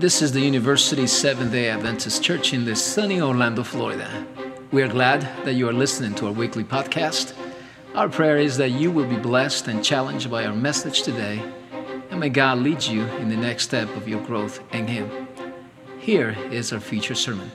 This 0.00 0.22
is 0.22 0.32
the 0.32 0.40
University 0.40 1.06
Seventh 1.06 1.52
day 1.52 1.68
Adventist 1.68 2.22
Church 2.22 2.54
in 2.54 2.64
the 2.64 2.74
sunny 2.74 3.20
Orlando, 3.20 3.62
Florida. 3.62 4.26
We 4.72 4.82
are 4.82 4.88
glad 4.88 5.20
that 5.44 5.52
you 5.52 5.68
are 5.68 5.74
listening 5.74 6.14
to 6.14 6.28
our 6.28 6.32
weekly 6.32 6.64
podcast. 6.64 7.34
Our 7.94 8.08
prayer 8.08 8.38
is 8.38 8.56
that 8.56 8.70
you 8.70 8.90
will 8.90 9.04
be 9.04 9.18
blessed 9.18 9.68
and 9.68 9.84
challenged 9.84 10.30
by 10.30 10.46
our 10.46 10.54
message 10.54 11.02
today, 11.02 11.42
and 12.10 12.18
may 12.18 12.30
God 12.30 12.60
lead 12.60 12.82
you 12.82 13.02
in 13.18 13.28
the 13.28 13.36
next 13.36 13.64
step 13.64 13.94
of 13.94 14.08
your 14.08 14.22
growth 14.22 14.62
in 14.72 14.86
Him. 14.86 15.28
Here 15.98 16.34
is 16.50 16.72
our 16.72 16.80
feature 16.80 17.14
sermon. 17.14 17.52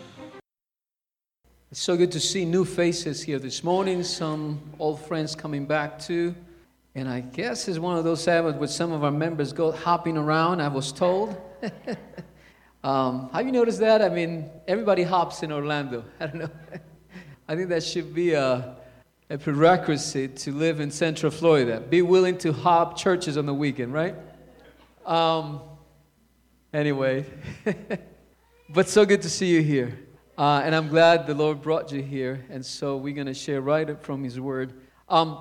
It's 1.71 1.82
so 1.82 1.98
good 1.98 2.12
to 2.12 2.20
see 2.20 2.46
new 2.46 2.64
faces 2.64 3.23
here 3.23 3.39
this 3.39 3.64
morning, 3.64 4.04
some 4.04 4.62
old 4.77 5.02
friends 5.02 5.34
coming 5.34 5.66
back 5.66 5.98
too. 5.98 6.36
And 6.93 7.09
I 7.09 7.21
guess 7.21 7.68
it's 7.68 7.80
one 7.80 7.98
of 7.98 8.04
those 8.04 8.21
Sabbaths 8.21 8.59
where 8.59 8.68
some 8.68 8.91
of 8.91 9.04
our 9.04 9.09
members 9.09 9.52
go 9.52 9.71
hopping 9.71 10.16
around, 10.16 10.62
I 10.62 10.68
was 10.68 10.91
told. 10.91 11.36
um, 12.86 13.31
have 13.33 13.47
you 13.47 13.52
noticed 13.52 13.79
that? 13.79 14.04
I 14.04 14.09
mean, 14.09 14.47
everybody 14.68 15.01
hops 15.01 15.41
in 15.41 15.51
Orlando. 15.51 16.05
I 16.19 16.28
don't 16.28 16.36
know. 16.36 16.50
I 17.47 17.55
think 17.55 17.69
that 17.69 17.83
should 17.83 18.14
be 18.14 18.33
a, 18.33 18.75
a 19.27 19.39
prerequisite 19.39 20.37
to 20.37 20.51
live 20.51 20.79
in 20.79 20.91
Central 20.91 21.32
Florida. 21.32 21.79
Be 21.79 22.04
willing 22.04 22.37
to 22.37 22.54
hop 22.54 22.96
churches 22.96 23.37
on 23.37 23.47
the 23.47 23.54
weekend, 23.55 23.91
right? 23.91 24.13
Um, 25.04 25.61
anyway, 26.75 27.25
but 28.69 28.88
so 28.88 29.04
good 29.04 29.24
to 29.24 29.32
see 29.32 29.47
you 29.47 29.63
here. 29.63 29.97
Uh, 30.38 30.61
and 30.63 30.75
I'm 30.75 30.88
glad 30.88 31.25
the 31.25 31.33
Lord 31.33 31.63
brought 31.63 31.91
you 31.91 32.03
here. 32.03 32.45
And 32.52 32.63
so 32.63 32.97
we're 32.97 33.16
going 33.16 33.25
to 33.25 33.33
share 33.33 33.61
right 33.61 33.99
from 34.03 34.23
His 34.23 34.39
Word. 34.39 34.73
Um, 35.09 35.39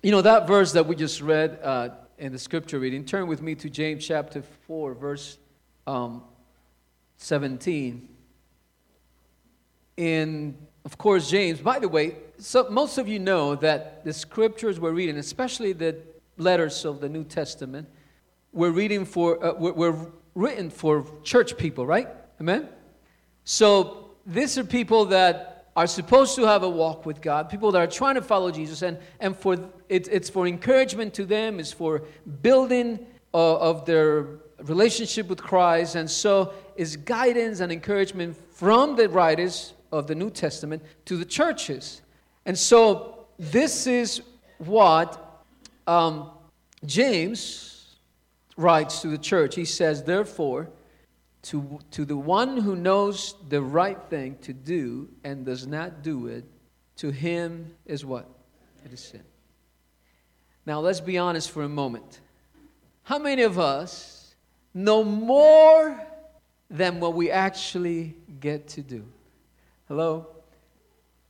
you 0.00 0.12
know, 0.12 0.22
that 0.22 0.46
verse 0.46 0.70
that 0.70 0.86
we 0.86 0.94
just 0.94 1.20
read 1.20 1.58
uh, 1.60 1.88
in 2.18 2.30
the 2.30 2.38
scripture 2.38 2.78
reading, 2.78 3.04
turn 3.04 3.26
with 3.26 3.42
me 3.42 3.56
to 3.56 3.68
James 3.68 4.06
chapter 4.06 4.42
4, 4.68 4.94
verse 4.94 5.38
um, 5.88 6.22
17. 7.24 8.06
In, 9.96 10.58
of 10.84 10.98
course, 10.98 11.30
James, 11.30 11.58
by 11.58 11.78
the 11.78 11.88
way, 11.88 12.16
so 12.36 12.68
most 12.68 12.98
of 12.98 13.08
you 13.08 13.18
know 13.18 13.54
that 13.54 14.04
the 14.04 14.12
scriptures 14.12 14.78
we're 14.78 14.92
reading, 14.92 15.16
especially 15.16 15.72
the 15.72 15.96
letters 16.36 16.84
of 16.84 17.00
the 17.00 17.08
New 17.08 17.24
Testament, 17.24 17.88
we're 18.52 18.72
reading 18.72 19.06
for, 19.06 19.42
uh, 19.42 19.54
we're, 19.54 19.72
we're 19.72 20.06
written 20.34 20.68
for 20.68 21.06
church 21.22 21.56
people, 21.56 21.86
right? 21.86 22.08
Amen? 22.42 22.68
So 23.44 24.10
these 24.26 24.58
are 24.58 24.64
people 24.64 25.06
that 25.06 25.68
are 25.76 25.86
supposed 25.86 26.36
to 26.36 26.42
have 26.42 26.62
a 26.62 26.68
walk 26.68 27.06
with 27.06 27.22
God, 27.22 27.48
people 27.48 27.72
that 27.72 27.78
are 27.78 27.86
trying 27.86 28.16
to 28.16 28.22
follow 28.22 28.50
Jesus, 28.50 28.82
and, 28.82 28.98
and 29.18 29.34
for 29.34 29.54
it, 29.88 30.08
it's 30.12 30.28
for 30.28 30.46
encouragement 30.46 31.14
to 31.14 31.24
them, 31.24 31.58
it's 31.58 31.72
for 31.72 32.02
building 32.42 33.06
uh, 33.32 33.56
of 33.56 33.86
their 33.86 34.26
relationship 34.64 35.28
with 35.28 35.42
Christ, 35.42 35.94
and 35.94 36.10
so 36.10 36.52
is 36.76 36.96
guidance 36.96 37.60
and 37.60 37.70
encouragement 37.70 38.36
from 38.52 38.96
the 38.96 39.08
writers 39.08 39.74
of 39.92 40.06
the 40.06 40.14
New 40.14 40.30
Testament 40.30 40.82
to 41.04 41.16
the 41.16 41.24
churches. 41.24 42.02
And 42.46 42.58
so 42.58 43.26
this 43.38 43.86
is 43.86 44.22
what 44.58 45.44
um, 45.86 46.30
James 46.84 47.96
writes 48.56 49.02
to 49.02 49.08
the 49.08 49.18
church. 49.18 49.54
He 49.54 49.64
says, 49.64 50.02
Therefore, 50.02 50.70
to, 51.42 51.78
to 51.90 52.04
the 52.04 52.16
one 52.16 52.56
who 52.56 52.74
knows 52.74 53.34
the 53.48 53.60
right 53.60 53.98
thing 54.08 54.38
to 54.42 54.52
do 54.52 55.08
and 55.24 55.44
does 55.44 55.66
not 55.66 56.02
do 56.02 56.26
it, 56.26 56.44
to 56.96 57.10
him 57.10 57.74
is 57.84 58.04
what? 58.04 58.28
It 58.84 58.92
is 58.92 59.00
sin. 59.00 59.22
Now, 60.66 60.80
let's 60.80 61.00
be 61.00 61.18
honest 61.18 61.50
for 61.50 61.62
a 61.62 61.68
moment. 61.68 62.20
How 63.02 63.18
many 63.18 63.42
of 63.42 63.58
us 63.58 64.23
know 64.74 65.04
more 65.04 65.98
than 66.68 67.00
what 67.00 67.14
we 67.14 67.30
actually 67.30 68.16
get 68.40 68.68
to 68.68 68.82
do? 68.82 69.04
Hello? 69.88 70.26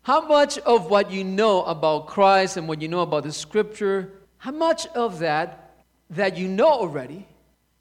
How 0.03 0.27
much 0.27 0.59
of 0.59 0.91
what 0.91 1.11
you 1.11 1.25
know 1.25 1.63
about 1.65 2.09
Christ 2.09 2.57
and 2.57 2.67
what 2.67 2.83
you 2.83 2.89
know 2.89 3.01
about 3.01 3.23
the 3.23 3.33
scripture, 3.33 4.13
how 4.39 4.53
much 4.53 4.87
of 4.89 5.19
that 5.21 5.65
that 6.11 6.37
you 6.37 6.49
know 6.49 6.69
already 6.69 7.27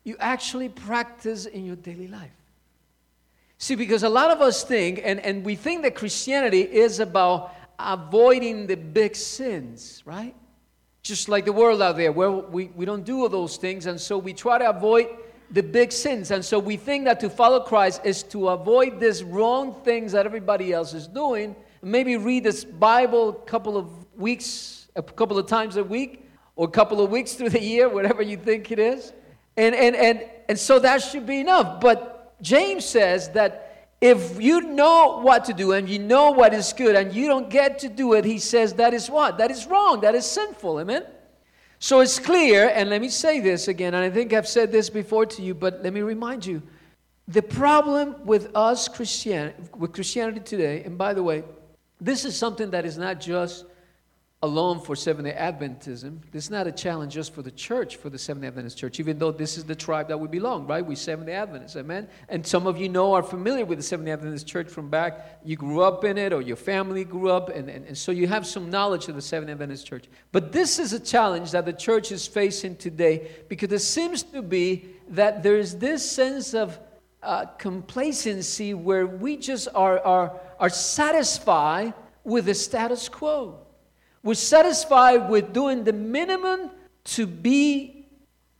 you 0.03 0.15
actually 0.19 0.69
practice 0.69 1.45
in 1.45 1.65
your 1.65 1.75
daily 1.75 2.07
life. 2.07 2.31
See, 3.57 3.75
because 3.75 4.03
a 4.03 4.09
lot 4.09 4.31
of 4.31 4.41
us 4.41 4.63
think, 4.63 4.99
and, 5.03 5.19
and 5.21 5.45
we 5.45 5.55
think 5.55 5.83
that 5.83 5.95
Christianity 5.95 6.61
is 6.61 6.99
about 6.99 7.55
avoiding 7.79 8.67
the 8.67 8.75
big 8.75 9.15
sins, 9.15 10.03
right? 10.05 10.35
Just 11.01 11.29
like 11.29 11.45
the 11.45 11.53
world 11.53 11.81
out 11.81 11.95
there, 11.95 12.11
where 12.11 12.31
we, 12.31 12.65
we 12.75 12.85
don't 12.85 13.05
do 13.05 13.21
all 13.21 13.29
those 13.29 13.55
things, 13.55 13.85
and 13.85 13.99
so 13.99 14.17
we 14.17 14.33
try 14.33 14.57
to 14.57 14.69
avoid 14.69 15.07
the 15.53 15.61
big 15.61 15.91
sins. 15.91 16.31
And 16.31 16.43
so 16.43 16.57
we 16.57 16.75
think 16.75 17.05
that 17.05 17.19
to 17.19 17.29
follow 17.29 17.59
Christ 17.59 18.01
is 18.03 18.23
to 18.23 18.49
avoid 18.49 18.99
these 18.99 19.23
wrong 19.23 19.75
things 19.83 20.11
that 20.11 20.25
everybody 20.25 20.73
else 20.73 20.95
is 20.95 21.07
doing. 21.07 21.55
Maybe 21.83 22.17
read 22.17 22.43
this 22.43 22.65
Bible 22.65 23.29
a 23.29 23.33
couple 23.33 23.77
of 23.77 23.87
weeks, 24.17 24.87
a 24.95 25.03
couple 25.03 25.37
of 25.37 25.45
times 25.45 25.77
a 25.77 25.83
week, 25.83 26.27
or 26.55 26.67
a 26.67 26.71
couple 26.71 27.01
of 27.01 27.11
weeks 27.11 27.33
through 27.33 27.49
the 27.49 27.61
year, 27.61 27.87
whatever 27.87 28.23
you 28.23 28.35
think 28.35 28.71
it 28.71 28.79
is. 28.79 29.13
And, 29.55 29.75
and, 29.75 29.95
and, 29.95 30.25
and 30.49 30.57
so 30.57 30.79
that 30.79 31.03
should 31.03 31.27
be 31.27 31.41
enough. 31.41 31.79
But 31.79 32.41
James 32.41 32.83
says 32.83 33.29
that 33.29 33.89
if 34.01 34.41
you 34.41 34.61
know 34.61 35.19
what 35.21 35.45
to 35.45 35.53
do 35.53 35.73
and 35.73 35.87
you 35.87 35.99
know 35.99 36.31
what 36.31 36.53
is 36.53 36.73
good 36.73 36.95
and 36.95 37.13
you 37.13 37.27
don't 37.27 37.49
get 37.49 37.77
to 37.79 37.89
do 37.89 38.13
it, 38.13 38.25
he 38.25 38.39
says 38.39 38.73
that 38.73 38.93
is 38.93 39.07
what? 39.07 39.37
That 39.37 39.51
is 39.51 39.67
wrong. 39.67 40.01
That 40.01 40.15
is 40.15 40.25
sinful. 40.25 40.79
Amen? 40.79 41.05
So 41.83 41.99
it's 41.99 42.17
clear, 42.17 42.71
and 42.73 42.89
let 42.89 43.01
me 43.01 43.09
say 43.09 43.41
this 43.41 43.67
again, 43.67 43.93
and 43.93 44.05
I 44.05 44.09
think 44.09 44.31
I've 44.31 44.47
said 44.47 44.71
this 44.71 44.89
before 44.89 45.25
to 45.25 45.41
you, 45.41 45.53
but 45.53 45.83
let 45.83 45.91
me 45.91 45.99
remind 45.99 46.45
you. 46.45 46.61
The 47.27 47.41
problem 47.41 48.25
with 48.25 48.55
us 48.55 48.87
Christian, 48.87 49.51
with 49.75 49.91
Christianity 49.91 50.39
today, 50.39 50.81
and 50.85 50.97
by 50.97 51.13
the 51.13 51.21
way, 51.21 51.43
this 51.99 52.23
is 52.23 52.37
something 52.37 52.71
that 52.71 52.85
is 52.85 52.97
not 52.97 53.19
just 53.19 53.65
alone 54.43 54.77
for 54.77 54.93
Seventh 54.93 55.25
day 55.25 55.35
Adventism. 55.39 56.19
This 56.31 56.43
is 56.43 56.51
not 56.51 56.67
a 56.67 56.71
challenge 56.71 57.13
just 57.13 57.33
for 57.33 57.41
the 57.41 57.49
church, 57.49 57.95
for 57.95 58.09
the 58.09 58.19
Seventh 58.19 58.41
day 58.41 58.49
Adventist 58.49 58.77
church, 58.77 58.99
even 58.99 59.17
though 59.17 59.31
this 59.31 59.57
is 59.57 59.63
the 59.63 59.75
tribe 59.75 60.09
that 60.09 60.19
we 60.19 60.27
belong, 60.27 60.67
right? 60.67 60.85
We 60.85 60.97
Seventh 60.97 61.27
day 61.27 61.33
Adventists, 61.33 61.77
amen? 61.77 62.09
And 62.27 62.45
some 62.45 62.67
of 62.67 62.77
you 62.77 62.89
know, 62.89 63.13
are 63.13 63.23
familiar 63.23 63.63
with 63.63 63.77
the 63.77 63.83
Seventh 63.83 64.05
day 64.05 64.11
Adventist 64.11 64.45
church 64.45 64.67
from 64.67 64.89
back. 64.89 65.39
You 65.45 65.55
grew 65.55 65.81
up 65.81 66.03
in 66.03 66.17
it, 66.17 66.33
or 66.33 66.41
your 66.41 66.57
family 66.57 67.05
grew 67.05 67.29
up, 67.29 67.47
and, 67.55 67.69
and, 67.69 67.85
and 67.85 67.97
so 67.97 68.11
you 68.11 68.27
have 68.27 68.45
some 68.45 68.69
knowledge 68.69 69.07
of 69.07 69.15
the 69.15 69.21
Seventh 69.21 69.47
day 69.47 69.53
Adventist 69.53 69.87
church. 69.87 70.09
But 70.33 70.51
this 70.51 70.77
is 70.77 70.91
a 70.91 70.99
challenge 70.99 71.51
that 71.51 71.65
the 71.65 71.71
church 71.71 72.11
is 72.11 72.27
facing 72.27 72.75
today 72.75 73.31
because 73.47 73.71
it 73.71 73.79
seems 73.79 74.23
to 74.23 74.41
be 74.41 74.89
that 75.07 75.41
there 75.41 75.55
is 75.55 75.77
this 75.77 76.11
sense 76.11 76.53
of 76.53 76.77
uh, 77.21 77.45
complacency 77.45 78.73
where 78.73 79.07
we 79.07 79.37
just 79.37 79.69
are, 79.73 79.99
are, 80.01 80.37
are 80.59 80.69
satisfied 80.69 81.93
with 82.25 82.43
the 82.43 82.53
status 82.53 83.07
quo. 83.07 83.63
We're 84.23 84.35
satisfied 84.35 85.29
with 85.29 85.51
doing 85.51 85.83
the 85.83 85.93
minimum 85.93 86.71
to 87.03 87.27
be 87.27 88.07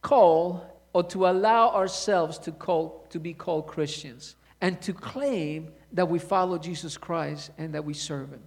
called 0.02 0.62
or 0.92 1.04
to 1.04 1.28
allow 1.28 1.70
ourselves 1.70 2.38
to, 2.40 2.52
call, 2.52 3.08
to 3.10 3.20
be 3.20 3.34
called 3.34 3.68
Christians 3.68 4.36
and 4.60 4.80
to 4.82 4.94
claim 4.94 5.72
that 5.94 6.10
we 6.10 6.20
follow 6.20 6.58
Jesus 6.58 6.98
Christ 6.98 7.52
and 7.58 7.74
that 7.74 7.86
we 7.86 7.94
serve 7.94 8.32
Him. 8.32 8.44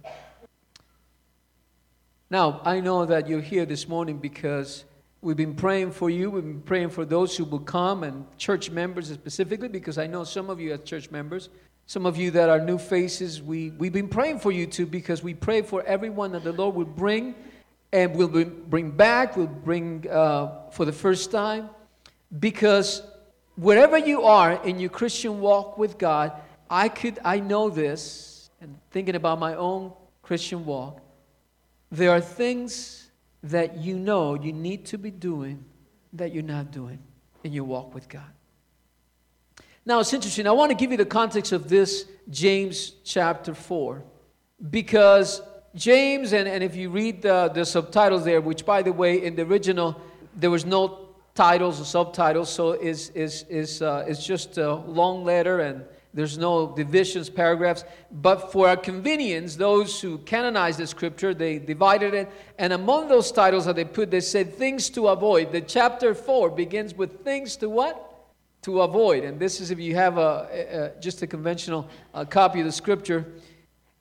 Now, 2.29 2.61
I 2.63 2.81
know 2.81 3.05
that 3.05 3.27
you're 3.27 3.41
here 3.41 3.65
this 3.65 3.87
morning 3.87 4.17
because 4.17 4.85
we've 5.21 5.37
been 5.37 5.55
praying 5.55 5.91
for 5.91 6.09
you. 6.09 6.29
We've 6.29 6.43
been 6.43 6.61
praying 6.61 6.89
for 6.89 7.05
those 7.05 7.35
who 7.35 7.45
will 7.45 7.59
come 7.59 8.03
and 8.03 8.25
church 8.37 8.69
members 8.69 9.09
specifically 9.11 9.69
because 9.69 9.97
I 9.97 10.07
know 10.07 10.23
some 10.23 10.49
of 10.49 10.59
you 10.59 10.73
are 10.73 10.77
church 10.77 11.09
members. 11.09 11.49
Some 11.87 12.05
of 12.05 12.17
you 12.17 12.31
that 12.31 12.49
are 12.49 12.59
new 12.59 12.77
faces, 12.77 13.41
we, 13.41 13.69
we've 13.71 13.93
been 13.93 14.09
praying 14.09 14.39
for 14.39 14.51
you 14.51 14.67
too 14.67 14.85
because 14.85 15.23
we 15.23 15.33
pray 15.33 15.61
for 15.61 15.83
everyone 15.83 16.33
that 16.33 16.43
the 16.43 16.51
Lord 16.51 16.75
will 16.75 16.83
bring 16.83 17.33
and 17.93 18.13
will 18.13 18.27
bring 18.27 18.91
back, 18.91 19.37
will 19.37 19.47
bring 19.47 20.05
uh, 20.09 20.69
for 20.71 20.83
the 20.83 20.91
first 20.91 21.31
time. 21.31 21.69
Because 22.39 23.03
wherever 23.55 23.97
you 23.97 24.23
are 24.23 24.61
in 24.65 24.81
your 24.81 24.89
Christian 24.89 25.39
walk 25.39 25.77
with 25.77 25.97
God, 25.97 26.33
I 26.69 26.89
could, 26.89 27.19
I 27.23 27.39
know 27.39 27.69
this, 27.69 28.49
and 28.59 28.77
thinking 28.91 29.15
about 29.15 29.39
my 29.39 29.55
own 29.55 29.93
Christian 30.21 30.65
walk, 30.65 30.99
there 31.89 32.11
are 32.11 32.19
things 32.19 33.09
that 33.43 33.77
you 33.77 33.97
know 33.97 34.33
you 34.33 34.51
need 34.51 34.85
to 34.87 34.97
be 34.97 35.09
doing 35.09 35.63
that 36.11 36.33
you're 36.33 36.43
not 36.43 36.71
doing 36.71 36.99
in 37.45 37.53
your 37.53 37.63
walk 37.63 37.93
with 37.93 38.09
God. 38.09 38.29
Now, 39.87 40.01
it's 40.01 40.11
interesting. 40.11 40.45
I 40.47 40.51
want 40.51 40.69
to 40.69 40.75
give 40.75 40.91
you 40.91 40.97
the 40.97 41.05
context 41.05 41.53
of 41.53 41.69
this 41.69 42.07
James 42.29 42.91
chapter 43.05 43.53
4 43.53 44.03
because 44.69 45.41
James, 45.75 46.33
and, 46.33 46.45
and 46.45 46.61
if 46.61 46.75
you 46.75 46.89
read 46.89 47.21
the, 47.21 47.49
the 47.53 47.63
subtitles 47.63 48.25
there, 48.25 48.41
which 48.41 48.65
by 48.65 48.81
the 48.81 48.91
way, 48.91 49.23
in 49.23 49.37
the 49.37 49.43
original, 49.43 49.97
there 50.35 50.51
was 50.51 50.65
no 50.65 51.07
titles 51.35 51.79
or 51.79 51.85
subtitles, 51.85 52.49
so 52.49 52.71
it's, 52.71 53.11
it's, 53.15 53.43
it's, 53.43 53.81
uh, 53.81 54.03
it's 54.05 54.25
just 54.25 54.57
a 54.57 54.73
long 54.73 55.23
letter 55.23 55.61
and 55.61 55.85
there's 56.13 56.37
no 56.37 56.75
divisions, 56.75 57.29
paragraphs. 57.29 57.85
But 58.11 58.51
for 58.51 58.67
our 58.67 58.75
convenience, 58.75 59.55
those 59.55 60.01
who 60.01 60.17
canonized 60.17 60.79
the 60.79 60.87
scripture, 60.87 61.33
they 61.33 61.59
divided 61.59 62.13
it. 62.13 62.29
And 62.59 62.73
among 62.73 63.07
those 63.07 63.31
titles 63.31 63.67
that 63.67 63.77
they 63.77 63.85
put, 63.85 64.11
they 64.11 64.19
said 64.19 64.53
things 64.53 64.89
to 64.89 65.07
avoid. 65.07 65.53
The 65.53 65.61
chapter 65.61 66.13
4 66.13 66.49
begins 66.49 66.93
with 66.93 67.23
things 67.23 67.55
to 67.57 67.69
what? 67.69 68.06
To 68.67 68.81
avoid. 68.81 69.23
And 69.23 69.39
this 69.39 69.61
is 69.61 69.71
if 69.71 69.79
you 69.79 69.95
have 69.95 70.17
a, 70.17 70.93
a 70.97 70.99
just 70.99 71.21
a 71.21 71.27
conventional 71.27 71.87
uh, 72.13 72.25
copy 72.25 72.59
of 72.59 72.65
the 72.65 72.71
scripture. 72.73 73.25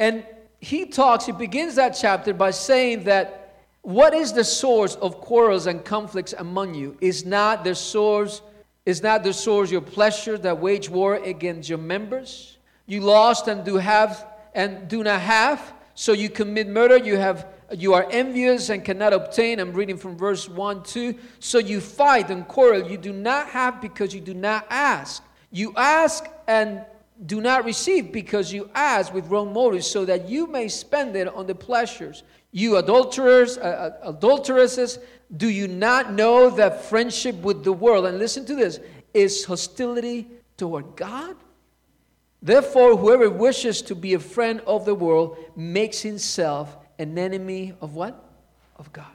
And 0.00 0.26
he 0.60 0.86
talks, 0.86 1.24
he 1.24 1.30
begins 1.30 1.76
that 1.76 1.90
chapter 1.90 2.34
by 2.34 2.50
saying 2.50 3.04
that 3.04 3.62
what 3.82 4.12
is 4.12 4.32
the 4.32 4.42
source 4.42 4.96
of 4.96 5.20
quarrels 5.20 5.68
and 5.68 5.84
conflicts 5.84 6.34
among 6.36 6.74
you 6.74 6.96
is 7.00 7.24
not 7.24 7.62
the 7.62 7.76
source 7.76 8.42
is 8.84 9.04
not 9.04 9.22
the 9.22 9.32
source 9.32 9.70
your 9.70 9.80
pleasure 9.80 10.36
that 10.36 10.58
wage 10.58 10.90
war 10.90 11.14
against 11.14 11.68
your 11.68 11.78
members 11.78 12.58
you 12.86 13.00
lost 13.00 13.46
and 13.46 13.64
do 13.64 13.76
have 13.76 14.26
and 14.52 14.88
do 14.88 15.04
not 15.04 15.20
have 15.20 15.74
so 15.94 16.12
you 16.12 16.28
commit 16.28 16.66
murder 16.66 16.96
you 16.96 17.16
have 17.16 17.46
you 17.72 17.94
are 17.94 18.06
envious 18.10 18.68
and 18.68 18.84
cannot 18.84 19.12
obtain. 19.12 19.58
I'm 19.58 19.72
reading 19.72 19.96
from 19.96 20.16
verse 20.16 20.48
1 20.48 20.84
2. 20.84 21.14
So 21.40 21.58
you 21.58 21.80
fight 21.80 22.30
and 22.30 22.46
quarrel. 22.46 22.88
You 22.88 22.96
do 22.96 23.12
not 23.12 23.48
have 23.48 23.80
because 23.80 24.14
you 24.14 24.20
do 24.20 24.34
not 24.34 24.66
ask. 24.70 25.22
You 25.50 25.72
ask 25.76 26.24
and 26.46 26.84
do 27.24 27.40
not 27.40 27.64
receive 27.64 28.12
because 28.12 28.52
you 28.52 28.70
ask 28.74 29.12
with 29.12 29.26
wrong 29.28 29.52
motives, 29.52 29.86
so 29.86 30.04
that 30.04 30.28
you 30.28 30.46
may 30.46 30.68
spend 30.68 31.16
it 31.16 31.28
on 31.28 31.46
the 31.46 31.54
pleasures. 31.54 32.22
You 32.52 32.76
adulterers, 32.76 33.56
uh, 33.56 33.94
uh 34.04 34.10
adulteresses, 34.10 34.98
do 35.34 35.48
you 35.48 35.66
not 35.66 36.12
know 36.12 36.50
that 36.50 36.84
friendship 36.84 37.36
with 37.36 37.64
the 37.64 37.72
world, 37.72 38.06
and 38.06 38.18
listen 38.18 38.44
to 38.46 38.54
this, 38.54 38.80
is 39.14 39.44
hostility 39.44 40.28
toward 40.56 40.94
God? 40.94 41.36
Therefore, 42.42 42.96
whoever 42.96 43.30
wishes 43.30 43.80
to 43.82 43.94
be 43.94 44.14
a 44.14 44.20
friend 44.20 44.60
of 44.66 44.84
the 44.84 44.94
world 44.94 45.38
makes 45.56 46.00
himself 46.02 46.76
an 46.98 47.18
enemy 47.18 47.74
of 47.80 47.94
what? 47.94 48.24
Of 48.76 48.92
God. 48.92 49.06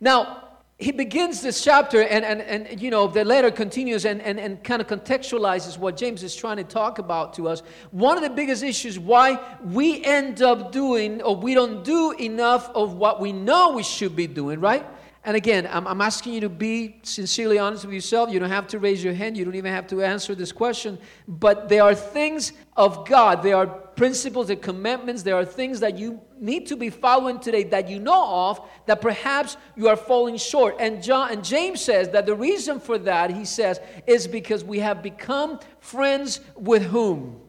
Now, 0.00 0.42
he 0.78 0.92
begins 0.92 1.40
this 1.40 1.64
chapter 1.64 2.02
and, 2.02 2.22
and, 2.24 2.42
and 2.42 2.82
you 2.82 2.90
know 2.90 3.06
the 3.06 3.24
letter 3.24 3.50
continues 3.50 4.04
and, 4.04 4.20
and, 4.20 4.38
and 4.38 4.62
kind 4.62 4.82
of 4.82 4.86
contextualizes 4.86 5.78
what 5.78 5.96
james 5.96 6.22
is 6.22 6.36
trying 6.36 6.58
to 6.58 6.64
talk 6.64 6.98
about 6.98 7.32
to 7.32 7.48
us 7.48 7.62
one 7.92 8.18
of 8.18 8.22
the 8.22 8.28
biggest 8.28 8.62
issues 8.62 8.98
why 8.98 9.42
we 9.64 10.04
end 10.04 10.42
up 10.42 10.72
doing 10.72 11.22
or 11.22 11.34
we 11.34 11.54
don't 11.54 11.82
do 11.82 12.12
enough 12.20 12.68
of 12.74 12.92
what 12.92 13.20
we 13.20 13.32
know 13.32 13.72
we 13.72 13.82
should 13.82 14.14
be 14.14 14.26
doing 14.26 14.60
right 14.60 14.86
and 15.26 15.36
again, 15.36 15.68
I'm, 15.68 15.88
I'm, 15.88 16.00
asking 16.00 16.34
you 16.34 16.40
to 16.42 16.48
be 16.48 17.00
sincerely 17.02 17.58
honest 17.58 17.84
with 17.84 17.92
yourself. 17.92 18.30
You 18.30 18.38
don't 18.38 18.48
have 18.48 18.68
to 18.68 18.78
raise 18.78 19.02
your 19.02 19.12
hand. 19.12 19.36
You 19.36 19.44
don't 19.44 19.56
even 19.56 19.72
have 19.72 19.88
to 19.88 20.00
answer 20.00 20.36
this 20.36 20.52
question. 20.52 21.00
But 21.26 21.68
there 21.68 21.82
are 21.82 21.96
things 21.96 22.52
of 22.76 23.08
God. 23.08 23.42
There 23.42 23.56
are 23.56 23.85
principles 23.96 24.50
and 24.50 24.60
commandments. 24.62 25.22
There 25.22 25.34
are 25.34 25.44
things 25.44 25.80
that 25.80 25.98
you 25.98 26.20
need 26.38 26.66
to 26.66 26.76
be 26.76 26.90
following 26.90 27.40
today 27.40 27.64
that 27.64 27.88
you 27.88 27.98
know 27.98 28.48
of 28.50 28.60
that 28.86 29.00
perhaps 29.00 29.56
you 29.74 29.88
are 29.88 29.96
falling 29.96 30.36
short. 30.36 30.76
And 30.78 31.02
John 31.02 31.32
and 31.32 31.44
James 31.44 31.80
says 31.80 32.10
that 32.10 32.26
the 32.26 32.34
reason 32.34 32.78
for 32.78 32.98
that, 32.98 33.30
he 33.30 33.44
says, 33.44 33.80
is 34.06 34.28
because 34.28 34.62
we 34.62 34.78
have 34.80 35.02
become 35.02 35.58
friends 35.80 36.40
with 36.54 36.82
whom? 36.82 37.40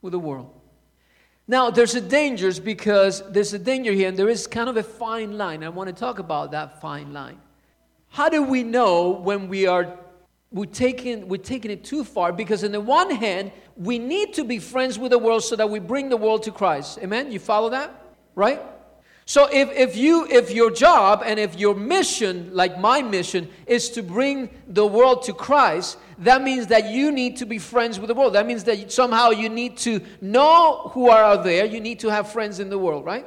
With 0.00 0.12
the 0.12 0.18
world. 0.18 0.50
Now, 1.46 1.70
there's 1.70 1.94
a 1.94 2.00
danger 2.00 2.50
because 2.60 3.22
there's 3.30 3.52
a 3.52 3.58
danger 3.58 3.92
here, 3.92 4.08
and 4.08 4.16
there 4.16 4.30
is 4.30 4.46
kind 4.46 4.68
of 4.68 4.78
a 4.78 4.82
fine 4.82 5.36
line. 5.36 5.62
I 5.62 5.68
want 5.68 5.88
to 5.88 5.94
talk 5.94 6.18
about 6.18 6.52
that 6.52 6.80
fine 6.80 7.12
line. 7.12 7.38
How 8.08 8.30
do 8.30 8.42
we 8.42 8.62
know 8.62 9.10
when 9.10 9.48
we 9.48 9.66
are 9.66 9.98
we're 10.54 10.66
taking, 10.66 11.28
we're 11.28 11.36
taking 11.36 11.72
it 11.72 11.82
too 11.82 12.04
far? 12.04 12.32
Because 12.32 12.62
on 12.62 12.70
the 12.70 12.80
one 12.80 13.10
hand, 13.10 13.50
we 13.76 13.98
need 13.98 14.34
to 14.34 14.44
be 14.44 14.60
friends 14.60 14.98
with 15.00 15.10
the 15.10 15.18
world 15.18 15.42
so 15.42 15.56
that 15.56 15.68
we 15.68 15.80
bring 15.80 16.08
the 16.08 16.16
world 16.16 16.44
to 16.44 16.52
Christ. 16.52 17.00
Amen? 17.02 17.32
You 17.32 17.40
follow 17.40 17.70
that? 17.70 17.92
Right? 18.36 18.62
So 19.26 19.48
if, 19.50 19.70
if 19.72 19.96
you 19.96 20.26
if 20.30 20.52
your 20.52 20.70
job 20.70 21.22
and 21.24 21.40
if 21.40 21.58
your 21.58 21.74
mission, 21.74 22.50
like 22.52 22.78
my 22.78 23.02
mission, 23.02 23.48
is 23.66 23.90
to 23.90 24.02
bring 24.02 24.50
the 24.68 24.86
world 24.86 25.24
to 25.24 25.32
Christ, 25.32 25.98
that 26.18 26.42
means 26.42 26.68
that 26.68 26.90
you 26.90 27.10
need 27.10 27.38
to 27.38 27.46
be 27.46 27.58
friends 27.58 27.98
with 27.98 28.08
the 28.08 28.14
world. 28.14 28.34
That 28.34 28.46
means 28.46 28.62
that 28.64 28.92
somehow 28.92 29.30
you 29.30 29.48
need 29.48 29.76
to 29.78 30.00
know 30.20 30.90
who 30.92 31.08
are 31.08 31.24
out 31.24 31.42
there. 31.42 31.64
You 31.64 31.80
need 31.80 32.00
to 32.00 32.10
have 32.10 32.30
friends 32.30 32.60
in 32.60 32.68
the 32.68 32.78
world, 32.78 33.04
right? 33.04 33.26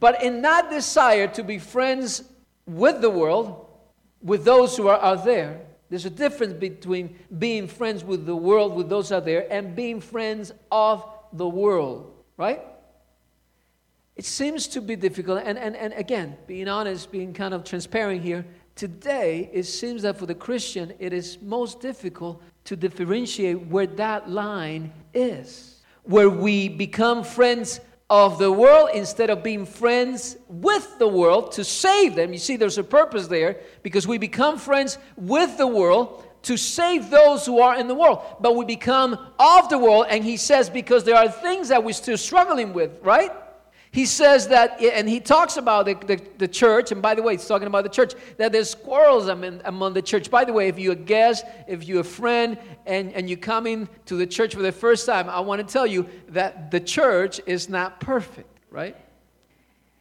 But 0.00 0.22
in 0.22 0.42
that 0.42 0.70
desire 0.70 1.28
to 1.28 1.44
be 1.44 1.58
friends 1.58 2.24
with 2.66 3.02
the 3.02 3.10
world, 3.10 3.68
with 4.22 4.44
those 4.44 4.76
who 4.76 4.88
are 4.88 5.00
out 5.00 5.24
there, 5.24 5.60
there's 5.92 6.06
a 6.06 6.10
difference 6.10 6.54
between 6.54 7.18
being 7.38 7.68
friends 7.68 8.02
with 8.02 8.24
the 8.24 8.34
world, 8.34 8.74
with 8.74 8.88
those 8.88 9.12
out 9.12 9.26
there, 9.26 9.46
and 9.52 9.76
being 9.76 10.00
friends 10.00 10.50
of 10.70 11.06
the 11.34 11.46
world, 11.46 12.14
right? 12.38 12.62
It 14.16 14.24
seems 14.24 14.66
to 14.68 14.80
be 14.80 14.96
difficult. 14.96 15.42
And, 15.44 15.58
and, 15.58 15.76
and 15.76 15.92
again, 15.92 16.38
being 16.46 16.66
honest, 16.66 17.12
being 17.12 17.34
kind 17.34 17.52
of 17.52 17.62
transparent 17.64 18.22
here, 18.22 18.46
today 18.74 19.50
it 19.52 19.64
seems 19.64 20.00
that 20.00 20.16
for 20.16 20.24
the 20.24 20.34
Christian, 20.34 20.94
it 20.98 21.12
is 21.12 21.36
most 21.42 21.80
difficult 21.80 22.42
to 22.64 22.74
differentiate 22.74 23.66
where 23.66 23.86
that 23.86 24.30
line 24.30 24.94
is. 25.12 25.82
Where 26.04 26.30
we 26.30 26.70
become 26.70 27.22
friends 27.22 27.80
of 28.12 28.38
the 28.38 28.52
world 28.52 28.90
instead 28.92 29.30
of 29.30 29.42
being 29.42 29.64
friends 29.64 30.36
with 30.46 30.98
the 30.98 31.08
world 31.08 31.50
to 31.50 31.64
save 31.64 32.14
them. 32.14 32.30
You 32.30 32.38
see, 32.38 32.56
there's 32.56 32.76
a 32.76 32.84
purpose 32.84 33.26
there 33.26 33.60
because 33.82 34.06
we 34.06 34.18
become 34.18 34.58
friends 34.58 34.98
with 35.16 35.56
the 35.56 35.66
world 35.66 36.22
to 36.42 36.58
save 36.58 37.08
those 37.08 37.46
who 37.46 37.60
are 37.60 37.74
in 37.78 37.88
the 37.88 37.94
world. 37.94 38.22
But 38.38 38.54
we 38.54 38.66
become 38.66 39.18
of 39.38 39.70
the 39.70 39.78
world, 39.78 40.08
and 40.10 40.22
he 40.22 40.36
says, 40.36 40.68
because 40.68 41.04
there 41.04 41.16
are 41.16 41.30
things 41.30 41.68
that 41.68 41.82
we're 41.82 41.94
still 41.94 42.18
struggling 42.18 42.74
with, 42.74 42.98
right? 43.00 43.32
He 43.92 44.06
says 44.06 44.48
that, 44.48 44.80
and 44.80 45.06
he 45.06 45.20
talks 45.20 45.58
about 45.58 45.84
the, 45.84 45.94
the, 46.06 46.18
the, 46.38 46.48
church, 46.48 46.92
and 46.92 47.02
by 47.02 47.14
the 47.14 47.22
way, 47.22 47.34
he's 47.34 47.46
talking 47.46 47.66
about 47.66 47.84
the 47.84 47.90
church, 47.90 48.14
that 48.38 48.50
there's 48.50 48.74
quarrels 48.74 49.28
among, 49.28 49.60
among 49.66 49.92
the 49.92 50.00
church. 50.00 50.30
By 50.30 50.46
the 50.46 50.52
way, 50.52 50.68
if 50.68 50.78
you're 50.78 50.94
a 50.94 50.96
guest, 50.96 51.44
if 51.68 51.84
you're 51.84 52.00
a 52.00 52.04
friend, 52.04 52.56
and, 52.86 53.12
and 53.12 53.28
you're 53.28 53.36
coming 53.36 53.86
to 54.06 54.16
the 54.16 54.26
church 54.26 54.54
for 54.54 54.62
the 54.62 54.72
first 54.72 55.04
time, 55.04 55.28
I 55.28 55.40
want 55.40 55.66
to 55.66 55.70
tell 55.70 55.86
you 55.86 56.08
that 56.28 56.70
the 56.70 56.80
church 56.80 57.38
is 57.44 57.68
not 57.68 58.00
perfect, 58.00 58.48
right? 58.70 58.96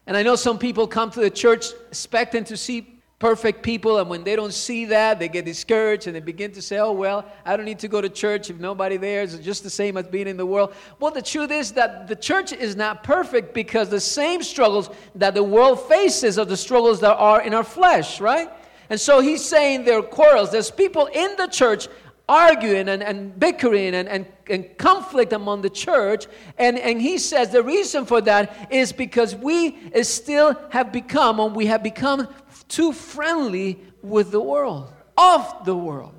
And 0.07 0.15
I 0.15 0.23
know 0.23 0.37
some 0.37 0.57
people 0.57 0.87
come 0.87 1.11
to 1.11 1.19
the 1.19 1.29
church 1.29 1.67
expecting 1.89 2.45
to 2.45 2.55
see 2.55 3.00
perfect 3.21 3.61
people, 3.61 3.99
and 3.99 4.09
when 4.09 4.23
they 4.23 4.35
don't 4.35 4.51
see 4.51 4.85
that, 4.85 5.19
they 5.19 5.29
get 5.29 5.45
discouraged 5.45 6.07
and 6.07 6.15
they 6.15 6.19
begin 6.19 6.51
to 6.51 6.61
say, 6.61 6.79
Oh, 6.79 6.91
well, 6.91 7.23
I 7.45 7.55
don't 7.55 7.67
need 7.67 7.77
to 7.79 7.87
go 7.87 8.01
to 8.01 8.09
church 8.09 8.49
if 8.49 8.59
nobody 8.59 8.97
there 8.97 9.21
is 9.21 9.37
just 9.37 9.61
the 9.63 9.69
same 9.69 9.95
as 9.95 10.07
being 10.07 10.27
in 10.27 10.37
the 10.37 10.45
world. 10.45 10.73
Well, 10.99 11.11
the 11.11 11.21
truth 11.21 11.51
is 11.51 11.71
that 11.73 12.07
the 12.07 12.15
church 12.15 12.51
is 12.51 12.75
not 12.75 13.03
perfect 13.03 13.53
because 13.53 13.89
the 13.89 13.99
same 13.99 14.41
struggles 14.41 14.89
that 15.13 15.35
the 15.35 15.43
world 15.43 15.87
faces 15.87 16.39
are 16.39 16.45
the 16.45 16.57
struggles 16.57 16.99
that 17.01 17.15
are 17.15 17.43
in 17.43 17.53
our 17.53 17.63
flesh, 17.63 18.19
right? 18.19 18.49
And 18.89 18.99
so 18.99 19.19
he's 19.19 19.45
saying 19.45 19.85
there 19.85 19.99
are 19.99 20.01
quarrels. 20.01 20.51
There's 20.51 20.71
people 20.71 21.05
in 21.05 21.35
the 21.37 21.45
church 21.45 21.89
arguing 22.27 22.87
and, 22.87 23.03
and 23.03 23.37
bickering 23.37 23.93
and, 23.93 24.07
and, 24.07 24.25
and 24.49 24.77
conflict 24.77 25.33
among 25.33 25.61
the 25.61 25.69
church. 25.69 26.25
And, 26.57 26.79
and 26.79 27.01
he 27.01 27.17
says 27.17 27.49
the 27.49 27.61
reason 27.61 28.05
for 28.05 28.21
that 28.21 28.69
is 28.71 28.93
because 28.93 29.35
we 29.35 29.77
still 30.01 30.57
have 30.69 30.91
become, 30.91 31.39
or 31.39 31.49
we 31.49 31.65
have 31.67 31.83
become 31.83 32.27
too 32.71 32.93
friendly 32.93 33.79
with 34.01 34.31
the 34.31 34.39
world, 34.39 34.91
of 35.17 35.65
the 35.65 35.75
world. 35.75 36.15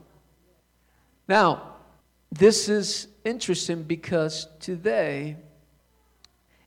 Now, 1.27 1.77
this 2.31 2.69
is 2.69 3.09
interesting 3.25 3.83
because 3.83 4.47
today, 4.61 5.37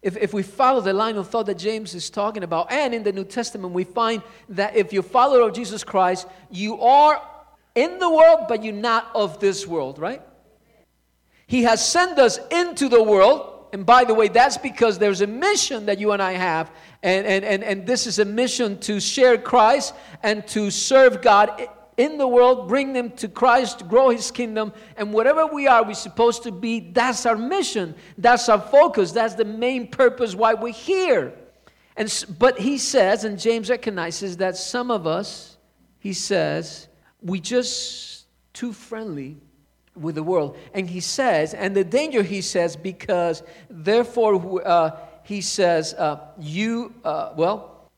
if, 0.01 0.18
if 0.18 0.34
we 0.34 0.42
follow 0.42 0.82
the 0.82 0.92
line 0.92 1.18
of 1.18 1.30
thought 1.30 1.46
that 1.46 1.60
James 1.60 1.94
is 1.94 2.10
talking 2.10 2.44
about, 2.44 2.72
and 2.72 2.96
in 2.96 3.04
the 3.04 3.12
New 3.12 3.24
Testament, 3.24 3.74
we 3.74 3.84
find 3.84 4.24
that 4.50 4.75
if 4.75 4.92
you're 4.92 5.01
a 5.01 5.04
follower 5.04 5.42
of 5.42 5.54
Jesus 5.54 5.84
Christ, 5.84 6.27
you 6.50 6.82
are 6.82 7.22
in 7.75 8.00
the 8.00 8.10
world, 8.10 8.46
but 8.48 8.63
you're 8.63 8.74
not 8.74 9.12
of 9.13 9.39
this 9.39 9.68
world, 9.68 10.00
right? 10.00 10.22
He 11.46 11.63
has 11.63 11.88
sent 11.88 12.18
us 12.18 12.39
into 12.50 12.89
the 12.89 13.04
world 13.04 13.54
and 13.75 13.86
by 13.86 14.05
the 14.05 14.13
way, 14.13 14.29
that's 14.29 14.58
because 14.58 15.00
there's 15.00 15.20
a 15.20 15.27
mission 15.27 15.88
that 15.88 16.00
you 16.00 16.13
and 16.13 16.22
I 16.22 16.32
have. 16.32 16.72
And, 17.03 17.27
and, 17.27 17.44
and, 17.44 17.62
and 17.62 17.86
this 17.86 18.08
is 18.08 18.20
a 18.20 18.24
mission 18.24 18.79
to 18.79 19.01
share 19.01 19.38
Christ 19.38 19.94
and 20.24 20.48
to 20.48 20.72
serve 20.72 21.22
God 21.22 21.67
in 21.98 22.17
the 22.17 22.25
world, 22.25 22.70
bring 22.70 22.94
them 22.94 23.10
to 23.17 23.27
Christ, 23.27 23.86
grow 23.89 24.12
his 24.12 24.32
kingdom. 24.32 24.72
And 24.96 25.12
whatever 25.12 25.46
we 25.46 25.67
are, 25.67 25.84
we're 25.84 25.94
supposed 25.94 26.44
to 26.44 26.53
be. 26.53 26.79
That's 26.79 27.25
our 27.25 27.36
mission. 27.36 27.96
That's 28.17 28.48
our 28.48 28.62
focus. 28.62 29.12
That's 29.12 29.34
the 29.34 29.44
main 29.44 29.91
purpose 29.91 30.36
why 30.36 30.53
we're 30.53 30.72
here. 30.72 31.34
And, 31.98 32.25
but 32.39 32.58
he 32.58 32.77
says, 32.77 33.25
and 33.25 33.38
James 33.38 33.70
recognizes 33.70 34.38
that 34.38 34.55
some 34.55 34.89
of 34.89 35.05
us, 35.05 35.58
he 36.00 36.13
says, 36.13 36.88
we 37.22 37.41
just 37.41 38.27
too 38.53 38.72
friendly 38.72 39.36
with 39.96 40.16
the 40.16 40.24
world. 40.24 40.58
And 40.74 40.90
he 40.90 41.00
says, 41.00 41.54
and 41.54 41.75
the 41.75 41.84
danger, 41.84 42.24
he 42.24 42.42
says, 42.42 42.75
because 42.75 43.44
therefore, 43.70 44.62
uh, 44.66 44.92
he 45.24 45.42
says, 45.42 45.94
uh, 45.94 46.20
you, 46.40 46.94
uh, 47.04 47.34
well, 47.36 47.90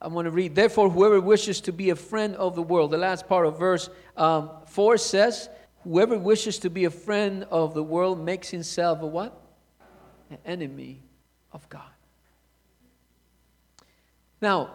I 0.00 0.08
want 0.08 0.26
to 0.26 0.30
read, 0.30 0.54
therefore, 0.54 0.88
whoever 0.88 1.20
wishes 1.20 1.60
to 1.62 1.72
be 1.72 1.90
a 1.90 1.96
friend 1.96 2.34
of 2.36 2.54
the 2.54 2.62
world, 2.62 2.90
the 2.90 2.98
last 2.98 3.28
part 3.28 3.46
of 3.46 3.58
verse 3.58 3.90
um, 4.16 4.50
4 4.66 4.96
says, 4.96 5.50
whoever 5.84 6.16
wishes 6.18 6.58
to 6.60 6.70
be 6.70 6.84
a 6.84 6.90
friend 6.90 7.44
of 7.50 7.74
the 7.74 7.82
world 7.82 8.24
makes 8.24 8.48
himself 8.48 9.02
a 9.02 9.06
what? 9.06 9.38
An 10.30 10.38
enemy 10.46 11.02
of 11.52 11.68
God. 11.68 11.82
Now, 14.40 14.70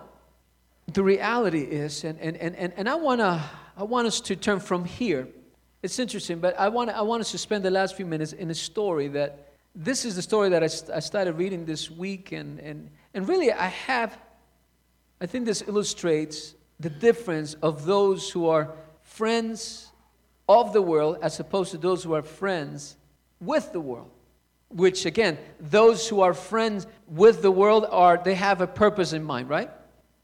the 0.93 1.01
reality 1.01 1.61
is, 1.61 2.03
and, 2.03 2.19
and, 2.19 2.37
and, 2.37 2.73
and 2.77 2.87
I, 2.87 2.95
wanna, 2.95 3.49
I 3.75 3.83
want 3.83 4.05
us 4.05 4.21
to 4.21 4.35
turn 4.35 4.59
from 4.59 4.85
here 4.85 5.27
It's 5.85 5.99
interesting, 5.99 6.39
but 6.39 6.59
I 6.59 6.67
want, 6.69 6.89
I 6.89 7.03
want 7.03 7.21
us 7.21 7.29
to 7.29 7.37
spend 7.37 7.63
the 7.63 7.69
last 7.69 7.95
few 7.95 8.07
minutes 8.07 8.33
in 8.33 8.49
a 8.49 8.55
story 8.55 9.07
that 9.09 9.49
this 9.75 10.03
is 10.03 10.15
the 10.15 10.21
story 10.23 10.49
that 10.49 10.63
I, 10.63 10.95
I 10.95 10.99
started 10.99 11.33
reading 11.33 11.63
this 11.63 11.91
week, 11.91 12.31
and, 12.31 12.59
and, 12.59 12.89
and 13.13 13.29
really 13.29 13.51
I 13.51 13.67
have, 13.67 14.17
I 15.21 15.27
think 15.27 15.45
this 15.45 15.61
illustrates 15.67 16.55
the 16.79 16.89
difference 16.89 17.53
of 17.61 17.85
those 17.85 18.31
who 18.31 18.47
are 18.47 18.71
friends 19.03 19.91
of 20.49 20.73
the 20.73 20.81
world 20.81 21.19
as 21.21 21.39
opposed 21.39 21.69
to 21.69 21.77
those 21.77 22.03
who 22.03 22.13
are 22.15 22.23
friends 22.23 22.95
with 23.39 23.71
the 23.71 23.79
world. 23.79 24.09
Which 24.69 25.05
again, 25.05 25.37
those 25.59 26.09
who 26.09 26.21
are 26.21 26.33
friends 26.33 26.87
with 27.07 27.43
the 27.43 27.51
world 27.51 27.85
are, 27.91 28.17
they 28.17 28.33
have 28.33 28.59
a 28.59 28.67
purpose 28.67 29.13
in 29.13 29.23
mind, 29.23 29.49
right? 29.49 29.69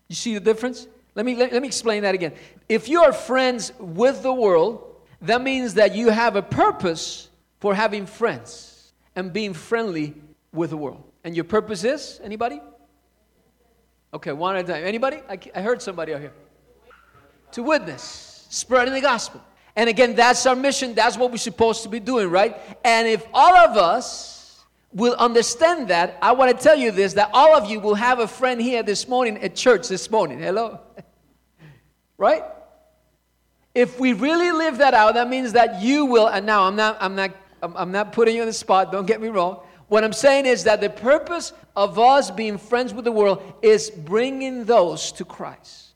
You 0.08 0.16
see 0.16 0.34
the 0.34 0.40
difference? 0.40 0.88
Let 1.14 1.24
me, 1.24 1.36
let, 1.36 1.54
let 1.54 1.62
me 1.62 1.68
explain 1.68 2.02
that 2.02 2.16
again. 2.16 2.34
If 2.68 2.90
you 2.90 3.04
are 3.04 3.14
friends 3.14 3.72
with 3.78 4.24
the 4.24 4.34
world, 4.34 4.88
that 5.22 5.42
means 5.42 5.76
that 5.76 5.96
you 5.96 6.10
have 6.10 6.36
a 6.36 6.42
purpose 6.42 7.30
for 7.60 7.76
having 7.76 8.06
friends 8.06 8.92
and 9.16 9.32
being 9.32 9.54
friendly 9.54 10.16
with 10.52 10.72
the 10.72 10.78
world. 10.78 11.04
And 11.24 11.36
your 11.36 11.46
purpose 11.46 11.84
is 11.84 12.20
anybody? 12.24 12.60
Okay, 14.14 14.32
one 14.32 14.56
at 14.56 14.66
a 14.66 14.74
time. 14.74 14.84
Anybody? 14.84 15.18
I, 15.30 15.40
I 15.56 15.62
heard 15.62 15.82
somebody 15.82 16.14
out 16.14 16.22
here. 16.22 16.34
To 17.54 17.64
witness, 17.64 18.48
spreading 18.50 18.94
the 18.94 19.02
gospel. 19.02 19.42
And 19.76 19.90
again, 19.90 20.16
that's 20.16 20.46
our 20.46 20.56
mission. 20.56 20.96
That's 20.96 21.18
what 21.18 21.32
we're 21.32 21.38
supposed 21.38 21.84
to 21.84 21.90
be 21.90 22.00
doing, 22.00 22.30
right? 22.30 22.58
And 22.84 23.08
if 23.08 23.26
all 23.34 23.56
of 23.56 23.78
us 23.78 24.66
will 24.94 25.14
understand 25.14 25.88
that, 25.90 26.18
I 26.22 26.34
want 26.34 26.58
to 26.58 26.62
tell 26.62 26.76
you 26.76 26.92
this 26.92 27.14
that 27.14 27.30
all 27.34 27.56
of 27.56 27.70
you 27.70 27.80
will 27.80 27.96
have 27.96 28.20
a 28.20 28.28
friend 28.28 28.62
here 28.62 28.84
this 28.84 29.08
morning 29.08 29.38
at 29.38 29.56
church 29.56 29.88
this 29.88 30.10
morning. 30.10 30.40
Hello? 30.40 30.80
right? 32.18 32.44
If 33.74 34.00
we 34.00 34.14
really 34.14 34.52
live 34.52 34.80
that 34.80 34.94
out, 34.94 35.14
that 35.14 35.30
means 35.30 35.54
that 35.54 35.82
you 35.82 36.06
will, 36.06 36.28
and 36.28 36.46
now 36.46 36.64
I'm 36.64 36.76
not, 36.76 36.98
I'm 37.00 37.16
not, 37.16 37.32
I'm 37.62 37.92
not 37.92 38.12
putting 38.12 38.36
you 38.36 38.42
on 38.42 38.48
the 38.48 38.54
spot, 38.54 38.92
don't 38.92 39.06
get 39.06 39.22
me 39.22 39.30
wrong. 39.30 39.62
What 39.88 40.04
I'm 40.04 40.14
saying 40.14 40.46
is 40.46 40.64
that 40.66 40.82
the 40.82 40.90
purpose 40.90 41.54
of 41.76 42.00
us 42.00 42.32
being 42.32 42.58
friends 42.58 42.94
with 42.94 43.06
the 43.06 43.12
world 43.12 43.42
is 43.62 43.90
bringing 43.90 44.66
those 44.66 45.12
to 45.14 45.26
Christ. 45.26 45.90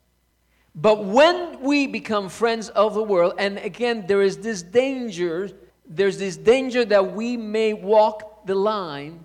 But 0.74 1.04
when 1.04 1.60
we 1.60 1.86
become 1.86 2.28
friends 2.28 2.68
of 2.68 2.94
the 2.94 3.02
world, 3.02 3.34
and 3.38 3.58
again, 3.58 4.04
there 4.06 4.20
is 4.20 4.38
this 4.38 4.62
danger, 4.62 5.50
there's 5.86 6.18
this 6.18 6.36
danger 6.36 6.84
that 6.84 7.14
we 7.14 7.38
may 7.38 7.72
walk 7.72 8.46
the 8.46 8.54
line 8.54 9.24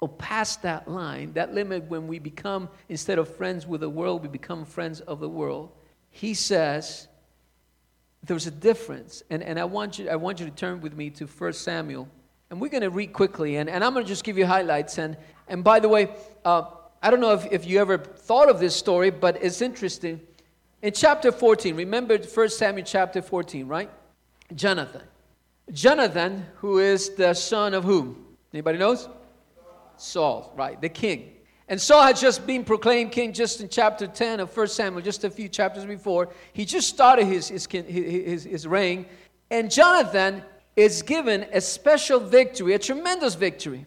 or 0.00 0.08
pass 0.08 0.56
that 0.56 0.88
line, 0.88 1.32
that 1.32 1.52
limit 1.52 1.84
when 1.84 2.06
we 2.06 2.18
become, 2.20 2.68
instead 2.88 3.18
of 3.18 3.28
friends 3.36 3.66
with 3.66 3.80
the 3.80 3.90
world, 3.90 4.22
we 4.22 4.28
become 4.28 4.64
friends 4.64 5.00
of 5.00 5.18
the 5.18 5.28
world. 5.28 5.72
He 6.10 6.34
says, 6.34 7.08
there's 8.26 8.46
a 8.46 8.50
difference. 8.50 9.22
And, 9.30 9.42
and 9.42 9.58
I, 9.58 9.64
want 9.64 9.98
you, 9.98 10.08
I 10.08 10.16
want 10.16 10.40
you 10.40 10.46
to 10.46 10.52
turn 10.52 10.80
with 10.80 10.96
me 10.96 11.10
to 11.10 11.26
1 11.26 11.52
Samuel. 11.52 12.08
And 12.50 12.60
we're 12.60 12.68
going 12.68 12.82
to 12.82 12.90
read 12.90 13.12
quickly. 13.12 13.56
And, 13.56 13.68
and 13.68 13.84
I'm 13.84 13.92
going 13.92 14.04
to 14.04 14.08
just 14.08 14.24
give 14.24 14.38
you 14.38 14.46
highlights. 14.46 14.98
And, 14.98 15.16
and 15.48 15.62
by 15.62 15.80
the 15.80 15.88
way, 15.88 16.08
uh, 16.44 16.64
I 17.02 17.10
don't 17.10 17.20
know 17.20 17.32
if, 17.32 17.52
if 17.52 17.66
you 17.66 17.80
ever 17.80 17.98
thought 17.98 18.48
of 18.48 18.60
this 18.60 18.74
story, 18.74 19.10
but 19.10 19.42
it's 19.42 19.60
interesting. 19.60 20.20
In 20.82 20.92
chapter 20.92 21.32
14, 21.32 21.76
remember 21.76 22.18
1 22.18 22.48
Samuel 22.50 22.86
chapter 22.86 23.20
14, 23.22 23.66
right? 23.66 23.90
Jonathan. 24.54 25.02
Jonathan, 25.72 26.46
who 26.56 26.78
is 26.78 27.10
the 27.10 27.34
son 27.34 27.74
of 27.74 27.84
whom? 27.84 28.24
Anybody 28.52 28.78
knows? 28.78 29.08
Saul, 29.96 30.52
right, 30.56 30.80
the 30.80 30.88
king. 30.88 31.33
And 31.68 31.80
Saul 31.80 32.02
had 32.02 32.16
just 32.16 32.46
been 32.46 32.64
proclaimed 32.64 33.12
king 33.12 33.32
just 33.32 33.60
in 33.60 33.68
chapter 33.68 34.06
10 34.06 34.40
of 34.40 34.54
1 34.54 34.68
Samuel, 34.68 35.02
just 35.02 35.24
a 35.24 35.30
few 35.30 35.48
chapters 35.48 35.86
before. 35.86 36.28
He 36.52 36.64
just 36.64 36.88
started 36.88 37.24
his, 37.26 37.48
his, 37.48 37.66
his, 37.66 38.44
his 38.44 38.66
reign. 38.66 39.06
And 39.50 39.70
Jonathan 39.70 40.42
is 40.76 41.02
given 41.02 41.46
a 41.52 41.60
special 41.60 42.20
victory, 42.20 42.74
a 42.74 42.78
tremendous 42.78 43.34
victory. 43.34 43.86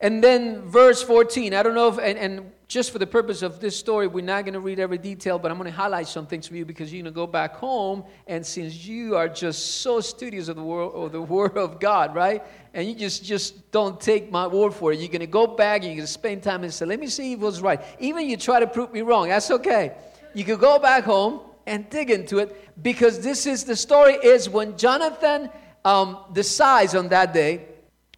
And 0.00 0.22
then 0.22 0.62
verse 0.62 1.02
14, 1.02 1.54
I 1.54 1.62
don't 1.62 1.74
know 1.74 1.88
if, 1.88 1.98
and, 1.98 2.18
and 2.18 2.52
just 2.68 2.90
for 2.90 2.98
the 2.98 3.06
purpose 3.06 3.42
of 3.42 3.60
this 3.60 3.76
story, 3.76 4.08
we're 4.08 4.24
not 4.24 4.44
going 4.44 4.54
to 4.54 4.60
read 4.60 4.80
every 4.80 4.98
detail, 4.98 5.38
but 5.38 5.52
I'm 5.52 5.56
going 5.56 5.70
to 5.70 5.76
highlight 5.76 6.08
some 6.08 6.26
things 6.26 6.48
for 6.48 6.56
you 6.56 6.64
because 6.64 6.92
you're 6.92 7.02
going 7.02 7.12
to 7.12 7.14
go 7.14 7.26
back 7.26 7.54
home, 7.54 8.04
and 8.26 8.44
since 8.44 8.84
you 8.84 9.14
are 9.14 9.28
just 9.28 9.82
so 9.82 10.00
studious 10.00 10.48
of 10.48 10.56
the 10.56 10.62
word 10.62 10.90
of 10.90 11.12
the 11.12 11.22
Word 11.36 11.56
of 11.56 11.78
God, 11.78 12.14
right? 12.14 12.42
And 12.74 12.88
you 12.88 12.94
just 12.94 13.24
just 13.24 13.70
don't 13.70 14.00
take 14.00 14.32
my 14.32 14.46
word 14.46 14.74
for 14.74 14.92
it. 14.92 14.98
You're 14.98 15.08
going 15.08 15.20
to 15.20 15.26
go 15.26 15.46
back 15.46 15.82
and 15.82 15.90
you're 15.90 15.96
going 15.96 16.06
to 16.06 16.12
spend 16.12 16.42
time 16.42 16.64
and 16.64 16.74
say, 16.74 16.86
"Let 16.86 16.98
me 16.98 17.06
see 17.06 17.32
if 17.32 17.40
it 17.40 17.42
was 17.42 17.60
right." 17.60 17.80
Even 18.00 18.28
you 18.28 18.36
try 18.36 18.58
to 18.58 18.66
prove 18.66 18.92
me 18.92 19.02
wrong, 19.02 19.28
that's 19.28 19.50
okay. 19.50 19.94
You 20.34 20.44
could 20.44 20.60
go 20.60 20.78
back 20.78 21.04
home 21.04 21.40
and 21.66 21.88
dig 21.88 22.10
into 22.10 22.38
it 22.38 22.82
because 22.82 23.20
this 23.20 23.46
is 23.46 23.64
the 23.64 23.76
story 23.76 24.14
is 24.14 24.48
when 24.48 24.76
Jonathan 24.76 25.50
um, 25.84 26.18
decides 26.32 26.94
on 26.94 27.08
that 27.08 27.32
day 27.32 27.66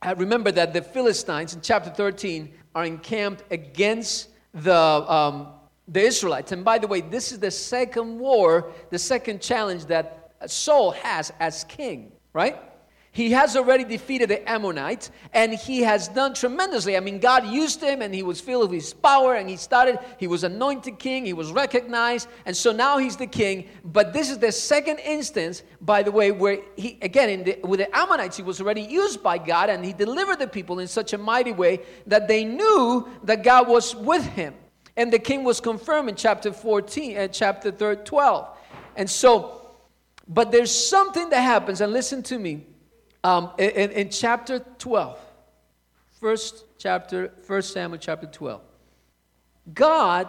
I 0.00 0.12
remember 0.12 0.52
that 0.52 0.72
the 0.72 0.82
Philistines 0.82 1.54
in 1.54 1.60
chapter 1.60 1.90
13 1.90 2.52
are 2.74 2.84
encamped 2.84 3.42
against 3.50 4.28
the, 4.54 4.74
um, 4.74 5.48
the 5.86 6.00
Israelites. 6.00 6.52
And 6.52 6.64
by 6.64 6.78
the 6.78 6.86
way, 6.86 7.00
this 7.00 7.32
is 7.32 7.38
the 7.38 7.50
second 7.50 8.18
war, 8.18 8.72
the 8.90 8.98
second 8.98 9.40
challenge 9.40 9.86
that 9.86 10.32
Saul 10.46 10.92
has 10.92 11.32
as 11.40 11.64
king, 11.64 12.12
right? 12.32 12.56
He 13.18 13.32
has 13.32 13.56
already 13.56 13.82
defeated 13.82 14.30
the 14.30 14.48
Ammonites 14.48 15.10
and 15.32 15.52
he 15.52 15.80
has 15.80 16.06
done 16.06 16.34
tremendously. 16.34 16.96
I 16.96 17.00
mean, 17.00 17.18
God 17.18 17.48
used 17.48 17.82
him 17.82 18.00
and 18.00 18.14
he 18.14 18.22
was 18.22 18.40
filled 18.40 18.70
with 18.70 18.80
his 18.80 18.94
power 18.94 19.34
and 19.34 19.50
he 19.50 19.56
started, 19.56 19.98
he 20.18 20.28
was 20.28 20.44
anointed 20.44 21.00
king, 21.00 21.26
he 21.26 21.32
was 21.32 21.50
recognized, 21.50 22.28
and 22.46 22.56
so 22.56 22.70
now 22.70 22.96
he's 22.98 23.16
the 23.16 23.26
king. 23.26 23.66
But 23.84 24.12
this 24.12 24.30
is 24.30 24.38
the 24.38 24.52
second 24.52 25.00
instance, 25.00 25.64
by 25.80 26.04
the 26.04 26.12
way, 26.12 26.30
where 26.30 26.60
he, 26.76 26.96
again, 27.02 27.42
the, 27.42 27.58
with 27.64 27.80
the 27.80 27.92
Ammonites, 27.92 28.36
he 28.36 28.44
was 28.44 28.60
already 28.60 28.82
used 28.82 29.20
by 29.20 29.36
God 29.36 29.68
and 29.68 29.84
he 29.84 29.92
delivered 29.92 30.38
the 30.38 30.46
people 30.46 30.78
in 30.78 30.86
such 30.86 31.12
a 31.12 31.18
mighty 31.18 31.50
way 31.50 31.80
that 32.06 32.28
they 32.28 32.44
knew 32.44 33.08
that 33.24 33.42
God 33.42 33.66
was 33.66 33.96
with 33.96 34.24
him. 34.26 34.54
And 34.96 35.12
the 35.12 35.18
king 35.18 35.42
was 35.42 35.60
confirmed 35.60 36.08
in 36.08 36.14
chapter 36.14 36.52
14 36.52 37.16
and 37.16 37.30
uh, 37.30 37.32
chapter 37.32 37.72
12. 37.72 38.58
And 38.94 39.10
so, 39.10 39.72
but 40.28 40.52
there's 40.52 40.72
something 40.72 41.30
that 41.30 41.40
happens, 41.40 41.80
and 41.80 41.92
listen 41.92 42.22
to 42.22 42.38
me 42.38 42.64
um, 43.24 43.50
in, 43.58 43.90
in 43.90 44.10
chapter 44.10 44.60
12, 44.78 45.18
first 46.20 46.64
chapter, 46.78 47.32
First 47.42 47.72
Samuel 47.72 47.98
chapter 47.98 48.26
12, 48.26 48.60
God 49.74 50.28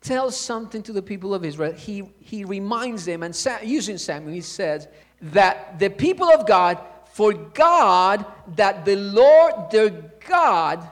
tells 0.00 0.38
something 0.38 0.82
to 0.82 0.92
the 0.92 1.02
people 1.02 1.34
of 1.34 1.44
Israel. 1.44 1.72
He, 1.72 2.04
he 2.20 2.44
reminds 2.44 3.04
them, 3.04 3.22
and 3.22 3.36
using 3.62 3.98
Samuel, 3.98 4.34
he 4.34 4.42
says 4.42 4.86
that 5.20 5.78
the 5.78 5.88
people 5.88 6.28
of 6.28 6.46
God 6.46 6.78
forgot 7.12 8.56
that 8.56 8.84
the 8.84 8.96
Lord 8.96 9.70
their 9.70 9.90
God, 10.28 10.86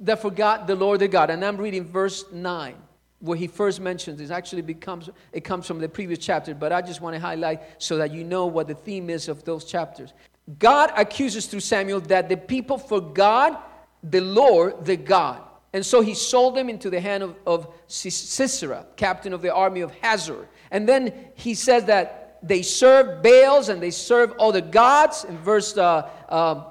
that 0.00 0.20
forgot 0.20 0.66
the 0.66 0.74
Lord 0.74 1.00
their 1.00 1.08
God. 1.08 1.30
And 1.30 1.44
I'm 1.44 1.56
reading 1.56 1.84
verse 1.84 2.24
9 2.32 2.74
where 3.22 3.38
he 3.38 3.46
first 3.46 3.80
mentions 3.80 4.18
this 4.18 4.30
actually 4.30 4.62
becomes 4.62 5.08
it 5.32 5.44
comes 5.44 5.64
from 5.64 5.78
the 5.78 5.88
previous 5.88 6.18
chapter 6.18 6.56
but 6.56 6.72
i 6.72 6.82
just 6.82 7.00
want 7.00 7.14
to 7.14 7.20
highlight 7.20 7.60
so 7.78 7.96
that 7.96 8.12
you 8.12 8.24
know 8.24 8.46
what 8.46 8.66
the 8.66 8.74
theme 8.74 9.08
is 9.08 9.28
of 9.28 9.44
those 9.44 9.64
chapters 9.64 10.12
God 10.58 10.92
accuses 10.96 11.46
through 11.46 11.60
Samuel 11.60 12.00
that 12.02 12.28
the 12.28 12.36
people 12.36 12.78
forgot 12.78 13.68
the 14.02 14.20
Lord, 14.20 14.84
the 14.84 14.96
God. 14.96 15.40
And 15.72 15.84
so 15.86 16.00
he 16.00 16.14
sold 16.14 16.56
them 16.56 16.68
into 16.68 16.90
the 16.90 17.00
hand 17.00 17.22
of, 17.22 17.36
of 17.46 17.74
Sisera, 17.86 18.86
captain 18.96 19.32
of 19.32 19.40
the 19.40 19.54
army 19.54 19.80
of 19.80 19.92
Hazor. 19.92 20.48
And 20.70 20.88
then 20.88 21.14
he 21.34 21.54
says 21.54 21.84
that 21.86 22.40
they 22.42 22.62
served 22.62 23.22
Baals 23.22 23.68
and 23.68 23.80
they 23.80 23.90
served 23.90 24.34
other 24.38 24.60
gods 24.60 25.24
in 25.24 25.38
verse 25.38 25.76
uh, 25.76 26.10
uh, 26.28 26.64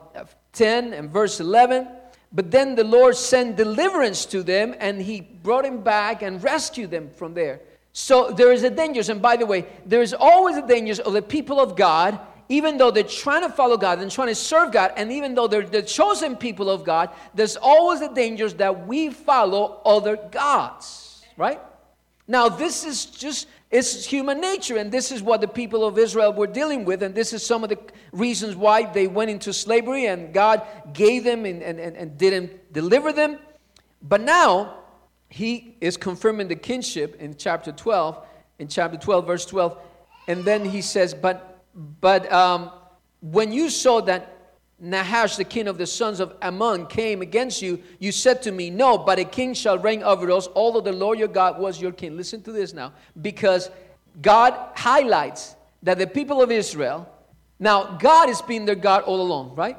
10 0.54 0.94
and 0.94 1.10
verse 1.10 1.40
11. 1.40 1.88
But 2.34 2.52
then 2.52 2.76
the 2.76 2.84
Lord 2.84 3.16
sent 3.16 3.56
deliverance 3.56 4.26
to 4.28 4.44
them 4.44 4.76
and 4.80 5.02
he 5.02 5.22
brought 5.22 5.64
them 5.64 5.82
back 5.82 6.22
and 6.22 6.44
rescued 6.44 6.92
them 6.92 7.10
from 7.10 7.34
there. 7.34 7.62
So 7.94 8.32
there 8.32 8.52
is 8.52 8.64
a 8.64 8.70
danger. 8.70 9.02
And 9.12 9.22
by 9.22 9.36
the 9.36 9.46
way, 9.46 9.66
there 9.86 10.02
is 10.02 10.14
always 10.14 10.58
a 10.58 10.66
danger 10.66 11.02
of 11.04 11.14
the 11.14 11.22
people 11.22 11.60
of 11.60 11.76
God 11.76 12.20
even 12.52 12.78
though 12.78 12.92
they're 12.92 13.04
trying 13.04 13.44
to 13.44 13.50
follow 13.50 13.78
God 13.78 14.00
and 14.00 14.12
trying 14.12 14.28
to 14.28 14.36
serve 14.36 14.74
God, 14.74 14.92
and 14.98 15.10
even 15.10 15.36
though 15.36 15.48
they're 15.48 15.66
the 15.66 15.82
chosen 15.82 16.36
people 16.36 16.70
of 16.70 16.84
God, 16.84 17.10
there's 17.34 17.56
always 17.56 18.02
the 18.02 18.10
dangers 18.10 18.56
that 18.56 18.86
we 18.86 19.10
follow 19.10 19.82
other 19.86 20.18
gods, 20.18 21.24
right? 21.38 21.62
Now, 22.28 22.50
this 22.50 22.84
is 22.84 23.06
just 23.06 23.48
it's 23.70 24.06
human 24.06 24.42
nature, 24.42 24.76
and 24.76 24.92
this 24.92 25.14
is 25.14 25.24
what 25.24 25.40
the 25.40 25.48
people 25.48 25.86
of 25.86 25.98
Israel 25.98 26.34
were 26.34 26.46
dealing 26.46 26.84
with, 26.84 27.04
and 27.04 27.16
this 27.16 27.32
is 27.32 27.42
some 27.42 27.64
of 27.64 27.70
the 27.70 27.80
reasons 28.12 28.58
why 28.58 28.84
they 28.84 29.08
went 29.08 29.32
into 29.32 29.54
slavery, 29.54 30.08
and 30.08 30.34
God 30.34 30.62
gave 30.92 31.24
them 31.24 31.46
and, 31.46 31.62
and, 31.64 31.80
and 31.80 32.18
didn't 32.18 32.74
deliver 32.74 33.14
them. 33.14 33.40
But 34.02 34.20
now, 34.20 34.76
he 35.30 35.78
is 35.80 35.96
confirming 35.96 36.50
the 36.50 36.58
kinship 36.58 37.16
in 37.22 37.38
chapter 37.38 37.72
12, 37.72 38.28
in 38.60 38.68
chapter 38.68 38.98
12, 38.98 39.26
verse 39.26 39.46
12, 39.46 39.78
and 40.28 40.44
then 40.44 40.66
he 40.66 40.82
says, 40.82 41.14
But 41.14 41.51
but 41.74 42.32
um, 42.32 42.72
when 43.22 43.52
you 43.52 43.70
saw 43.70 44.02
that 44.02 44.38
Nahash, 44.80 45.36
the 45.36 45.44
king 45.44 45.68
of 45.68 45.78
the 45.78 45.86
sons 45.86 46.20
of 46.20 46.36
Ammon, 46.42 46.88
came 46.88 47.22
against 47.22 47.62
you, 47.62 47.82
you 48.00 48.12
said 48.12 48.42
to 48.44 48.52
me, 48.52 48.70
No, 48.70 48.98
but 48.98 49.20
a 49.20 49.24
king 49.26 49.54
shall 49.54 49.78
reign 49.78 50.02
over 50.02 50.32
us, 50.32 50.48
although 50.56 50.82
the 50.82 50.92
Lord 50.92 51.20
your 51.20 51.28
God 51.28 51.60
was 51.60 51.80
your 51.80 51.92
king. 51.92 52.18
Listen 52.18 52.42
to 52.44 52.52
this 52.52 52.74
now, 52.74 52.94
because 53.22 53.70
God 54.22 54.54
highlights 54.76 55.56
that 55.84 56.00
the 56.00 56.08
people 56.08 56.42
of 56.42 56.52
Israel 56.52 57.08
Now, 57.62 57.96
God 57.98 58.28
has 58.28 58.42
been 58.42 58.66
their 58.66 58.74
God 58.74 59.04
all 59.04 59.22
along, 59.22 59.54
right? 59.54 59.78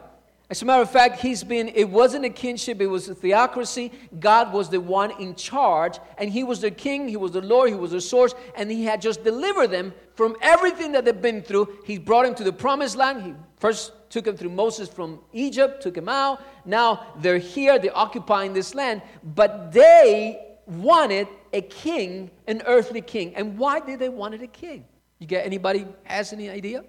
As 0.53 0.61
a 0.61 0.67
matter 0.67 0.83
of 0.83 0.91
fact, 0.91 1.21
he's 1.21 1.43
been, 1.43 1.69
it 1.69 1.89
wasn't 1.89 2.27
a 2.27 2.29
kinship, 2.29 2.83
it 2.83 2.87
was 2.87 3.09
a 3.09 3.15
theocracy. 3.15 3.91
God 4.21 4.53
was 4.53 4.69
the 4.69 4.83
one 4.83 5.11
in 5.19 5.35
charge, 5.35 5.99
and 6.19 6.29
he 6.29 6.45
was 6.45 6.61
the 6.61 6.71
king, 6.71 7.09
he 7.09 7.17
was 7.17 7.33
the 7.33 7.41
Lord, 7.41 7.71
he 7.71 7.75
was 7.75 7.93
the 7.93 8.03
source, 8.03 8.35
and 8.55 8.71
he 8.71 8.85
had 8.85 9.01
just 9.01 9.25
delivered 9.25 9.69
them 9.69 9.95
from 10.15 10.37
everything 10.43 10.93
that 10.93 11.07
they've 11.07 11.23
been 11.23 11.41
through. 11.41 11.79
He 11.87 11.97
brought 11.97 12.25
them 12.25 12.35
to 12.35 12.45
the 12.45 12.53
promised 12.53 12.97
land. 12.97 13.23
He 13.23 13.33
first 13.57 13.93
took 14.11 14.27
them 14.27 14.37
through 14.37 14.51
Moses 14.51 14.91
from 14.91 15.21
Egypt, 15.33 15.83
took 15.83 15.95
them 15.95 16.11
out. 16.11 16.43
Now 16.67 17.07
they're 17.21 17.39
here, 17.39 17.79
they're 17.79 17.97
occupying 17.97 18.53
this 18.53 18.75
land, 18.75 19.01
but 19.35 19.73
they 19.73 20.59
wanted 20.67 21.29
a 21.55 21.63
king, 21.63 22.31
an 22.47 22.61
earthly 22.67 23.01
king. 23.01 23.35
And 23.37 23.57
why 23.57 23.81
did 23.81 23.99
they 23.99 24.11
wanted 24.11 24.43
a 24.43 24.49
king? 24.49 24.85
You 25.19 25.27
get 25.27 25.47
anybody 25.47 25.87
has 26.03 26.35
any 26.35 26.51
idea? 26.51 26.85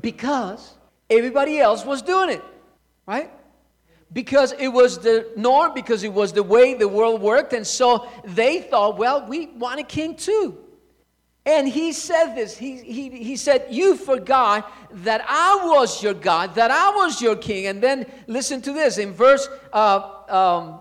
Because 0.00 0.78
everybody 1.10 1.58
else 1.58 1.84
was 1.84 2.00
doing 2.00 2.30
it, 2.30 2.42
right? 3.06 3.30
Because 4.12 4.52
it 4.52 4.68
was 4.68 4.98
the 4.98 5.30
norm, 5.36 5.72
because 5.74 6.04
it 6.04 6.12
was 6.12 6.32
the 6.32 6.42
way 6.42 6.74
the 6.74 6.88
world 6.88 7.20
worked, 7.20 7.52
and 7.52 7.66
so 7.66 8.08
they 8.24 8.62
thought, 8.62 8.96
well, 8.96 9.26
we 9.26 9.46
want 9.46 9.80
a 9.80 9.84
king 9.84 10.16
too. 10.16 10.58
And 11.46 11.68
he 11.68 11.92
said 11.92 12.34
this. 12.34 12.56
He, 12.56 12.78
he, 12.78 13.10
he 13.10 13.36
said, 13.36 13.66
You 13.68 13.96
forgot 13.96 14.72
that 15.04 15.22
I 15.28 15.60
was 15.62 16.02
your 16.02 16.14
God, 16.14 16.54
that 16.54 16.70
I 16.70 16.90
was 16.90 17.20
your 17.20 17.36
king. 17.36 17.66
And 17.66 17.82
then 17.82 18.06
listen 18.26 18.62
to 18.62 18.72
this. 18.72 18.96
In 18.96 19.12
verse, 19.12 19.46
uh, 19.70 20.10
um, 20.30 20.80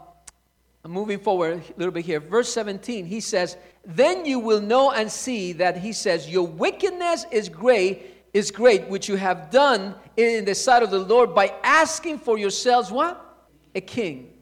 moving 0.88 1.20
forward 1.20 1.62
a 1.70 1.78
little 1.78 1.92
bit 1.92 2.06
here, 2.06 2.22
verse 2.22 2.52
17, 2.54 3.06
he 3.06 3.20
says, 3.20 3.58
Then 3.84 4.26
you 4.26 4.40
will 4.40 4.62
know 4.62 4.92
and 4.92 5.12
see 5.12 5.52
that 5.54 5.78
he 5.78 5.92
says, 5.92 6.30
Your 6.30 6.48
wickedness 6.48 7.26
is 7.30 7.50
great 7.50 8.13
is 8.34 8.50
great, 8.50 8.88
which 8.88 9.08
you 9.08 9.16
have 9.16 9.52
done 9.52 9.96
in 10.18 10.46
the 10.46 10.56
sight 10.56 10.84
of 10.84 10.92
the 10.92 11.00
Lord 11.00 11.36
by 11.36 11.54
asking 11.64 12.20
for 12.20 12.38
yourselves 12.38 12.92
what? 12.92 13.24
A 13.76 13.82
king. 13.82 14.34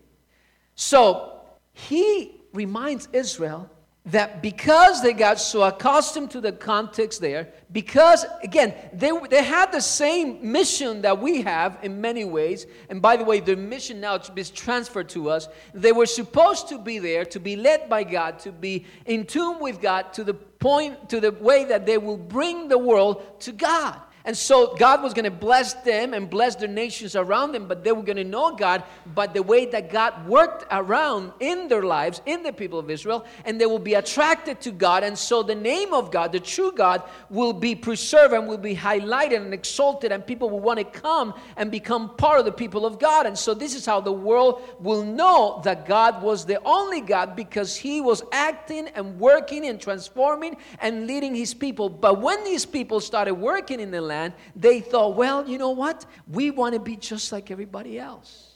So 0.76 1.42
he 1.74 2.42
reminds 2.54 3.08
Israel 3.12 3.70
that 4.12 4.42
because 4.42 5.02
they 5.02 5.14
got 5.14 5.40
so 5.40 5.64
accustomed 5.64 6.32
to 6.32 6.42
the 6.42 6.52
context 6.52 7.22
there, 7.22 7.50
because 7.72 8.26
again, 8.44 8.74
they, 8.94 9.12
they 9.30 9.44
had 9.44 9.72
the 9.72 9.82
same 9.82 10.52
mission 10.52 11.02
that 11.02 11.20
we 11.20 11.42
have 11.42 11.78
in 11.82 12.02
many 12.02 12.26
ways, 12.26 12.68
and 12.90 13.02
by 13.02 13.16
the 13.16 13.24
way, 13.24 13.40
their 13.40 13.58
mission 13.58 14.02
now 14.02 14.20
is 14.36 14.50
transferred 14.50 15.10
to 15.10 15.30
us. 15.30 15.48
They 15.74 15.92
were 15.92 16.06
supposed 16.06 16.68
to 16.70 16.78
be 16.78 17.00
there, 17.00 17.26
to 17.26 17.40
be 17.40 17.56
led 17.56 17.90
by 17.90 18.04
God, 18.04 18.40
to 18.40 18.52
be 18.52 18.86
in 19.06 19.26
tune 19.26 19.60
with 19.60 19.82
God, 19.82 20.14
to 20.14 20.24
the 20.24 20.34
point, 20.34 21.10
to 21.10 21.20
the 21.20 21.32
way 21.32 21.66
that 21.66 21.86
they 21.86 21.98
will 21.98 22.18
bring 22.18 22.68
the 22.68 22.78
world 22.78 23.40
to 23.42 23.52
God. 23.52 24.00
And 24.24 24.38
so 24.38 24.76
God 24.76 25.02
was 25.02 25.14
going 25.14 25.26
to 25.26 25.32
bless 25.32 25.74
them 25.74 26.14
and 26.14 26.30
bless 26.30 26.56
the 26.56 26.68
nations 26.68 27.16
around 27.16 27.54
them, 27.54 27.68
but 27.68 27.84
they 27.84 27.92
were 27.92 28.04
going 28.04 28.18
to 28.18 28.24
know 28.24 28.56
God 28.56 28.84
by 29.16 29.28
the 29.28 29.42
way 29.42 29.66
that 29.68 29.92
God 29.92 30.28
worked 30.28 30.66
around 30.72 31.32
in 31.40 31.68
their 31.68 31.82
lives, 31.82 32.22
in 32.26 32.44
the 32.44 32.54
people 32.54 32.78
of 32.78 32.90
Israel, 32.90 33.26
and 33.46 33.60
they 33.60 33.66
will 33.66 33.80
be 33.80 33.96
attracted 33.96 34.62
to 34.62 34.72
God. 34.72 35.04
And 35.04 35.18
so 35.18 35.42
the 35.42 35.56
name 35.56 35.94
of 35.94 36.12
God, 36.12 36.32
the 36.32 36.40
true 36.40 36.72
God, 36.72 37.02
will 37.30 37.54
be 37.54 37.74
preserved 37.74 38.34
and 38.34 38.48
will 38.48 38.58
be 38.58 38.76
highlighted 38.76 39.38
and 39.38 39.54
exalted, 39.54 40.12
and 40.12 40.26
people 40.26 40.50
will 40.50 40.60
want 40.60 40.78
to 40.80 40.86
come 40.86 41.34
and 41.58 41.72
become 41.72 42.16
part 42.16 42.40
of 42.40 42.46
the 42.46 42.52
people 42.52 42.86
of 42.86 43.00
God. 43.00 43.26
And 43.26 43.38
so 43.38 43.54
this 43.54 43.74
is 43.74 43.86
how 43.86 44.02
the 44.02 44.12
world 44.12 44.62
will 44.80 45.04
know 45.04 45.62
that 45.64 45.88
God 45.88 46.22
was 46.22 46.46
the 46.46 46.62
only 46.64 47.02
God 47.02 47.36
because 47.36 47.76
He 47.76 48.02
was 48.02 48.22
acting 48.32 48.88
and 48.90 49.20
working 49.20 49.66
and 49.66 49.82
transforming 49.82 50.58
and 50.80 51.08
leading 51.08 51.34
His 51.34 51.54
people. 51.54 51.90
But 51.90 52.22
when 52.22 52.44
these 52.44 52.66
people 52.66 53.00
started 53.00 53.34
working 53.34 53.80
in 53.80 53.90
the 53.90 54.11
land, 54.12 54.34
they 54.56 54.82
thought, 54.82 55.16
well, 55.16 55.48
you 55.48 55.58
know 55.58 55.72
what? 55.72 56.06
We 56.28 56.52
want 56.52 56.74
to 56.74 56.80
be 56.80 56.98
just 56.98 57.32
like 57.32 57.50
everybody 57.50 57.98
else. 57.98 58.52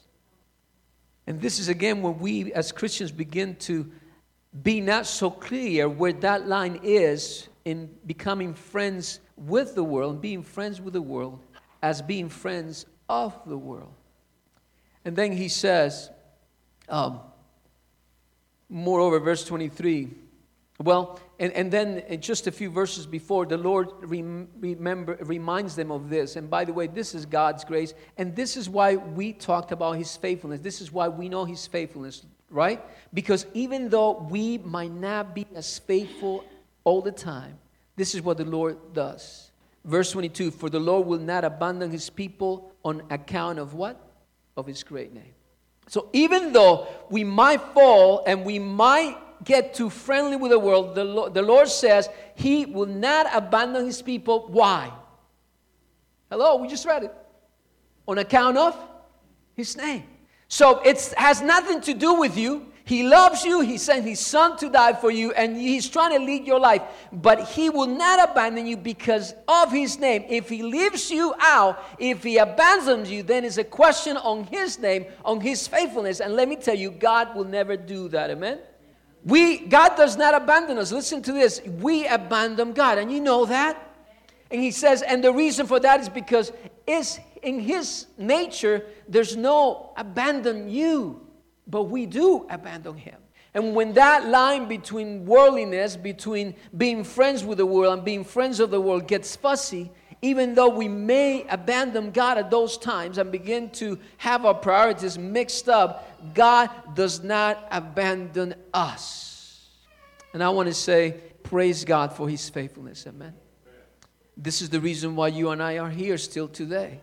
And 1.28 1.42
this 1.42 1.58
is 1.58 1.70
again 1.70 2.02
when 2.02 2.20
we 2.20 2.54
as 2.54 2.72
Christians 2.72 3.12
begin 3.12 3.56
to 3.70 3.90
be 4.62 4.82
not 4.82 5.06
so 5.06 5.30
clear 5.32 5.88
where 5.88 6.14
that 6.14 6.48
line 6.48 6.80
is 6.84 7.48
in 7.64 7.90
becoming 8.06 8.54
friends 8.54 9.20
with 9.38 9.76
the 9.76 9.84
world 9.84 10.14
and 10.14 10.22
being 10.22 10.44
friends 10.44 10.82
with 10.82 10.94
the 10.94 11.02
world 11.02 11.40
as 11.82 12.02
being 12.02 12.30
friends 12.30 12.86
of 13.10 13.34
the 13.46 13.58
world. 13.58 13.94
And 15.06 15.16
then 15.16 15.32
he 15.32 15.48
says, 15.48 16.10
um, 16.90 17.20
moreover, 18.70 19.20
verse 19.20 19.46
23, 19.46 20.10
well, 20.84 21.20
and, 21.40 21.54
and 21.54 21.72
then 21.72 22.04
uh, 22.10 22.16
just 22.16 22.48
a 22.48 22.52
few 22.52 22.70
verses 22.70 23.06
before, 23.06 23.46
the 23.46 23.58
Lord 23.58 23.90
remember, 24.02 25.18
reminds 25.22 25.76
them 25.76 25.90
of 25.90 26.10
this. 26.10 26.36
And 26.36 26.50
by 26.50 26.66
the 26.66 26.74
way, 26.74 26.88
this 26.88 27.16
is 27.16 27.26
God's 27.26 27.64
grace. 27.64 27.94
And 28.18 28.36
this 28.36 28.58
is 28.58 28.70
why 28.70 28.98
we 28.98 29.32
talked 29.32 29.72
about 29.72 29.94
His 29.94 30.18
faithfulness. 30.18 30.60
This 30.60 30.82
is 30.82 30.92
why 30.92 31.08
we 31.08 31.30
know 31.30 31.46
His 31.46 31.66
faithfulness, 31.66 32.26
right? 32.50 32.84
Because 33.14 33.46
even 33.54 33.88
though 33.88 34.28
we 34.30 34.58
might 34.58 34.92
not 34.92 35.34
be 35.34 35.48
as 35.56 35.80
faithful 35.80 36.44
all 36.84 37.02
the 37.02 37.12
time, 37.12 37.58
this 37.96 38.14
is 38.14 38.22
what 38.22 38.36
the 38.38 38.46
Lord 38.46 38.78
does. 38.94 39.52
Verse 39.86 40.12
22 40.12 40.52
For 40.52 40.70
the 40.70 40.80
Lord 40.80 41.08
will 41.08 41.20
not 41.20 41.46
abandon 41.46 41.90
His 41.90 42.10
people 42.10 42.74
on 42.84 43.02
account 43.10 43.60
of 43.60 43.76
what? 43.76 44.02
Of 44.58 44.68
His 44.68 44.84
great 44.84 45.14
name. 45.14 45.36
So 45.88 46.10
even 46.12 46.52
though 46.52 46.88
we 47.10 47.24
might 47.24 47.62
fall 47.74 48.24
and 48.28 48.44
we 48.44 48.60
might 48.60 49.18
get 49.46 49.74
too 49.74 49.90
friendly 49.90 50.36
with 50.36 50.52
the 50.52 50.60
world, 50.60 50.96
the 50.96 51.04
Lord, 51.04 51.34
the 51.34 51.42
Lord 51.42 51.70
says 51.70 52.10
He 52.36 52.66
will 52.66 52.88
not 52.88 53.28
abandon 53.34 53.86
His 53.86 54.02
people. 54.02 54.48
Why? 54.50 54.92
Hello, 56.30 56.58
we 56.58 56.68
just 56.68 56.86
read 56.86 57.04
it. 57.04 57.14
On 58.08 58.18
account 58.18 58.58
of 58.58 58.78
His 59.54 59.78
name. 59.78 60.04
So 60.48 60.80
it 60.80 61.14
has 61.18 61.42
nothing 61.42 61.82
to 61.82 61.94
do 61.94 62.16
with 62.16 62.38
you. 62.38 62.72
He 62.84 63.02
loves 63.02 63.44
you. 63.44 63.62
He 63.62 63.80
sent 63.80 64.06
His 64.06 64.20
Son 64.20 64.58
to 64.58 64.70
die 64.70 64.94
for 64.94 65.10
you, 65.10 65.32
and 65.32 65.58
He's 65.58 65.90
trying 65.90 66.18
to 66.18 66.24
lead 66.24 66.46
your 66.46 66.60
life. 66.60 66.84
But 67.12 67.48
He 67.48 67.72
will 67.72 67.88
not 67.88 68.30
abandon 68.30 68.68
you 68.68 68.78
because 68.78 69.34
of 69.48 69.72
His 69.72 69.98
name. 69.98 70.24
If 70.30 70.50
He 70.50 70.62
leaves 70.62 71.10
you 71.10 71.34
out, 71.40 71.84
if 71.98 72.22
He 72.22 72.38
abandons 72.38 73.10
you, 73.10 73.24
then 73.24 73.44
it's 73.44 73.58
a 73.58 73.64
question 73.64 74.18
on 74.18 74.44
His 74.44 74.78
name, 74.78 75.06
on 75.24 75.42
His 75.42 75.68
faithfulness. 75.68 76.20
And 76.20 76.36
let 76.36 76.48
me 76.48 76.58
tell 76.58 76.76
you, 76.76 76.92
God 76.92 77.36
will 77.36 77.46
never 77.46 77.76
do 77.76 78.08
that. 78.10 78.30
Amen? 78.30 78.60
We, 79.26 79.58
God 79.58 79.98
does 79.98 80.16
not 80.16 80.36
abandon 80.36 80.78
us. 80.78 80.92
Listen 80.92 81.22
to 81.24 81.34
this. 81.34 81.60
We 81.66 82.08
abandon 82.08 82.74
God. 82.74 83.00
And 83.00 83.12
you 83.12 83.20
know 83.20 83.46
that? 83.46 83.82
And 84.52 84.62
he 84.62 84.70
says, 84.70 85.02
and 85.02 85.24
the 85.24 85.34
reason 85.34 85.66
for 85.66 85.80
that 85.80 86.00
is 86.00 86.10
because 86.10 86.52
it's 86.86 87.20
in 87.42 87.60
his 87.60 88.06
nature, 88.18 88.86
there's 89.10 89.36
no 89.36 89.92
abandon 89.98 90.70
you, 90.70 91.26
but 91.68 91.84
we 91.84 92.06
do 92.06 92.46
abandon 92.50 92.98
him. 92.98 93.16
And 93.56 93.74
when 93.74 93.94
that 93.94 94.28
line 94.28 94.68
between 94.68 95.26
worldliness, 95.26 95.96
between 95.96 96.56
being 96.78 97.04
friends 97.04 97.44
with 97.44 97.58
the 97.58 97.66
world 97.66 97.94
and 97.94 98.06
being 98.06 98.24
friends 98.24 98.60
of 98.60 98.70
the 98.70 98.82
world 98.82 99.08
gets 99.08 99.36
fussy, 99.36 99.92
even 100.22 100.56
though 100.56 100.70
we 100.70 100.88
may 100.88 101.46
abandon 101.48 102.12
God 102.12 102.38
at 102.38 102.50
those 102.50 102.78
times 102.78 103.18
and 103.18 103.32
begin 103.32 103.70
to 103.72 104.00
have 104.18 104.46
our 104.46 104.54
priorities 104.54 105.18
mixed 105.18 105.70
up, 105.70 106.34
God 106.34 106.70
does 106.96 107.24
not 107.24 107.68
abandon 107.72 108.56
us. 108.74 109.68
And 110.34 110.44
I 110.44 110.50
want 110.50 110.68
to 110.68 110.74
say, 110.74 111.16
praise 111.44 111.86
God 111.86 112.14
for 112.14 112.28
His 112.28 112.50
faithfulness. 112.50 113.06
Amen. 113.08 113.34
This 114.38 114.62
is 114.62 114.70
the 114.70 114.80
reason 114.82 115.16
why 115.16 115.30
you 115.30 115.52
and 115.52 115.62
I 115.62 115.78
are 115.78 115.90
here 115.90 116.18
still 116.18 116.48
today. 116.48 117.00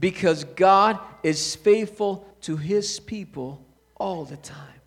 Because 0.00 0.44
God 0.44 0.98
is 1.22 1.54
faithful 1.54 2.26
to 2.42 2.56
His 2.56 2.98
people 2.98 3.64
all 3.96 4.24
the 4.24 4.36
time. 4.38 4.80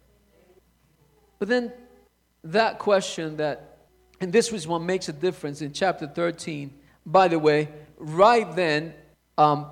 But 1.39 1.47
then 1.47 1.71
that 2.43 2.79
question 2.79 3.37
that, 3.37 3.77
and 4.19 4.33
this 4.33 4.51
was 4.51 4.67
what 4.67 4.79
makes 4.79 5.07
a 5.07 5.13
difference 5.13 5.61
in 5.61 5.71
chapter 5.71 6.07
13 6.07 6.73
by 7.07 7.29
the 7.29 7.39
way, 7.39 7.69
right 7.97 8.53
then, 8.55 8.93
um, 9.37 9.67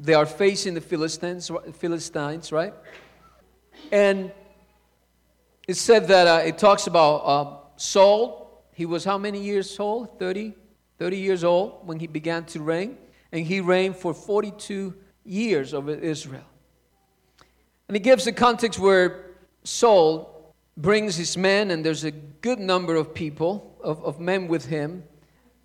they 0.00 0.14
are 0.14 0.26
facing 0.26 0.74
the 0.74 0.80
Philistines, 0.80 1.50
Philistines, 1.74 2.50
right? 2.50 2.74
And 3.92 4.32
it 5.68 5.76
said 5.76 6.08
that 6.08 6.26
uh, 6.26 6.44
it 6.44 6.58
talks 6.58 6.88
about 6.88 7.16
uh, 7.18 7.56
Saul. 7.76 8.64
He 8.74 8.84
was 8.84 9.04
how 9.04 9.16
many 9.16 9.40
years 9.40 9.78
old? 9.78 10.18
30, 10.18 10.54
30 10.98 11.16
years 11.16 11.44
old 11.44 11.86
when 11.86 12.00
he 12.00 12.08
began 12.08 12.44
to 12.46 12.60
reign. 12.60 12.98
And 13.30 13.46
he 13.46 13.60
reigned 13.60 13.96
for 13.96 14.12
42 14.12 14.94
years 15.24 15.72
over 15.72 15.92
Israel. 15.92 16.44
And 17.86 17.94
he 17.94 18.00
gives 18.00 18.24
the 18.24 18.32
context 18.32 18.80
where 18.80 19.26
Saul 19.62 20.52
brings 20.76 21.14
his 21.14 21.36
men, 21.36 21.70
and 21.70 21.84
there's 21.84 22.02
a 22.02 22.10
good 22.10 22.58
number 22.58 22.96
of 22.96 23.14
people, 23.14 23.76
of, 23.84 24.02
of 24.04 24.18
men 24.18 24.48
with 24.48 24.66
him. 24.66 25.04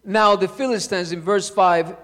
Now, 0.09 0.37
the 0.37 0.47
Philistines 0.47 1.11
in 1.11 1.19
verse 1.19 1.49
5 1.49 1.97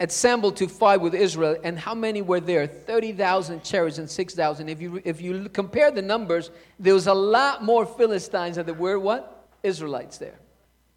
assembled 0.00 0.56
to 0.56 0.66
fight 0.66 1.02
with 1.02 1.14
Israel, 1.14 1.58
and 1.62 1.78
how 1.78 1.94
many 1.94 2.22
were 2.22 2.40
there? 2.40 2.66
30,000 2.66 3.62
chariots 3.62 3.98
and 3.98 4.08
6,000. 4.08 4.70
If 4.70 4.80
you, 4.80 5.02
if 5.04 5.20
you 5.20 5.46
compare 5.50 5.90
the 5.90 6.00
numbers, 6.00 6.50
there 6.80 6.94
was 6.94 7.06
a 7.06 7.12
lot 7.12 7.62
more 7.62 7.84
Philistines 7.84 8.56
than 8.56 8.64
there 8.64 8.74
were 8.74 8.98
what? 8.98 9.46
Israelites 9.62 10.16
there. 10.16 10.38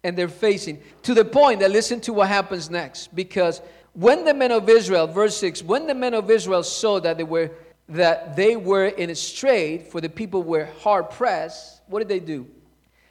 And 0.04 0.16
they're 0.16 0.26
facing, 0.26 0.80
to 1.02 1.12
the 1.12 1.24
point 1.24 1.60
that 1.60 1.70
listen 1.70 2.00
to 2.00 2.14
what 2.14 2.28
happens 2.28 2.70
next. 2.70 3.14
Because 3.14 3.60
when 3.92 4.24
the 4.24 4.32
men 4.32 4.52
of 4.52 4.70
Israel, 4.70 5.06
verse 5.06 5.36
6, 5.36 5.62
when 5.62 5.86
the 5.86 5.94
men 5.94 6.14
of 6.14 6.30
Israel 6.30 6.62
saw 6.62 6.98
that 7.00 7.18
they 7.18 7.24
were 7.24 7.50
that 7.88 8.36
they 8.36 8.56
were 8.56 8.86
in 8.86 9.10
a 9.10 9.14
strait, 9.14 9.88
for 9.88 10.00
the 10.00 10.08
people 10.08 10.42
were 10.42 10.66
hard 10.80 11.10
pressed, 11.10 11.82
what 11.88 11.98
did 11.98 12.08
they 12.08 12.20
do? 12.20 12.46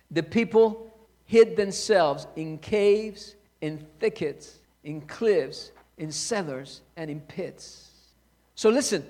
The 0.09 0.23
people 0.23 0.90
hid 1.31 1.55
themselves 1.55 2.27
in 2.35 2.57
caves, 2.57 3.35
in 3.61 3.77
thickets, 4.01 4.59
in 4.83 4.99
cliffs, 4.99 5.71
in 5.97 6.11
cellars, 6.11 6.81
and 6.97 7.09
in 7.09 7.21
pits. 7.21 7.89
So 8.53 8.69
listen, 8.69 9.05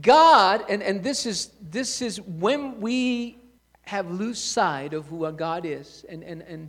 God, 0.00 0.64
and, 0.68 0.82
and 0.82 1.04
this 1.04 1.24
is 1.24 1.52
this 1.60 2.02
is 2.02 2.20
when 2.20 2.80
we 2.80 3.38
have 3.82 4.10
lose 4.10 4.40
sight 4.42 4.92
of 4.92 5.06
who 5.06 5.24
our 5.24 5.30
God 5.30 5.64
is. 5.64 6.04
And 6.08 6.24
and 6.24 6.42
and 6.42 6.68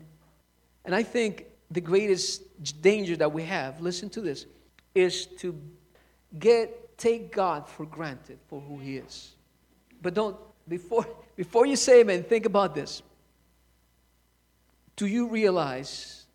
and 0.85 0.93
I 0.93 1.01
think 1.01 1.47
the 1.71 1.81
greatest 1.81 2.43
danger 2.83 3.15
that 3.15 3.33
we 3.33 3.41
have, 3.45 3.81
listen 3.81 4.11
to 4.11 4.21
this, 4.21 4.45
is 4.93 5.25
to 5.41 5.59
get 6.37 6.99
take 6.99 7.31
God 7.31 7.67
for 7.67 7.87
granted 7.87 8.37
for 8.47 8.61
who 8.61 8.77
He 8.77 8.97
is. 8.97 9.33
But 10.03 10.13
don't 10.13 10.37
before 10.67 11.07
before 11.35 11.65
you 11.65 11.77
say 11.77 12.01
amen, 12.01 12.21
think 12.25 12.45
about 12.45 12.75
this. 12.75 13.01
Do 14.95 15.07
you 15.07 15.27
realize 15.27 16.25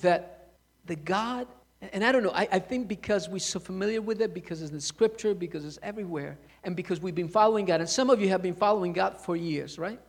that 0.00 0.50
the 0.86 0.96
God, 0.96 1.46
and 1.80 2.04
I 2.04 2.12
don't 2.12 2.22
know, 2.22 2.32
I, 2.32 2.48
I 2.52 2.58
think 2.58 2.88
because 2.88 3.28
we're 3.28 3.38
so 3.38 3.60
familiar 3.60 4.02
with 4.02 4.20
it, 4.20 4.34
because 4.34 4.62
it's 4.62 4.70
in 4.70 4.76
the 4.76 4.82
scripture, 4.82 5.34
because 5.34 5.64
it's 5.64 5.78
everywhere, 5.82 6.38
and 6.64 6.76
because 6.76 7.00
we've 7.00 7.14
been 7.14 7.28
following 7.28 7.64
God, 7.64 7.80
and 7.80 7.88
some 7.88 8.10
of 8.10 8.20
you 8.20 8.28
have 8.28 8.42
been 8.42 8.54
following 8.54 8.92
God 8.92 9.18
for 9.18 9.36
years, 9.36 9.78
right? 9.78 10.00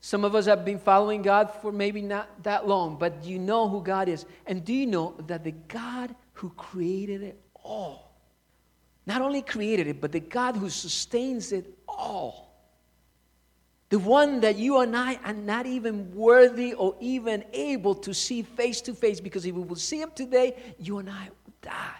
Some 0.00 0.24
of 0.24 0.34
us 0.34 0.46
have 0.46 0.64
been 0.64 0.78
following 0.78 1.22
God 1.22 1.50
for 1.60 1.72
maybe 1.72 2.02
not 2.02 2.42
that 2.44 2.68
long, 2.68 2.96
but 2.96 3.24
you 3.24 3.38
know 3.38 3.68
who 3.68 3.82
God 3.82 4.08
is. 4.08 4.26
And 4.46 4.64
do 4.64 4.72
you 4.72 4.86
know 4.86 5.14
that 5.26 5.42
the 5.42 5.50
God 5.50 6.14
who 6.34 6.50
created 6.50 7.22
it 7.22 7.40
all, 7.64 8.14
not 9.06 9.22
only 9.22 9.42
created 9.42 9.88
it, 9.88 10.00
but 10.00 10.12
the 10.12 10.20
God 10.20 10.56
who 10.56 10.70
sustains 10.70 11.50
it 11.50 11.76
all, 11.88 12.47
the 13.90 13.98
one 13.98 14.40
that 14.40 14.56
you 14.56 14.80
and 14.80 14.94
I 14.96 15.18
are 15.24 15.32
not 15.32 15.64
even 15.66 16.14
worthy 16.14 16.74
or 16.74 16.94
even 17.00 17.44
able 17.52 17.94
to 17.94 18.12
see 18.12 18.42
face 18.42 18.80
to 18.82 18.94
face, 18.94 19.20
because 19.20 19.46
if 19.46 19.54
we 19.54 19.62
will 19.62 19.76
see 19.76 20.00
him 20.00 20.10
today, 20.14 20.56
you 20.78 20.98
and 20.98 21.08
I 21.08 21.28
will 21.30 21.54
die. 21.62 21.94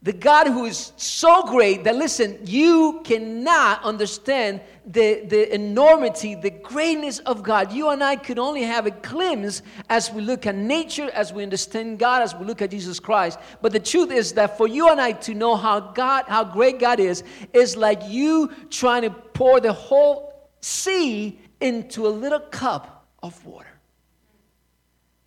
The 0.00 0.12
God 0.12 0.46
who 0.46 0.64
is 0.64 0.92
so 0.96 1.42
great 1.42 1.82
that, 1.82 1.96
listen, 1.96 2.38
you 2.44 3.00
cannot 3.02 3.82
understand 3.82 4.60
the, 4.86 5.24
the 5.26 5.52
enormity, 5.52 6.36
the 6.36 6.50
greatness 6.50 7.18
of 7.20 7.42
God. 7.42 7.72
You 7.72 7.88
and 7.88 8.02
I 8.02 8.14
could 8.14 8.38
only 8.38 8.62
have 8.62 8.86
a 8.86 8.92
glimpse 8.92 9.62
as 9.88 10.12
we 10.12 10.22
look 10.22 10.46
at 10.46 10.54
nature, 10.54 11.10
as 11.12 11.32
we 11.32 11.42
understand 11.42 11.98
God, 11.98 12.22
as 12.22 12.32
we 12.32 12.46
look 12.46 12.62
at 12.62 12.70
Jesus 12.70 13.00
Christ. 13.00 13.40
But 13.60 13.72
the 13.72 13.80
truth 13.80 14.12
is 14.12 14.32
that 14.34 14.56
for 14.56 14.68
you 14.68 14.88
and 14.88 15.00
I 15.00 15.12
to 15.12 15.34
know 15.34 15.56
how 15.56 15.80
God, 15.80 16.26
how 16.28 16.44
great 16.44 16.78
God 16.78 17.00
is, 17.00 17.24
is 17.52 17.76
like 17.76 18.00
you 18.06 18.52
trying 18.70 19.02
to 19.02 19.10
pour 19.10 19.60
the 19.60 19.72
whole 19.72 20.27
sea 20.60 21.38
into 21.60 22.06
a 22.06 22.10
little 22.10 22.40
cup 22.40 23.06
of 23.22 23.44
water. 23.44 23.68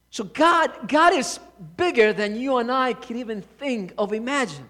So 0.09 0.25
God, 0.25 0.89
God 0.89 1.13
is 1.13 1.39
bigger 1.77 2.11
than 2.11 2.35
you 2.35 2.57
and 2.57 2.71
I 2.71 2.93
can 2.93 3.17
even 3.17 3.41
think 3.41 3.93
of 3.97 4.11
imagine. 4.11 4.69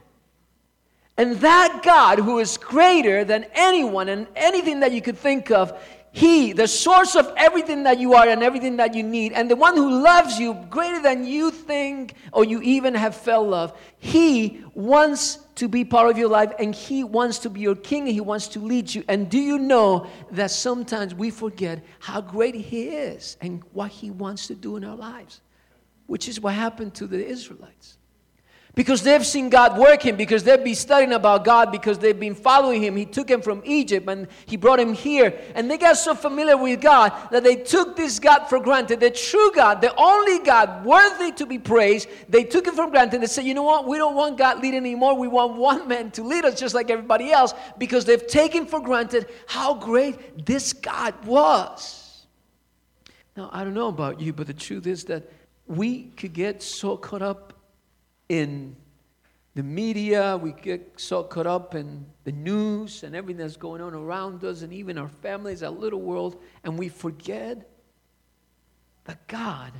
And 1.17 1.35
that 1.37 1.81
God 1.83 2.19
who 2.19 2.39
is 2.39 2.57
greater 2.57 3.23
than 3.23 3.45
anyone 3.53 4.09
and 4.09 4.27
anything 4.35 4.79
that 4.79 4.91
you 4.91 5.01
could 5.01 5.17
think 5.17 5.51
of, 5.51 5.73
He, 6.13 6.51
the 6.51 6.67
source 6.67 7.15
of 7.15 7.31
everything 7.37 7.83
that 7.83 7.97
you 7.97 8.15
are 8.15 8.27
and 8.27 8.43
everything 8.43 8.75
that 8.77 8.93
you 8.93 9.01
need, 9.01 9.31
and 9.31 9.49
the 9.49 9.55
one 9.55 9.77
who 9.77 10.03
loves 10.03 10.37
you 10.37 10.55
greater 10.69 11.01
than 11.01 11.25
you 11.25 11.51
think 11.51 12.15
or 12.33 12.43
you 12.43 12.61
even 12.61 12.93
have 12.95 13.15
felt 13.15 13.47
love, 13.47 13.79
He 13.97 14.61
wants 14.73 15.39
to 15.55 15.69
be 15.69 15.85
part 15.85 16.09
of 16.09 16.17
your 16.17 16.27
life 16.27 16.51
and 16.59 16.75
He 16.75 17.05
wants 17.05 17.39
to 17.39 17.49
be 17.49 17.61
your 17.61 17.75
king 17.75 18.03
and 18.03 18.11
He 18.11 18.19
wants 18.19 18.49
to 18.49 18.59
lead 18.59 18.93
you. 18.93 19.05
And 19.07 19.29
do 19.29 19.39
you 19.39 19.57
know 19.57 20.07
that 20.31 20.51
sometimes 20.51 21.15
we 21.15 21.29
forget 21.29 21.81
how 21.99 22.19
great 22.19 22.55
He 22.55 22.89
is 22.89 23.37
and 23.39 23.63
what 23.71 23.91
He 23.91 24.11
wants 24.11 24.47
to 24.47 24.55
do 24.55 24.75
in 24.75 24.83
our 24.83 24.97
lives? 24.97 25.39
Which 26.07 26.27
is 26.27 26.41
what 26.41 26.55
happened 26.55 26.93
to 26.95 27.07
the 27.07 27.25
Israelites. 27.25 27.97
Because 28.81 29.03
they've 29.03 29.23
seen 29.23 29.51
God 29.51 29.77
working, 29.77 30.15
because 30.15 30.43
they've 30.43 30.63
been 30.63 30.73
studying 30.73 31.13
about 31.13 31.45
God, 31.45 31.71
because 31.71 31.99
they've 31.99 32.19
been 32.19 32.33
following 32.33 32.81
Him. 32.81 32.95
He 32.95 33.05
took 33.05 33.29
Him 33.29 33.39
from 33.39 33.61
Egypt 33.63 34.09
and 34.09 34.27
He 34.47 34.57
brought 34.57 34.79
Him 34.79 34.93
here. 34.93 35.39
And 35.53 35.69
they 35.69 35.77
got 35.77 35.97
so 35.97 36.15
familiar 36.15 36.57
with 36.57 36.81
God 36.81 37.13
that 37.29 37.43
they 37.43 37.57
took 37.57 37.95
this 37.95 38.17
God 38.17 38.45
for 38.45 38.59
granted. 38.59 38.99
The 38.99 39.11
true 39.11 39.51
God, 39.53 39.81
the 39.81 39.93
only 39.95 40.39
God 40.39 40.83
worthy 40.83 41.31
to 41.33 41.45
be 41.45 41.59
praised, 41.59 42.09
they 42.27 42.43
took 42.43 42.65
it 42.65 42.73
for 42.73 42.89
granted. 42.89 43.21
They 43.21 43.27
said, 43.27 43.45
you 43.45 43.53
know 43.53 43.61
what? 43.61 43.87
We 43.87 43.99
don't 43.99 44.15
want 44.15 44.39
God 44.39 44.63
leading 44.63 44.79
anymore. 44.79 45.13
We 45.15 45.27
want 45.27 45.57
one 45.57 45.87
man 45.87 46.09
to 46.13 46.23
lead 46.23 46.43
us 46.43 46.59
just 46.59 46.73
like 46.73 46.89
everybody 46.89 47.31
else 47.31 47.53
because 47.77 48.03
they've 48.05 48.25
taken 48.25 48.65
for 48.65 48.79
granted 48.79 49.27
how 49.45 49.75
great 49.75 50.43
this 50.43 50.73
God 50.73 51.13
was. 51.23 52.25
Now, 53.37 53.51
I 53.53 53.63
don't 53.63 53.75
know 53.75 53.89
about 53.89 54.19
you, 54.19 54.33
but 54.33 54.47
the 54.47 54.55
truth 54.55 54.87
is 54.87 55.03
that 55.03 55.31
we 55.67 56.05
could 56.17 56.33
get 56.33 56.63
so 56.63 56.97
caught 56.97 57.21
up 57.21 57.50
in 58.31 58.77
the 59.55 59.63
media, 59.63 60.39
we 60.41 60.53
get 60.53 60.93
so 60.95 61.21
caught 61.21 61.45
up 61.45 61.75
in 61.75 62.05
the 62.23 62.31
news 62.31 63.03
and 63.03 63.13
everything 63.13 63.39
that's 63.39 63.57
going 63.57 63.81
on 63.81 63.93
around 63.93 64.41
us, 64.45 64.61
and 64.61 64.71
even 64.71 64.97
our 64.97 65.09
families, 65.09 65.61
our 65.61 65.69
little 65.69 65.99
world, 65.99 66.41
and 66.63 66.79
we 66.79 66.87
forget 66.87 67.69
that 69.03 69.27
God 69.27 69.73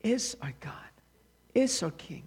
is 0.00 0.38
our 0.40 0.54
God, 0.60 0.72
is 1.52 1.82
our 1.82 1.90
King. 1.90 2.24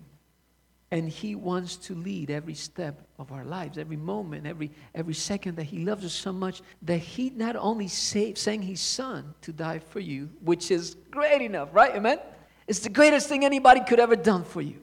And 0.91 1.09
He 1.09 1.33
wants 1.33 1.77
to 1.77 1.95
lead 1.95 2.29
every 2.29 2.53
step 2.53 3.01
of 3.17 3.31
our 3.31 3.43
lives, 3.43 3.79
every 3.79 3.97
moment, 3.97 4.45
every, 4.45 4.69
every 4.93 5.15
second 5.15 5.55
that 5.55 5.63
He 5.63 5.79
loves 5.79 6.05
us 6.05 6.13
so 6.13 6.31
much 6.31 6.61
that 6.83 6.99
He 6.99 7.31
not 7.31 7.55
only 7.55 7.87
saved, 7.87 8.37
sent 8.37 8.63
His 8.63 8.81
Son 8.81 9.33
to 9.41 9.51
die 9.51 9.79
for 9.79 9.99
you, 9.99 10.29
which 10.41 10.69
is 10.69 10.95
great 11.09 11.41
enough, 11.41 11.69
right? 11.73 11.95
Amen? 11.95 12.19
It's 12.67 12.79
the 12.79 12.89
greatest 12.89 13.27
thing 13.27 13.43
anybody 13.43 13.79
could 13.79 13.99
ever 13.99 14.15
done 14.15 14.43
for 14.43 14.61
you. 14.61 14.75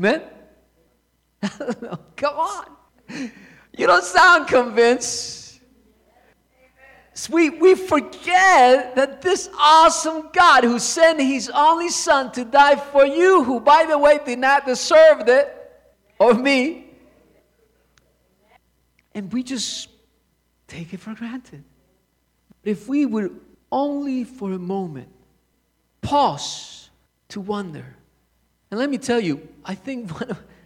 Amen? 0.00 0.22
Come 2.16 2.36
on. 2.36 2.64
You 3.76 3.86
don't 3.86 4.02
sound 4.02 4.48
convinced. 4.48 5.60
We, 7.28 7.50
we 7.50 7.74
forget 7.74 8.96
that 8.96 9.20
this 9.20 9.50
awesome 9.58 10.30
God 10.32 10.64
who 10.64 10.78
sent 10.78 11.20
his 11.20 11.50
only 11.54 11.90
son 11.90 12.32
to 12.32 12.46
die 12.46 12.76
for 12.76 13.04
you, 13.04 13.44
who, 13.44 13.60
by 13.60 13.84
the 13.84 13.98
way, 13.98 14.18
did 14.24 14.38
not 14.38 14.64
deserve 14.64 15.28
it, 15.28 15.54
or 16.18 16.32
me, 16.32 16.86
and 19.14 19.30
we 19.30 19.42
just 19.42 19.90
take 20.66 20.94
it 20.94 21.00
for 21.00 21.14
granted. 21.14 21.62
If 22.64 22.88
we 22.88 23.04
would 23.04 23.38
only 23.70 24.24
for 24.24 24.52
a 24.52 24.58
moment 24.58 25.08
pause 26.00 26.88
to 27.28 27.40
wonder 27.42 27.96
and 28.70 28.78
let 28.78 28.88
me 28.88 28.98
tell 28.98 29.20
you, 29.20 29.46
I 29.64 29.74
think 29.74 30.10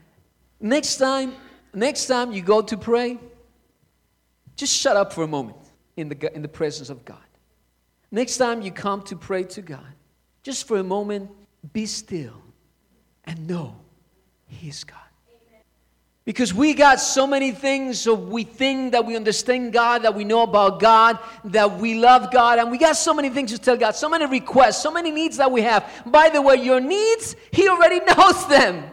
next 0.60 0.96
time, 0.96 1.34
next 1.72 2.06
time 2.06 2.32
you 2.32 2.42
go 2.42 2.60
to 2.62 2.76
pray, 2.76 3.18
just 4.56 4.76
shut 4.76 4.96
up 4.96 5.12
for 5.12 5.24
a 5.24 5.28
moment 5.28 5.56
in 5.96 6.08
the, 6.08 6.34
in 6.34 6.42
the 6.42 6.48
presence 6.48 6.90
of 6.90 7.04
God. 7.04 7.18
Next 8.10 8.36
time 8.36 8.62
you 8.62 8.70
come 8.70 9.02
to 9.02 9.16
pray 9.16 9.44
to 9.44 9.62
God, 9.62 9.94
just 10.42 10.68
for 10.68 10.76
a 10.76 10.84
moment, 10.84 11.30
be 11.72 11.86
still 11.86 12.42
and 13.24 13.46
know 13.48 13.76
He's 14.46 14.84
God. 14.84 14.98
Because 16.24 16.54
we 16.54 16.72
got 16.72 17.00
so 17.00 17.26
many 17.26 17.52
things, 17.52 18.00
so 18.00 18.14
we 18.14 18.44
think 18.44 18.92
that 18.92 19.04
we 19.04 19.14
understand 19.14 19.74
God, 19.74 20.02
that 20.02 20.14
we 20.14 20.24
know 20.24 20.42
about 20.42 20.80
God, 20.80 21.18
that 21.44 21.78
we 21.78 21.96
love 21.96 22.32
God, 22.32 22.58
and 22.58 22.70
we 22.70 22.78
got 22.78 22.96
so 22.96 23.12
many 23.12 23.28
things 23.28 23.52
to 23.52 23.58
tell 23.58 23.76
God, 23.76 23.94
so 23.94 24.08
many 24.08 24.24
requests, 24.24 24.82
so 24.82 24.90
many 24.90 25.10
needs 25.10 25.36
that 25.36 25.52
we 25.52 25.60
have. 25.60 25.84
By 26.06 26.30
the 26.30 26.40
way, 26.40 26.56
your 26.56 26.80
needs, 26.80 27.36
He 27.52 27.68
already 27.68 28.00
knows 28.16 28.46
them. 28.48 28.90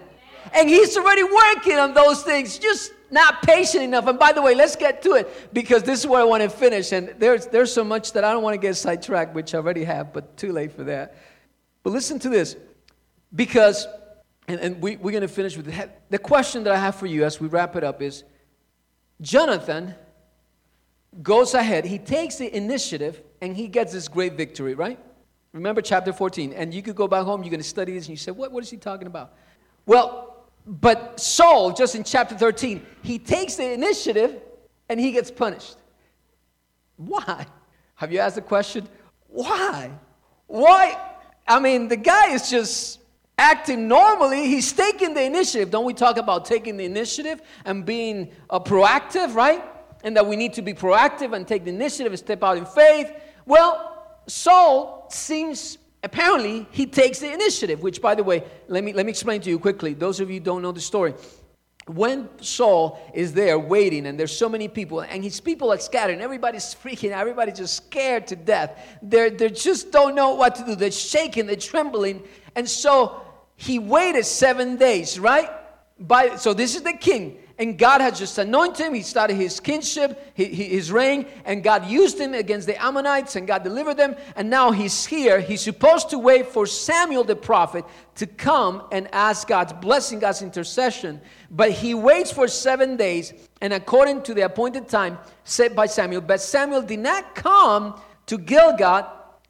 And 0.53 0.67
He's 0.67 0.97
already 0.97 1.23
working 1.23 1.79
on 1.79 1.93
those 1.93 2.21
things, 2.21 2.59
just 2.59 2.91
not 3.09 3.41
patient 3.43 3.85
enough. 3.85 4.07
And 4.07 4.19
by 4.19 4.33
the 4.33 4.41
way, 4.41 4.53
let's 4.53 4.75
get 4.75 5.01
to 5.03 5.13
it 5.13 5.53
because 5.53 5.83
this 5.83 6.01
is 6.01 6.07
where 6.07 6.19
I 6.19 6.25
want 6.25 6.43
to 6.43 6.49
finish. 6.49 6.91
And 6.91 7.15
there's, 7.17 7.47
there's 7.47 7.71
so 7.71 7.85
much 7.85 8.11
that 8.11 8.25
I 8.25 8.33
don't 8.33 8.43
want 8.43 8.55
to 8.55 8.61
get 8.61 8.75
sidetracked, 8.75 9.33
which 9.33 9.55
I 9.55 9.59
already 9.59 9.85
have, 9.85 10.11
but 10.11 10.35
too 10.35 10.51
late 10.51 10.73
for 10.73 10.83
that. 10.83 11.15
But 11.83 11.91
listen 11.91 12.19
to 12.19 12.29
this 12.29 12.57
because 13.33 13.87
and, 14.51 14.59
and 14.59 14.81
we, 14.81 14.97
we're 14.97 15.11
going 15.11 15.21
to 15.21 15.27
finish 15.27 15.55
with 15.55 15.65
the, 15.65 15.89
the 16.09 16.19
question 16.19 16.63
that 16.65 16.73
I 16.73 16.77
have 16.77 16.95
for 16.95 17.05
you 17.05 17.23
as 17.23 17.39
we 17.39 17.47
wrap 17.47 17.75
it 17.75 17.83
up 17.83 18.01
is 18.01 18.23
Jonathan 19.21 19.95
goes 21.21 21.53
ahead, 21.53 21.85
he 21.85 21.97
takes 21.97 22.35
the 22.35 22.53
initiative, 22.55 23.21
and 23.41 23.55
he 23.55 23.67
gets 23.67 23.93
this 23.93 24.07
great 24.07 24.33
victory, 24.33 24.75
right? 24.75 24.99
Remember 25.53 25.81
chapter 25.81 26.13
14. 26.13 26.53
And 26.53 26.73
you 26.73 26.81
could 26.81 26.95
go 26.95 27.07
back 27.07 27.23
home, 27.23 27.43
you're 27.43 27.49
going 27.49 27.61
to 27.61 27.67
study 27.67 27.93
this, 27.93 28.05
and 28.05 28.11
you 28.11 28.17
say, 28.17 28.31
what, 28.31 28.51
what 28.51 28.63
is 28.63 28.69
he 28.69 28.77
talking 28.77 29.07
about? 29.07 29.33
Well, 29.85 30.45
but 30.65 31.19
Saul, 31.19 31.73
just 31.73 31.95
in 31.95 32.03
chapter 32.03 32.35
13, 32.37 32.85
he 33.03 33.19
takes 33.19 33.55
the 33.55 33.71
initiative 33.71 34.39
and 34.89 34.99
he 34.99 35.11
gets 35.11 35.31
punished. 35.31 35.77
Why? 36.97 37.45
Have 37.95 38.11
you 38.11 38.19
asked 38.19 38.35
the 38.35 38.41
question? 38.41 38.87
Why? 39.27 39.91
Why? 40.47 40.97
I 41.47 41.59
mean, 41.59 41.87
the 41.87 41.97
guy 41.97 42.33
is 42.33 42.49
just 42.49 43.00
acting 43.41 43.87
normally, 43.87 44.47
he's 44.47 44.71
taking 44.71 45.13
the 45.13 45.23
initiative. 45.23 45.71
Don't 45.71 45.85
we 45.85 45.93
talk 45.93 46.17
about 46.17 46.45
taking 46.45 46.77
the 46.77 46.85
initiative 46.85 47.41
and 47.65 47.85
being 47.85 48.31
uh, 48.49 48.59
proactive, 48.59 49.33
right? 49.33 49.63
And 50.03 50.15
that 50.15 50.25
we 50.25 50.35
need 50.35 50.53
to 50.53 50.61
be 50.61 50.73
proactive 50.73 51.35
and 51.35 51.47
take 51.47 51.63
the 51.63 51.71
initiative 51.71 52.11
and 52.11 52.19
step 52.19 52.43
out 52.43 52.57
in 52.57 52.65
faith. 52.65 53.11
Well, 53.45 53.73
Saul 54.27 55.07
seems 55.09 55.77
apparently 56.03 56.67
he 56.71 56.85
takes 56.85 57.19
the 57.19 57.31
initiative, 57.33 57.81
which 57.81 58.01
by 58.01 58.15
the 58.15 58.23
way, 58.23 58.43
let 58.67 58.83
me 58.83 58.93
let 58.93 59.05
me 59.05 59.11
explain 59.11 59.41
to 59.41 59.49
you 59.49 59.59
quickly. 59.59 59.93
Those 59.93 60.19
of 60.19 60.29
you 60.29 60.39
don't 60.39 60.61
know 60.61 60.71
the 60.71 60.81
story 60.81 61.13
when 61.87 62.29
Saul 62.41 62.99
is 63.13 63.33
there 63.33 63.57
waiting, 63.57 64.05
and 64.05 64.19
there's 64.19 64.35
so 64.35 64.47
many 64.47 64.67
people, 64.67 65.01
and 65.01 65.23
his 65.23 65.39
people 65.41 65.73
are 65.73 65.79
scattered, 65.79 66.13
and 66.13 66.21
everybody's 66.21 66.75
freaking 66.75 67.11
everybody's 67.11 67.57
just 67.57 67.75
scared 67.75 68.27
to 68.27 68.35
death. 68.35 68.79
They're, 69.01 69.29
they 69.29 69.49
just 69.49 69.91
don't 69.91 70.15
know 70.15 70.35
what 70.35 70.55
to 70.55 70.65
do. 70.65 70.75
They're 70.75 70.91
shaking, 70.91 71.47
they're 71.47 71.55
trembling. 71.55 72.23
And 72.55 72.69
so 72.69 73.21
he 73.61 73.79
waited 73.79 74.25
seven 74.25 74.77
days, 74.77 75.19
right? 75.19 75.49
By, 75.99 76.35
so 76.35 76.53
this 76.53 76.75
is 76.75 76.81
the 76.81 76.93
king 76.93 77.37
and 77.61 77.77
God 77.77 78.01
had 78.01 78.15
just 78.15 78.39
anointed 78.39 78.87
him. 78.87 78.95
He 78.95 79.03
started 79.03 79.35
his 79.35 79.59
kingship, 79.59 80.31
his 80.33 80.91
reign, 80.91 81.27
and 81.45 81.63
God 81.63 81.85
used 81.85 82.19
him 82.19 82.33
against 82.33 82.65
the 82.65 82.83
Ammonites, 82.83 83.35
and 83.35 83.45
God 83.45 83.63
delivered 83.63 83.97
them. 83.97 84.15
And 84.35 84.49
now 84.49 84.71
he's 84.71 85.05
here. 85.05 85.39
He's 85.39 85.61
supposed 85.61 86.09
to 86.09 86.17
wait 86.17 86.47
for 86.47 86.65
Samuel 86.65 87.23
the 87.23 87.35
prophet 87.35 87.85
to 88.15 88.25
come 88.25 88.87
and 88.91 89.07
ask 89.13 89.47
God's 89.47 89.73
blessing, 89.73 90.17
God's 90.17 90.41
intercession. 90.41 91.21
But 91.51 91.69
he 91.69 91.93
waits 91.93 92.31
for 92.31 92.47
seven 92.47 92.97
days, 92.97 93.31
and 93.61 93.73
according 93.73 94.23
to 94.23 94.33
the 94.33 94.41
appointed 94.41 94.87
time 94.87 95.19
set 95.43 95.75
by 95.75 95.85
Samuel, 95.85 96.21
but 96.21 96.41
Samuel 96.41 96.81
did 96.81 96.99
not 96.99 97.35
come 97.35 98.01
to 98.25 98.39
Gilgal, 98.39 99.05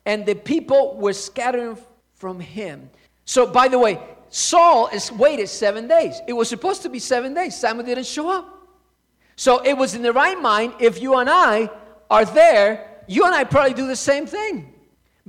and 0.05 0.25
the 0.25 0.35
people 0.35 0.97
were 0.97 1.13
scattering 1.13 1.77
from 2.15 2.41
him. 2.41 2.89
So, 3.31 3.47
by 3.47 3.69
the 3.69 3.79
way, 3.79 3.97
Saul 4.27 4.87
is 4.87 5.09
waited 5.09 5.47
seven 5.47 5.87
days. 5.87 6.19
It 6.27 6.33
was 6.33 6.49
supposed 6.49 6.81
to 6.81 6.89
be 6.89 6.99
seven 6.99 7.33
days. 7.33 7.55
Samuel 7.55 7.85
didn't 7.85 8.05
show 8.05 8.29
up. 8.29 8.67
So 9.37 9.63
it 9.63 9.71
was 9.77 9.95
in 9.95 10.01
the 10.01 10.11
right 10.11 10.37
mind. 10.37 10.73
If 10.81 11.01
you 11.01 11.15
and 11.15 11.29
I 11.29 11.69
are 12.09 12.25
there, 12.25 13.03
you 13.07 13.23
and 13.23 13.33
I 13.33 13.45
probably 13.45 13.73
do 13.73 13.87
the 13.87 13.95
same 13.95 14.25
thing. 14.25 14.73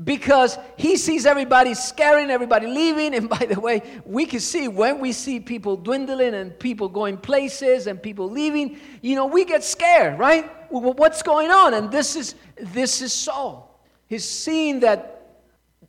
Because 0.03 0.59
he 0.77 0.97
sees 0.97 1.27
everybody 1.27 1.75
scaring, 1.75 2.29
everybody 2.29 2.67
leaving. 2.67 3.15
And 3.15 3.29
by 3.39 3.47
the 3.47 3.61
way, 3.61 3.83
we 4.05 4.27
can 4.27 4.41
see 4.41 4.67
when 4.67 4.99
we 4.99 5.13
see 5.13 5.39
people 5.39 5.77
dwindling 5.77 6.35
and 6.35 6.59
people 6.59 6.89
going 6.89 7.19
places 7.19 7.87
and 7.87 8.03
people 8.03 8.29
leaving, 8.29 8.81
you 9.01 9.15
know, 9.15 9.27
we 9.27 9.45
get 9.45 9.63
scared, 9.63 10.19
right? 10.19 10.51
What's 10.73 11.23
going 11.23 11.53
on? 11.53 11.75
And 11.75 11.89
this 11.93 12.17
is 12.17 12.35
this 12.59 13.01
is 13.01 13.13
Saul. 13.13 13.81
He's 14.09 14.29
seeing 14.29 14.81
that 14.81 15.21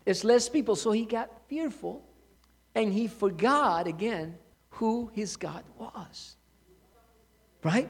it's 0.05 0.23
less 0.23 0.47
people, 0.47 0.75
so 0.75 0.91
he 0.91 1.05
got 1.05 1.31
fearful 1.53 2.03
and 2.73 2.91
he 2.91 3.07
forgot 3.07 3.87
again 3.87 4.35
who 4.71 5.11
his 5.13 5.35
God 5.35 5.63
was. 5.77 6.35
Right? 7.63 7.89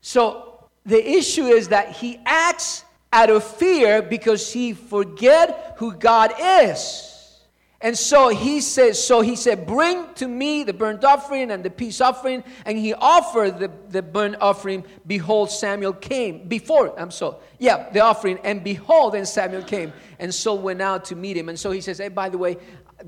So 0.00 0.68
the 0.86 1.06
issue 1.18 1.44
is 1.44 1.68
that 1.68 1.90
he 1.90 2.18
acts 2.24 2.84
out 3.12 3.28
of 3.28 3.44
fear 3.44 4.00
because 4.00 4.52
he 4.52 4.72
forget 4.72 5.74
who 5.78 5.92
God 5.92 6.32
is. 6.38 7.10
And 7.84 7.98
so 7.98 8.28
he 8.28 8.62
says, 8.62 9.06
so 9.06 9.20
he 9.20 9.36
said, 9.36 9.66
bring 9.66 10.06
to 10.14 10.26
me 10.26 10.64
the 10.64 10.72
burnt 10.72 11.04
offering 11.04 11.50
and 11.50 11.62
the 11.62 11.68
peace 11.68 12.00
offering. 12.00 12.42
And 12.64 12.78
he 12.78 12.94
offered 12.94 13.58
the, 13.58 13.70
the 13.90 14.00
burnt 14.00 14.36
offering. 14.40 14.84
Behold, 15.06 15.50
Samuel 15.50 15.92
came. 15.92 16.48
Before, 16.48 16.98
I'm 16.98 17.10
so, 17.10 17.40
yeah, 17.58 17.90
the 17.90 18.00
offering. 18.00 18.38
And 18.42 18.64
behold, 18.64 19.12
then 19.12 19.26
Samuel 19.26 19.64
came. 19.64 19.92
And 20.18 20.32
Saul 20.32 20.60
went 20.60 20.80
out 20.80 21.04
to 21.06 21.14
meet 21.14 21.36
him. 21.36 21.50
And 21.50 21.60
so 21.60 21.72
he 21.72 21.82
says, 21.82 21.98
hey, 21.98 22.08
by 22.08 22.30
the 22.30 22.38
way, 22.38 22.56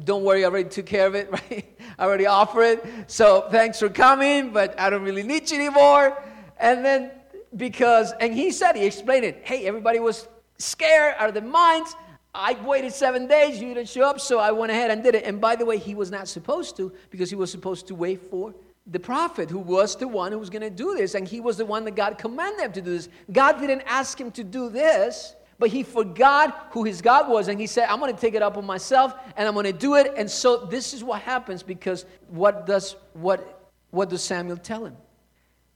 don't 0.05 0.25
worry, 0.25 0.45
I 0.45 0.49
already 0.49 0.69
took 0.69 0.87
care 0.87 1.07
of 1.07 1.15
it, 1.15 1.31
right? 1.51 1.79
I 1.99 2.05
already 2.05 2.27
offered 2.27 2.63
it. 2.63 3.11
So 3.11 3.49
thanks 3.51 3.79
for 3.79 3.89
coming, 3.89 4.53
but 4.53 4.79
I 4.79 4.91
don't 4.91 5.03
really 5.03 5.23
need 5.23 5.51
you 5.51 5.59
anymore. 5.59 6.23
And 6.59 6.85
then 6.85 7.11
because, 7.57 8.13
and 8.21 8.35
he 8.35 8.51
said, 8.51 8.77
he 8.77 8.85
explained 8.85 9.25
it. 9.25 9.41
Hey, 9.45 9.67
everybody 9.67 9.99
was 10.01 10.29
scared 10.59 11.15
out 11.19 11.29
of 11.29 11.35
their 11.35 11.43
minds. 11.43 11.95
I 12.35 12.53
waited 12.65 12.93
seven 12.93 13.27
days, 13.27 13.61
you 13.61 13.73
didn't 13.73 13.89
show 13.89 14.03
up, 14.03 14.21
so 14.21 14.39
I 14.39 14.53
went 14.53 14.71
ahead 14.71 14.91
and 14.91 15.03
did 15.03 15.15
it. 15.15 15.25
And 15.25 15.41
by 15.41 15.57
the 15.57 15.65
way, 15.65 15.79
he 15.79 15.95
was 15.95 16.11
not 16.11 16.29
supposed 16.29 16.77
to 16.77 16.93
because 17.11 17.31
he 17.31 17.37
was 17.37 17.51
supposed 17.51 17.87
to 17.89 17.95
wait 17.95 18.21
for 18.29 18.55
the 18.87 19.01
prophet 19.01 19.51
who 19.51 19.59
was 19.59 19.97
the 19.97 20.07
one 20.07 20.33
who 20.33 20.39
was 20.39 20.51
going 20.51 20.63
to 20.63 20.71
do 20.71 20.95
this. 20.95 21.15
And 21.15 21.27
he 21.27 21.41
was 21.41 21.57
the 21.57 21.65
one 21.65 21.85
that 21.87 21.97
God 21.97 22.19
commanded 22.19 22.61
him 22.61 22.73
to 22.73 22.83
do 22.83 22.91
this. 22.91 23.09
God 23.33 23.59
didn't 23.59 23.83
ask 23.87 24.21
him 24.21 24.31
to 24.33 24.45
do 24.45 24.69
this 24.69 25.35
but 25.59 25.71
he 25.71 25.83
forgot 25.83 26.69
who 26.71 26.85
his 26.85 27.01
God 27.01 27.29
was 27.29 27.49
and 27.49 27.59
he 27.59 27.67
said, 27.67 27.89
I'm 27.89 27.99
going 27.99 28.15
to 28.15 28.21
take 28.21 28.35
it 28.35 28.43
up 28.43 28.57
on 28.57 28.67
myself 28.67 29.15
and 29.37 29.49
I'm 29.49 29.55
going 29.55 29.65
to 29.65 29.73
do 29.73 29.95
it. 29.95 30.13
And 30.17 30.31
so 30.31 30.67
this 30.67 30.93
is 30.93 31.03
what 31.03 31.23
happens 31.23 31.63
because 31.63 32.05
what 32.29 32.67
does 32.67 32.97
what 33.15 33.53
what 33.91 34.11
does 34.11 34.23
Samuel 34.23 34.59
tell 34.59 34.85
him? 34.85 34.97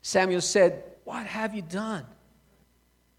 Samuel 0.02 0.40
said, 0.40 0.84
"What 1.04 1.24
have 1.26 1.54
you 1.54 1.62
done?" 1.62 2.04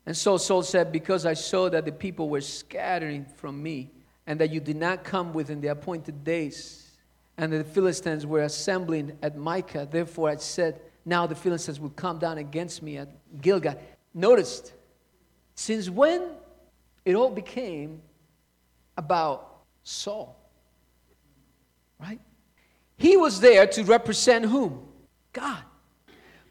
And 0.05 0.15
so 0.15 0.37
Saul 0.37 0.63
said, 0.63 0.91
"Because 0.91 1.25
I 1.25 1.33
saw 1.33 1.69
that 1.69 1.85
the 1.85 1.91
people 1.91 2.29
were 2.29 2.41
scattering 2.41 3.25
from 3.25 3.61
me 3.61 3.89
and 4.27 4.39
that 4.39 4.51
you 4.51 4.59
did 4.59 4.77
not 4.77 5.03
come 5.03 5.33
within 5.33 5.61
the 5.61 5.69
appointed 5.69 6.23
days 6.23 6.91
and 7.37 7.51
that 7.51 7.57
the 7.57 7.71
Philistines 7.71 8.25
were 8.25 8.43
assembling 8.43 9.17
at 9.23 9.37
Micah, 9.37 9.87
therefore 9.89 10.29
I 10.29 10.35
said, 10.35 10.81
now 11.05 11.25
the 11.25 11.35
Philistines 11.35 11.79
will 11.79 11.89
come 11.89 12.19
down 12.19 12.37
against 12.37 12.83
me 12.83 12.97
at 12.97 13.09
Gilgal." 13.41 13.81
Noticed 14.13 14.73
since 15.55 15.89
when 15.89 16.29
it 17.05 17.15
all 17.15 17.31
became 17.31 18.01
about 18.97 19.61
Saul. 19.83 20.37
Right? 21.99 22.19
He 22.97 23.17
was 23.17 23.39
there 23.39 23.65
to 23.67 23.83
represent 23.83 24.45
whom? 24.45 24.87
God. 25.33 25.63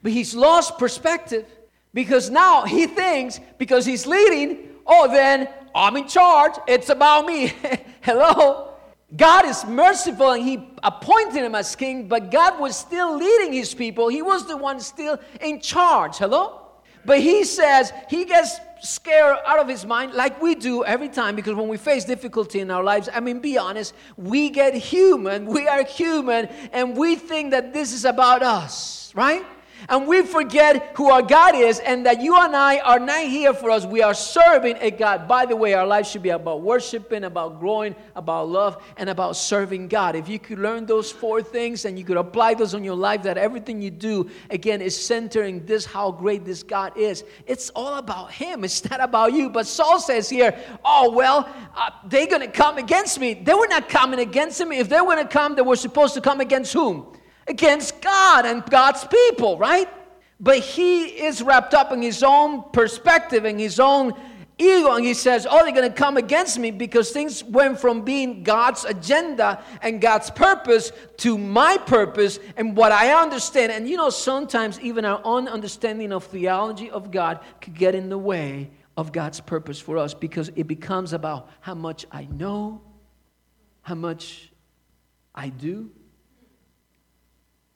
But 0.03 0.13
he's 0.13 0.35
lost 0.35 0.79
perspective 0.79 1.47
because 1.93 2.31
now 2.31 2.65
he 2.65 2.87
thinks 2.87 3.41
because 3.59 3.85
he's 3.85 4.07
leading, 4.07 4.71
oh, 4.87 5.09
then 5.11 5.49
I'm 5.75 5.97
in 5.97 6.09
charge. 6.09 6.55
It's 6.67 6.89
about 6.89 7.27
me. 7.27 7.53
Hello? 8.01 8.75
God 9.17 9.45
is 9.45 9.65
merciful 9.65 10.33
and 10.33 10.45
he 10.45 10.69
appointed 10.83 11.45
him 11.45 11.55
as 11.55 11.75
king, 11.75 12.07
but 12.07 12.31
God 12.31 12.61
was 12.61 12.77
still 12.77 13.17
leading 13.17 13.53
his 13.53 13.75
people. 13.75 14.09
He 14.09 14.23
was 14.23 14.47
the 14.47 14.57
one 14.57 14.81
still 14.81 15.19
in 15.41 15.61
charge. 15.61 16.19
Hello? 16.19 16.61
But 17.05 17.21
he 17.21 17.45
says 17.45 17.93
he 18.09 18.25
gets 18.25 18.59
scared 18.83 19.39
out 19.47 19.59
of 19.59 19.69
his 19.69 19.85
mind 19.85 20.15
like 20.15 20.41
we 20.41 20.55
do 20.55 20.85
every 20.85 21.09
time 21.09 21.37
because 21.37 21.55
when 21.55 21.69
we 21.69 21.77
face 21.77 22.05
difficulty 22.05 22.61
in 22.61 22.71
our 22.71 22.83
lives, 22.83 23.09
I 23.13 23.21
mean, 23.21 23.41
be 23.41 23.59
honest, 23.59 23.95
we 24.17 24.51
get 24.51 24.75
human. 24.75 25.47
We 25.61 25.69
are 25.69 25.85
human 25.85 26.49
and 26.73 26.97
we 26.97 27.17
think 27.17 27.51
that 27.51 27.73
this 27.73 27.93
is 27.93 28.05
about 28.05 28.43
us, 28.43 29.13
right? 29.15 29.45
And 29.89 30.07
we 30.07 30.23
forget 30.23 30.93
who 30.97 31.11
our 31.11 31.23
God 31.23 31.55
is 31.55 31.81
and 31.81 32.07
that 32.07 32.21
you 32.21 32.37
and 32.37 32.55
I 32.55 32.79
are 32.79 32.99
not 32.99 33.25
here 33.25 33.55
for 33.55 33.71
us. 33.71 33.85
We 33.85 34.03
are 34.03 34.15
serving 34.15 34.77
a 34.81 34.91
God. 34.91 35.27
By 35.27 35.47
the 35.47 35.57
way, 35.57 35.75
our 35.75 35.87
life 35.87 36.07
should 36.07 36.23
be 36.23 36.31
about 36.31 36.63
worshiping, 36.63 37.25
about 37.25 37.61
growing, 37.61 37.95
about 38.15 38.49
love, 38.49 38.83
and 38.97 39.09
about 39.09 39.37
serving 39.37 39.89
God. 39.89 40.17
If 40.17 40.29
you 40.29 40.39
could 40.39 40.59
learn 40.59 40.87
those 40.87 41.11
four 41.11 41.43
things 41.43 41.85
and 41.85 41.99
you 41.99 42.05
could 42.05 42.17
apply 42.17 42.55
those 42.55 42.75
on 42.75 42.85
your 42.85 42.97
life, 42.97 43.23
that 43.23 43.39
everything 43.39 43.81
you 43.81 43.91
do, 43.91 44.31
again, 44.51 44.81
is 44.81 45.01
centering 45.01 45.65
this 45.67 45.85
how 45.85 46.11
great 46.11 46.45
this 46.45 46.63
God 46.63 46.97
is. 46.97 47.25
It's 47.47 47.71
all 47.71 47.95
about 47.95 48.33
Him, 48.33 48.65
it's 48.65 48.89
not 48.91 49.01
about 49.01 49.33
you. 49.33 49.51
But 49.51 49.67
Saul 49.67 50.01
says 50.01 50.29
here, 50.29 50.57
oh, 50.85 51.13
well, 51.13 51.49
uh, 51.77 51.91
they're 52.07 52.27
going 52.27 52.43
to 52.43 52.49
come 52.49 52.79
against 52.79 53.19
me. 53.19 53.35
They 53.35 53.55
were 53.55 53.69
not 53.69 53.89
coming 53.89 54.21
against 54.21 54.61
him. 54.61 54.73
If 54.73 54.89
they 54.89 55.01
were 55.01 55.17
to 55.17 55.27
come, 55.27 55.55
they 55.55 55.63
were 55.63 55.77
supposed 55.77 56.15
to 56.15 56.21
come 56.21 56.41
against 56.41 56.73
whom? 56.73 57.07
Against 57.51 58.01
God 58.01 58.47
and 58.47 58.65
God's 58.65 59.05
people, 59.05 59.59
right? 59.59 59.89
But 60.39 60.61
he 60.61 61.05
is 61.05 61.43
wrapped 61.43 61.75
up 61.75 61.93
in 61.93 62.01
his 62.01 62.23
own 62.23 62.71
perspective 62.73 63.45
and 63.45 63.61
his 63.61 63.79
own 63.79 64.15
ego, 64.57 64.95
and 64.95 65.05
he 65.05 65.15
says, 65.15 65.47
Oh, 65.51 65.63
they're 65.65 65.75
going 65.75 65.91
to 65.91 65.95
come 65.95 66.17
against 66.17 66.59
me 66.59 66.71
because 66.71 67.11
things 67.11 67.43
went 67.45 67.79
from 67.81 68.03
being 68.03 68.43
God's 68.43 68.85
agenda 68.85 69.63
and 69.83 70.01
God's 70.01 70.31
purpose 70.31 70.93
to 71.19 71.37
my 71.37 71.77
purpose 71.77 72.39
and 72.57 72.77
what 72.77 72.93
I 72.93 73.13
understand. 73.21 73.73
And 73.73 73.89
you 73.89 73.97
know, 73.97 74.11
sometimes 74.11 74.81
even 74.81 75.05
our 75.05 75.21
own 75.25 75.49
understanding 75.49 76.13
of 76.13 76.25
theology 76.25 76.89
of 76.91 77.11
God 77.11 77.41
could 77.61 77.75
get 77.75 77.95
in 77.95 78.09
the 78.09 78.19
way 78.19 78.71
of 78.97 79.13
God's 79.13 79.41
purpose 79.41 79.81
for 79.81 79.99
us 79.99 80.15
because 80.15 80.51
it 80.57 80.67
becomes 80.67 81.13
about 81.13 81.51
how 81.61 81.75
much 81.75 82.07
I 82.13 82.25
know, 82.31 82.81
how 83.83 83.95
much 83.95 84.53
I 85.35 85.49
do, 85.49 85.91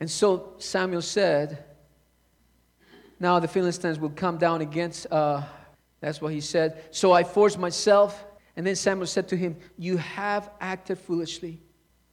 and 0.04 0.10
so 0.10 0.52
Samuel 0.58 1.00
said, 1.00 1.64
Now 3.18 3.38
the 3.38 3.48
Philistines 3.48 3.98
will 3.98 4.10
come 4.10 4.36
down 4.36 4.60
against, 4.60 5.06
uh, 5.10 5.42
that's 6.02 6.20
what 6.20 6.30
he 6.34 6.42
said. 6.42 6.84
So 6.90 7.12
I 7.12 7.24
forced 7.24 7.58
myself. 7.58 8.22
And 8.54 8.66
then 8.66 8.76
Samuel 8.76 9.06
said 9.06 9.28
to 9.28 9.36
him, 9.38 9.56
You 9.78 9.96
have 9.96 10.50
acted 10.60 10.98
foolishly. 10.98 11.58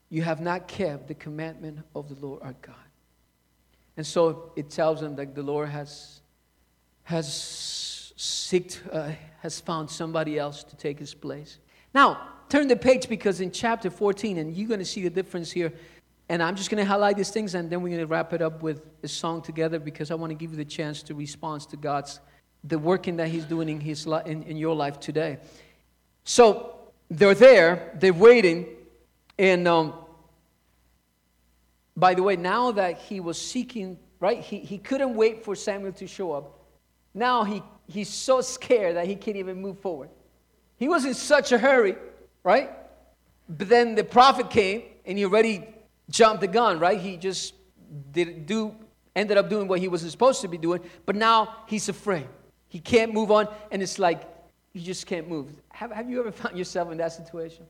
You 0.07 0.21
have 0.21 0.39
not 0.39 0.69
kept 0.69 1.09
the 1.09 1.15
commandment 1.15 1.79
of 1.93 2.07
the 2.07 2.15
Lord 2.25 2.41
our 2.43 2.55
God. 2.61 2.75
And 3.97 4.07
so 4.07 4.53
it 4.55 4.69
tells 4.69 5.01
him 5.01 5.17
that 5.17 5.35
the 5.35 5.43
Lord 5.43 5.67
has, 5.67 6.21
has, 7.03 8.13
seeked, 8.17 8.79
uh, 8.89 9.11
has 9.41 9.59
found 9.59 9.89
somebody 9.89 10.39
else 10.39 10.63
to 10.63 10.77
take 10.77 10.97
his 10.97 11.13
place. 11.13 11.59
Now, 11.93 12.29
turn 12.47 12.69
the 12.69 12.77
page 12.77 13.09
because 13.09 13.41
in 13.41 13.51
chapter 13.51 13.89
14, 13.89 14.37
and 14.37 14.55
you're 14.55 14.69
going 14.69 14.79
to 14.79 14.85
see 14.85 15.03
the 15.03 15.09
difference 15.09 15.51
here. 15.51 15.73
And 16.31 16.41
I'm 16.41 16.55
just 16.55 16.69
going 16.69 16.81
to 16.81 16.85
highlight 16.85 17.17
these 17.17 17.29
things 17.29 17.55
and 17.55 17.69
then 17.69 17.81
we're 17.81 17.89
going 17.89 17.99
to 17.99 18.07
wrap 18.07 18.31
it 18.31 18.41
up 18.41 18.63
with 18.63 18.83
a 19.03 19.07
song 19.09 19.41
together 19.41 19.79
because 19.79 20.11
I 20.11 20.15
want 20.15 20.29
to 20.29 20.33
give 20.33 20.51
you 20.51 20.55
the 20.55 20.63
chance 20.63 21.03
to 21.03 21.13
respond 21.13 21.63
to 21.71 21.75
God's, 21.75 22.21
the 22.63 22.79
working 22.79 23.17
that 23.17 23.27
He's 23.27 23.43
doing 23.43 23.67
in, 23.67 23.81
his 23.81 24.07
li- 24.07 24.21
in, 24.25 24.41
in 24.43 24.55
your 24.55 24.73
life 24.73 24.97
today. 24.97 25.39
So 26.23 26.79
they're 27.09 27.35
there, 27.35 27.91
they're 27.95 28.13
waiting, 28.13 28.65
and 29.37 29.67
um, 29.67 29.93
by 31.97 32.13
the 32.13 32.23
way, 32.23 32.37
now 32.37 32.71
that 32.71 32.99
he 32.99 33.19
was 33.19 33.37
seeking, 33.37 33.99
right, 34.21 34.39
he, 34.39 34.59
he 34.59 34.77
couldn't 34.77 35.15
wait 35.15 35.43
for 35.43 35.53
Samuel 35.53 35.91
to 35.91 36.07
show 36.07 36.31
up. 36.31 36.61
Now 37.13 37.43
he, 37.43 37.61
he's 37.89 38.07
so 38.07 38.39
scared 38.39 38.95
that 38.95 39.05
he 39.05 39.17
can't 39.17 39.35
even 39.35 39.61
move 39.61 39.79
forward. 39.81 40.07
He 40.77 40.87
was 40.87 41.03
in 41.03 41.13
such 41.13 41.51
a 41.51 41.57
hurry, 41.57 41.97
right? 42.41 42.71
But 43.49 43.67
then 43.67 43.95
the 43.95 44.05
prophet 44.05 44.49
came 44.49 44.83
and 45.05 45.17
he 45.17 45.25
already 45.25 45.67
jumped 46.11 46.41
the 46.41 46.47
gun, 46.47 46.77
right? 46.79 46.99
He 46.99 47.17
just 47.17 47.55
did 48.11 48.45
do 48.45 48.75
ended 49.15 49.37
up 49.37 49.49
doing 49.49 49.67
what 49.67 49.79
he 49.79 49.87
wasn't 49.87 50.11
supposed 50.11 50.41
to 50.41 50.47
be 50.47 50.57
doing, 50.57 50.81
but 51.05 51.15
now 51.15 51.55
he's 51.67 51.89
afraid. 51.89 52.27
He 52.67 52.79
can't 52.79 53.13
move 53.13 53.31
on, 53.31 53.47
and 53.71 53.81
it's 53.81 53.99
like 53.99 54.29
you 54.73 54.81
just 54.81 55.05
can't 55.05 55.27
move. 55.27 55.49
Have, 55.69 55.91
have 55.91 56.09
you 56.09 56.19
ever 56.19 56.31
found 56.43 56.57
yourself 56.57 56.91
in 56.91 56.97
that 56.99 57.13
situation? 57.13 57.65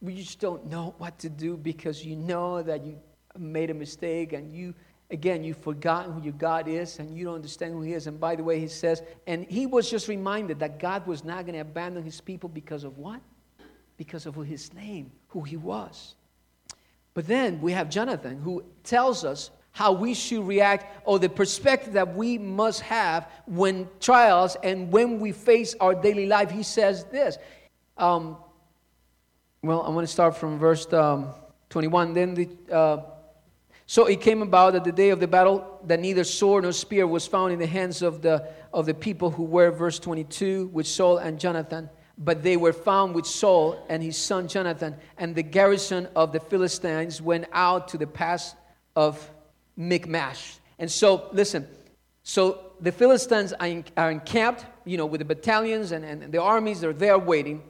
Where 0.00 0.12
you 0.12 0.22
just 0.22 0.40
don't 0.40 0.66
know 0.66 0.94
what 0.98 1.18
to 1.20 1.30
do 1.30 1.56
because 1.56 2.04
you 2.04 2.16
know 2.16 2.62
that 2.62 2.84
you 2.84 2.98
made 3.38 3.70
a 3.70 3.74
mistake 3.74 4.32
and 4.32 4.54
you 4.54 4.74
again 5.10 5.42
you've 5.42 5.58
forgotten 5.58 6.12
who 6.12 6.22
your 6.22 6.32
god 6.34 6.68
is 6.68 6.98
and 6.98 7.16
you 7.16 7.24
don't 7.24 7.34
understand 7.34 7.72
who 7.72 7.82
he 7.82 7.92
is 7.92 8.06
and 8.06 8.18
by 8.20 8.36
the 8.36 8.44
way 8.44 8.60
he 8.60 8.68
says 8.68 9.02
and 9.26 9.44
he 9.46 9.66
was 9.66 9.90
just 9.90 10.08
reminded 10.08 10.58
that 10.58 10.78
god 10.78 11.04
was 11.06 11.24
not 11.24 11.44
going 11.44 11.54
to 11.54 11.60
abandon 11.60 12.02
his 12.02 12.20
people 12.20 12.48
because 12.48 12.84
of 12.84 12.96
what 12.96 13.20
because 13.96 14.24
of 14.24 14.36
his 14.36 14.72
name 14.72 15.10
who 15.28 15.42
he 15.42 15.56
was 15.56 16.14
but 17.14 17.26
then 17.26 17.60
we 17.60 17.72
have 17.72 17.88
jonathan 17.88 18.38
who 18.38 18.62
tells 18.82 19.24
us 19.24 19.50
how 19.72 19.92
we 19.92 20.14
should 20.14 20.46
react 20.46 21.04
or 21.04 21.18
the 21.18 21.28
perspective 21.28 21.94
that 21.94 22.14
we 22.14 22.38
must 22.38 22.80
have 22.82 23.28
when 23.46 23.88
trials 23.98 24.56
and 24.62 24.92
when 24.92 25.18
we 25.18 25.32
face 25.32 25.74
our 25.80 25.96
daily 25.96 26.26
life. 26.26 26.48
He 26.48 26.62
says 26.62 27.04
this 27.06 27.38
um, 27.96 28.36
well 29.62 29.82
i 29.82 29.88
want 29.88 30.06
to 30.06 30.12
start 30.12 30.36
from 30.36 30.58
verse 30.58 30.90
um, 30.92 31.30
21 31.70 32.14
then 32.14 32.34
the 32.34 32.48
uh, 32.72 33.02
so 33.86 34.06
it 34.06 34.20
came 34.20 34.40
about 34.40 34.74
at 34.74 34.84
the 34.84 34.92
day 34.92 35.10
of 35.10 35.20
the 35.20 35.28
battle 35.28 35.80
that 35.84 36.00
neither 36.00 36.24
sword 36.24 36.62
nor 36.62 36.72
spear 36.72 37.06
was 37.06 37.26
found 37.26 37.52
in 37.52 37.58
the 37.58 37.66
hands 37.66 38.00
of 38.00 38.22
the, 38.22 38.48
of 38.72 38.86
the 38.86 38.94
people 38.94 39.30
who 39.30 39.44
were, 39.44 39.70
verse 39.70 39.98
22, 39.98 40.70
with 40.72 40.86
Saul 40.86 41.18
and 41.18 41.38
Jonathan, 41.38 41.90
but 42.18 42.42
they 42.42 42.56
were 42.56 42.72
found 42.72 43.14
with 43.14 43.26
Saul 43.26 43.84
and 43.88 44.02
his 44.02 44.16
son 44.16 44.48
Jonathan. 44.48 44.96
And 45.18 45.34
the 45.34 45.42
garrison 45.42 46.08
of 46.14 46.32
the 46.32 46.40
Philistines 46.40 47.20
went 47.20 47.46
out 47.52 47.88
to 47.88 47.98
the 47.98 48.06
pass 48.06 48.54
of 48.94 49.30
Michmash. 49.76 50.58
And 50.78 50.90
so, 50.90 51.28
listen, 51.32 51.66
so 52.22 52.72
the 52.80 52.92
Philistines 52.92 53.52
are 53.52 54.10
encamped, 54.10 54.66
you 54.84 54.96
know, 54.96 55.06
with 55.06 55.20
the 55.20 55.24
battalions 55.24 55.92
and, 55.92 56.04
and 56.04 56.32
the 56.32 56.40
armies, 56.40 56.80
they're 56.80 56.92
there 56.92 57.18
waiting. 57.18 57.62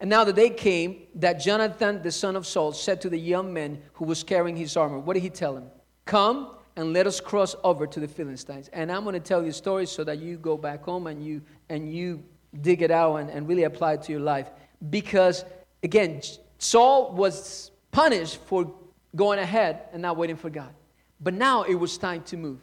And 0.00 0.10
now 0.10 0.24
the 0.24 0.32
day 0.32 0.50
came 0.50 1.06
that 1.14 1.34
Jonathan, 1.34 2.02
the 2.02 2.12
son 2.12 2.36
of 2.36 2.46
Saul, 2.46 2.72
said 2.72 3.00
to 3.02 3.08
the 3.08 3.18
young 3.18 3.52
man 3.52 3.80
who 3.94 4.04
was 4.04 4.22
carrying 4.22 4.56
his 4.56 4.76
armor, 4.76 4.98
What 4.98 5.14
did 5.14 5.22
he 5.22 5.30
tell 5.30 5.56
him? 5.56 5.70
Come 6.04 6.50
and 6.76 6.92
let 6.92 7.06
us 7.06 7.20
cross 7.20 7.56
over 7.64 7.86
to 7.86 8.00
the 8.00 8.08
Philistines. 8.08 8.68
And 8.72 8.92
I'm 8.92 9.04
going 9.04 9.14
to 9.14 9.20
tell 9.20 9.42
you 9.42 9.48
a 9.48 9.54
story 9.54 9.86
so 9.86 10.04
that 10.04 10.18
you 10.18 10.36
go 10.36 10.58
back 10.58 10.84
home 10.84 11.06
and 11.06 11.24
you, 11.24 11.40
and 11.70 11.90
you 11.92 12.22
dig 12.60 12.82
it 12.82 12.90
out 12.90 13.16
and, 13.16 13.30
and 13.30 13.48
really 13.48 13.64
apply 13.64 13.94
it 13.94 14.02
to 14.04 14.12
your 14.12 14.20
life. 14.20 14.48
Because, 14.90 15.44
again, 15.82 16.20
Saul 16.58 17.12
was 17.12 17.70
punished 17.90 18.38
for 18.46 18.74
going 19.14 19.38
ahead 19.38 19.82
and 19.92 20.02
not 20.02 20.16
waiting 20.16 20.36
for 20.36 20.50
God. 20.50 20.72
But 21.20 21.34
now 21.34 21.62
it 21.62 21.74
was 21.74 21.96
time 21.96 22.22
to 22.24 22.36
move. 22.36 22.60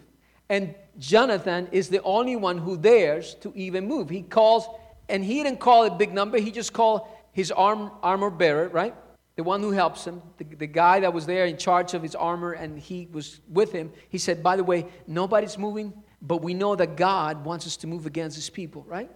And 0.50 0.76
Jonathan 1.00 1.67
is 1.72 1.89
the 1.89 2.02
only 2.04 2.36
one 2.36 2.58
who 2.58 2.78
dares 2.78 3.34
to 3.36 3.52
even 3.56 3.88
move. 3.88 4.10
He 4.10 4.22
calls, 4.22 4.67
and 5.10 5.24
he 5.24 5.41
didn't 5.41 5.60
call 5.60 5.86
a 5.86 5.91
big 5.91 6.13
number, 6.13 6.38
he 6.38 6.52
just 6.52 6.74
called 6.74 7.08
his 7.32 7.52
arm, 7.52 7.91
armor 8.04 8.30
bearer, 8.30 8.69
right? 8.69 8.93
The 9.36 9.43
one 9.43 9.62
who 9.62 9.72
helps 9.72 10.06
him, 10.06 10.22
the, 10.38 10.43
the 10.43 10.67
guy 10.67 11.00
that 11.00 11.12
was 11.12 11.26
there 11.26 11.46
in 11.46 11.58
charge 11.58 11.96
of 11.96 12.04
his 12.04 12.13
armor 12.13 12.52
and 12.52 12.78
he 12.78 13.08
was 13.12 13.39
with 13.50 13.72
him, 13.72 13.91
he 14.10 14.19
said, 14.19 14.43
By 14.43 14.56
the 14.56 14.63
way, 14.63 14.86
nobody's 15.08 15.58
moving, 15.58 15.91
but 16.22 16.43
we 16.43 16.54
know 16.54 16.76
that 16.76 16.96
God 16.96 17.43
wants 17.43 17.65
us 17.65 17.76
to 17.78 17.88
move 17.88 18.06
against 18.06 18.36
his 18.36 18.52
people, 18.52 18.84
right? 18.88 19.10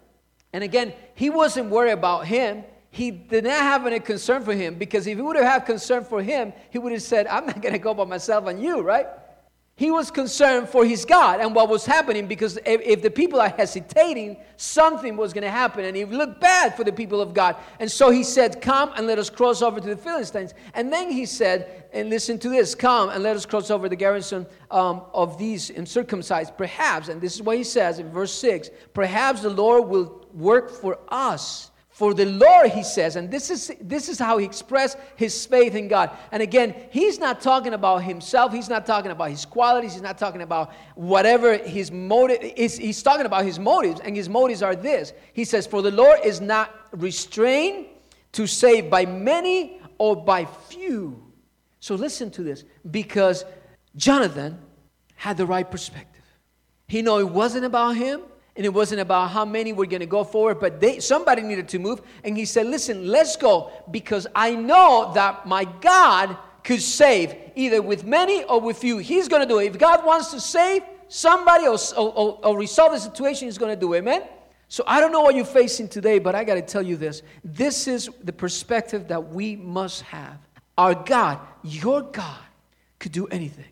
And 0.53 0.63
again, 0.63 0.93
he 1.13 1.29
wasn't 1.29 1.69
worried 1.69 1.91
about 1.91 2.25
him. 2.25 2.63
He 2.89 3.12
did 3.12 3.43
not 3.43 3.62
have 3.62 3.86
any 3.86 3.99
concern 3.99 4.43
for 4.43 4.53
him 4.53 4.75
because 4.75 5.05
if 5.07 5.17
he 5.17 5.21
would 5.21 5.36
have 5.36 5.45
had 5.45 5.60
concern 5.65 6.03
for 6.03 6.21
him, 6.21 6.53
he 6.69 6.79
would 6.79 6.91
have 6.91 7.01
said, 7.01 7.27
I'm 7.27 7.45
not 7.45 7.62
going 7.62 7.73
to 7.73 7.79
go 7.79 7.93
by 7.93 8.05
myself 8.05 8.47
and 8.47 8.62
you, 8.62 8.81
right? 8.81 9.07
He 9.75 9.91
was 9.91 10.10
concerned 10.10 10.69
for 10.69 10.83
his 10.83 11.05
God 11.05 11.39
and 11.39 11.53
what 11.53 11.69
was 11.69 11.86
happening 11.86 12.25
because 12.25 12.57
if, 12.65 12.81
if 12.81 13.03
the 13.03 13.12
people 13.12 13.39
are 13.39 13.49
hesitating, 13.49 14.38
something 14.55 15.15
was 15.15 15.33
going 15.33 15.43
to 15.43 15.51
happen 15.51 15.86
and 15.86 15.95
it 15.95 16.10
looked 16.10 16.41
bad 16.41 16.75
for 16.75 16.83
the 16.83 16.91
people 16.91 17.21
of 17.21 17.36
God. 17.36 17.55
And 17.79 17.91
so 17.91 18.10
he 18.10 18.23
said, 18.23 18.60
Come 18.60 18.91
and 18.95 19.05
let 19.05 19.19
us 19.19 19.29
cross 19.29 19.62
over 19.62 19.79
to 19.79 19.88
the 19.88 19.95
Philistines. 19.95 20.55
And 20.73 20.91
then 20.91 21.12
he 21.12 21.27
said, 21.27 21.88
and 21.93 22.10
listen 22.10 22.38
to 22.39 22.49
this 22.49 22.75
come 22.75 23.10
and 23.10 23.23
let 23.23 23.36
us 23.36 23.45
cross 23.45 23.71
over 23.71 23.89
the 23.89 23.95
garrison 23.95 24.45
um, 24.71 25.03
of 25.13 25.38
these 25.38 25.69
uncircumcised. 25.69 26.57
Perhaps, 26.57 27.07
and 27.07 27.21
this 27.21 27.36
is 27.36 27.41
what 27.41 27.57
he 27.57 27.63
says 27.63 27.99
in 27.99 28.12
verse 28.12 28.33
6 28.33 28.69
perhaps 28.93 29.41
the 29.41 29.49
Lord 29.49 29.88
will 29.88 30.27
work 30.38 30.69
for 30.69 31.00
us 31.10 31.71
for 31.97 32.13
the 32.13 32.26
Lord, 32.26 32.69
he 32.69 32.84
says, 32.84 33.15
and 33.15 33.32
this 33.32 33.50
is, 33.50 33.71
this 33.82 34.08
is 34.08 34.19
how 34.19 34.38
he 34.38 34.45
expressed 34.45 35.00
his 35.15 35.47
faith 35.47 35.73
in 35.73 35.88
God. 35.88 36.12
And 36.32 36.43
again, 36.43 36.76
he's 36.91 37.17
not 37.17 37.41
talking 37.41 37.73
about 37.73 38.04
himself, 38.04 38.54
he's 38.54 38.69
not 38.69 38.86
talking 38.86 39.10
about 39.10 39.32
his 39.32 39.45
qualities, 39.45 39.93
he's 39.93 40.04
not 40.04 40.19
talking 40.19 40.43
about 40.43 40.76
whatever 40.93 41.58
his 41.58 41.91
motive 41.91 42.38
is. 42.56 42.78
He's 42.78 43.02
talking 43.02 43.26
about 43.26 43.45
his 43.45 43.58
motives, 43.58 44.00
and 44.02 44.15
his 44.15 44.30
motives 44.30 44.62
are 44.62 44.76
this. 44.76 45.12
He 45.34 45.43
says, 45.43 45.65
For 45.65 45.82
the 45.82 45.89
Lord 45.89 46.19
is 46.23 46.39
not 46.39 46.71
restrained 46.91 47.88
to 48.34 48.45
save 48.45 48.91
by 48.91 49.08
many 49.08 49.82
or 49.97 50.15
by 50.15 50.45
few. 50.45 51.19
So 51.80 51.95
listen 51.95 52.30
to 52.30 52.43
this, 52.43 52.63
because 52.91 53.43
Jonathan 53.95 54.60
had 55.15 55.36
the 55.36 55.47
right 55.47 55.71
perspective. 55.71 56.21
He 56.88 57.02
knew 57.02 57.17
it 57.17 57.30
wasn't 57.30 57.65
about 57.65 57.95
him 57.95 58.21
and 58.58 58.65
it 58.65 58.74
wasn't 58.74 59.00
about 59.00 59.30
how 59.30 59.46
many 59.46 59.72
were 59.72 59.86
going 59.86 60.00
to 60.00 60.08
go 60.08 60.24
forward, 60.24 60.60
but 60.60 60.82
they, 60.82 61.00
somebody 61.00 61.43
needed 61.43 61.70
to 61.70 61.80
move. 61.80 62.02
And 62.24 62.36
he 62.36 62.43
said, 62.43 62.65
Listen, 62.65 63.08
let's 63.08 63.36
go 63.38 63.72
because 63.91 64.26
I 64.34 64.56
know 64.56 65.12
that 65.13 65.46
my 65.46 65.65
God 65.65 66.36
could 66.63 66.82
save 66.82 67.36
either 67.56 67.82
with 67.82 68.04
many 68.04 68.43
or 68.43 68.60
with 68.60 68.80
few. 68.80 68.98
He's 68.98 69.28
going 69.28 69.43
to 69.43 69.48
do 69.48 69.60
it. 69.60 69.67
If 69.67 69.78
God 69.78 70.04
wants 70.04 70.32
to 70.32 70.39
save 70.39 70.82
somebody 71.08 71.67
or, 71.67 71.78
or, 71.96 72.39
or 72.43 72.58
resolve 72.58 72.93
the 72.93 73.00
situation, 73.00 73.48
He's 73.48 73.60
going 73.60 73.74
to 73.74 73.80
do 73.80 73.93
it. 73.93 74.00
Amen? 74.00 74.24
So 74.70 74.84
I 74.88 75.00
don't 75.00 75.12
know 75.12 75.22
what 75.22 75.36
you're 75.36 75.46
facing 75.46 75.88
today, 75.88 76.17
but 76.17 76.34
I 76.34 76.43
got 76.43 76.56
to 76.56 76.62
tell 76.62 76.82
you 76.82 76.98
this. 76.98 77.22
This 77.43 77.88
is 77.88 78.10
the 78.24 78.34
perspective 78.34 79.08
that 79.10 79.30
we 79.30 79.56
must 79.56 80.02
have. 80.02 80.39
Our 80.78 80.96
God, 80.96 81.39
your 81.63 82.02
God, 82.02 82.41
could 83.00 83.12
do 83.12 83.28
anything 83.28 83.72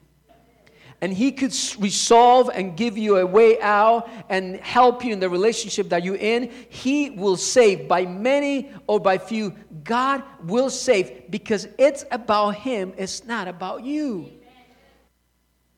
and 1.05 1.13
He 1.13 1.31
could 1.31 1.55
resolve 1.77 2.49
and 2.51 2.75
give 2.75 2.97
you 2.97 3.17
a 3.17 3.25
way 3.27 3.61
out 3.61 4.09
and 4.27 4.55
help 4.57 5.05
you 5.05 5.13
in 5.13 5.19
the 5.19 5.29
relationship 5.29 5.89
that 5.89 6.03
you're 6.03 6.15
in, 6.15 6.49
He 6.69 7.11
will 7.11 7.37
save 7.37 7.87
by 7.87 8.07
many 8.07 8.71
or 8.87 8.99
by 8.99 9.19
few. 9.19 9.53
God 9.83 10.23
will 10.41 10.71
save 10.71 11.29
because 11.29 11.67
it's 11.77 12.05
about 12.09 12.55
Him, 12.55 12.91
it's 12.97 13.23
not 13.23 13.47
about 13.47 13.83
you. 13.83 14.31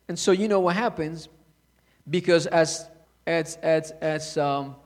And 0.08 0.18
so 0.18 0.32
you 0.32 0.48
know 0.48 0.62
what 0.62 0.78
happens 0.78 1.28
because 2.10 2.48
as 2.48 2.88
as 3.26 3.58
as 3.58 3.92
as 4.00 4.38
um, 4.38 4.78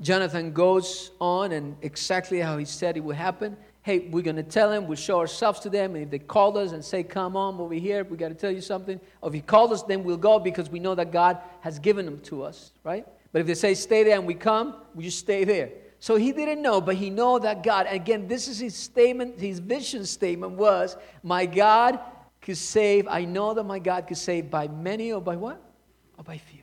Jonathan 0.00 0.52
goes 0.52 1.10
on 1.20 1.50
and 1.50 1.76
exactly 1.82 2.38
how 2.38 2.58
he 2.58 2.64
said 2.64 2.96
it 2.96 3.00
would 3.00 3.16
happen, 3.16 3.56
hey, 3.82 4.00
we're 4.10 4.22
going 4.22 4.36
to 4.36 4.42
tell 4.42 4.70
them, 4.70 4.86
we'll 4.86 4.96
show 4.96 5.18
ourselves 5.18 5.60
to 5.60 5.70
them. 5.70 5.94
And 5.94 6.04
if 6.04 6.10
they 6.10 6.18
call 6.18 6.56
us 6.58 6.72
and 6.72 6.84
say, 6.84 7.02
come 7.02 7.36
on 7.36 7.58
over 7.58 7.74
here, 7.74 8.04
we 8.04 8.16
got 8.16 8.28
to 8.28 8.34
tell 8.34 8.50
you 8.50 8.60
something. 8.60 9.00
Or 9.22 9.28
if 9.28 9.34
he 9.34 9.40
called 9.40 9.72
us, 9.72 9.82
then 9.82 10.04
we'll 10.04 10.18
go 10.18 10.38
because 10.38 10.68
we 10.68 10.80
know 10.80 10.94
that 10.94 11.12
God 11.12 11.38
has 11.60 11.78
given 11.78 12.04
them 12.04 12.20
to 12.20 12.42
us, 12.42 12.72
right? 12.84 13.06
But 13.32 13.40
if 13.40 13.46
they 13.46 13.54
say, 13.54 13.74
stay 13.74 14.02
there 14.04 14.18
and 14.18 14.26
we 14.26 14.34
come, 14.34 14.74
we 14.94 15.04
just 15.04 15.18
stay 15.18 15.44
there. 15.44 15.70
So 15.98 16.16
he 16.16 16.32
didn't 16.32 16.62
know, 16.62 16.80
but 16.80 16.96
he 16.96 17.10
know 17.10 17.38
that 17.38 17.62
God, 17.62 17.86
again, 17.88 18.26
this 18.26 18.48
is 18.48 18.58
his 18.58 18.74
statement, 18.74 19.38
his 19.38 19.58
vision 19.58 20.04
statement 20.04 20.52
was, 20.52 20.96
my 21.22 21.46
God 21.46 22.00
could 22.40 22.56
save, 22.56 23.06
I 23.06 23.24
know 23.24 23.54
that 23.54 23.64
my 23.64 23.78
God 23.78 24.06
could 24.06 24.16
save 24.16 24.50
by 24.50 24.68
many 24.68 25.12
or 25.12 25.20
by 25.20 25.36
what? 25.36 25.62
Or 26.16 26.24
by 26.24 26.38
few. 26.38 26.62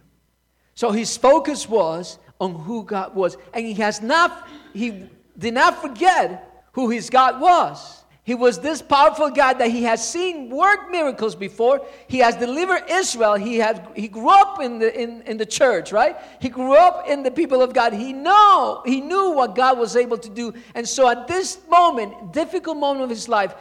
So 0.73 0.91
his 0.91 1.15
focus 1.17 1.67
was 1.67 2.19
on 2.39 2.53
who 2.53 2.83
God 2.83 3.15
was. 3.15 3.37
And 3.53 3.65
he 3.65 3.73
has 3.75 4.01
not, 4.01 4.47
he 4.73 5.07
did 5.37 5.53
not 5.53 5.81
forget 5.81 6.46
who 6.77 6.89
his 6.89 7.09
God 7.09 7.41
was. 7.41 8.03
He 8.23 8.35
was 8.35 8.59
this 8.59 8.83
powerful 8.83 9.31
God 9.31 9.57
that 9.57 9.71
he 9.71 9.81
has 9.83 10.07
seen 10.07 10.51
work 10.51 10.91
miracles 10.91 11.33
before. 11.33 11.83
He 12.07 12.19
has 12.19 12.35
delivered 12.35 12.83
Israel. 12.87 13.33
He, 13.33 13.55
has, 13.57 13.79
he 13.95 14.07
grew 14.07 14.29
up 14.29 14.61
in 14.61 14.77
the, 14.77 15.01
in, 15.01 15.23
in 15.23 15.37
the 15.37 15.45
church, 15.45 15.91
right? 15.91 16.15
He 16.39 16.49
grew 16.49 16.75
up 16.75 17.07
in 17.07 17.23
the 17.23 17.31
people 17.31 17.63
of 17.63 17.73
God. 17.73 17.93
He, 17.93 18.13
know, 18.13 18.83
he 18.85 19.01
knew 19.01 19.31
what 19.31 19.55
God 19.55 19.79
was 19.79 19.95
able 19.95 20.19
to 20.19 20.29
do. 20.29 20.53
And 20.75 20.87
so 20.87 21.09
at 21.09 21.27
this 21.27 21.57
moment, 21.67 22.31
difficult 22.31 22.77
moment 22.77 23.05
of 23.05 23.09
his 23.09 23.27
life, 23.27 23.55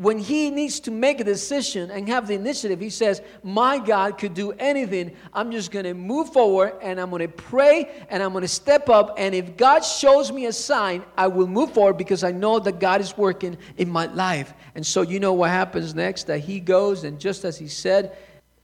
when 0.00 0.16
he 0.16 0.50
needs 0.50 0.78
to 0.78 0.92
make 0.92 1.18
a 1.18 1.24
decision 1.24 1.90
and 1.90 2.08
have 2.08 2.28
the 2.28 2.34
initiative, 2.34 2.78
he 2.78 2.88
says, 2.88 3.20
My 3.42 3.80
God 3.80 4.16
could 4.16 4.32
do 4.32 4.52
anything. 4.52 5.16
I'm 5.34 5.50
just 5.50 5.72
going 5.72 5.86
to 5.86 5.94
move 5.94 6.32
forward 6.32 6.74
and 6.80 7.00
I'm 7.00 7.10
going 7.10 7.22
to 7.22 7.28
pray 7.28 8.04
and 8.08 8.22
I'm 8.22 8.30
going 8.30 8.42
to 8.42 8.48
step 8.48 8.88
up. 8.88 9.16
And 9.18 9.34
if 9.34 9.56
God 9.56 9.80
shows 9.80 10.30
me 10.30 10.46
a 10.46 10.52
sign, 10.52 11.02
I 11.16 11.26
will 11.26 11.48
move 11.48 11.72
forward 11.72 11.98
because 11.98 12.22
I 12.22 12.30
know 12.30 12.60
that 12.60 12.78
God 12.78 13.00
is 13.00 13.16
working 13.16 13.58
in 13.76 13.90
my 13.90 14.06
life. 14.06 14.54
And 14.76 14.86
so, 14.86 15.02
you 15.02 15.18
know 15.18 15.32
what 15.32 15.50
happens 15.50 15.96
next? 15.96 16.28
That 16.28 16.38
he 16.38 16.60
goes, 16.60 17.02
and 17.02 17.18
just 17.18 17.44
as 17.44 17.58
he 17.58 17.66
said, 17.66 18.16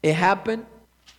it 0.05 0.15
happened. 0.15 0.65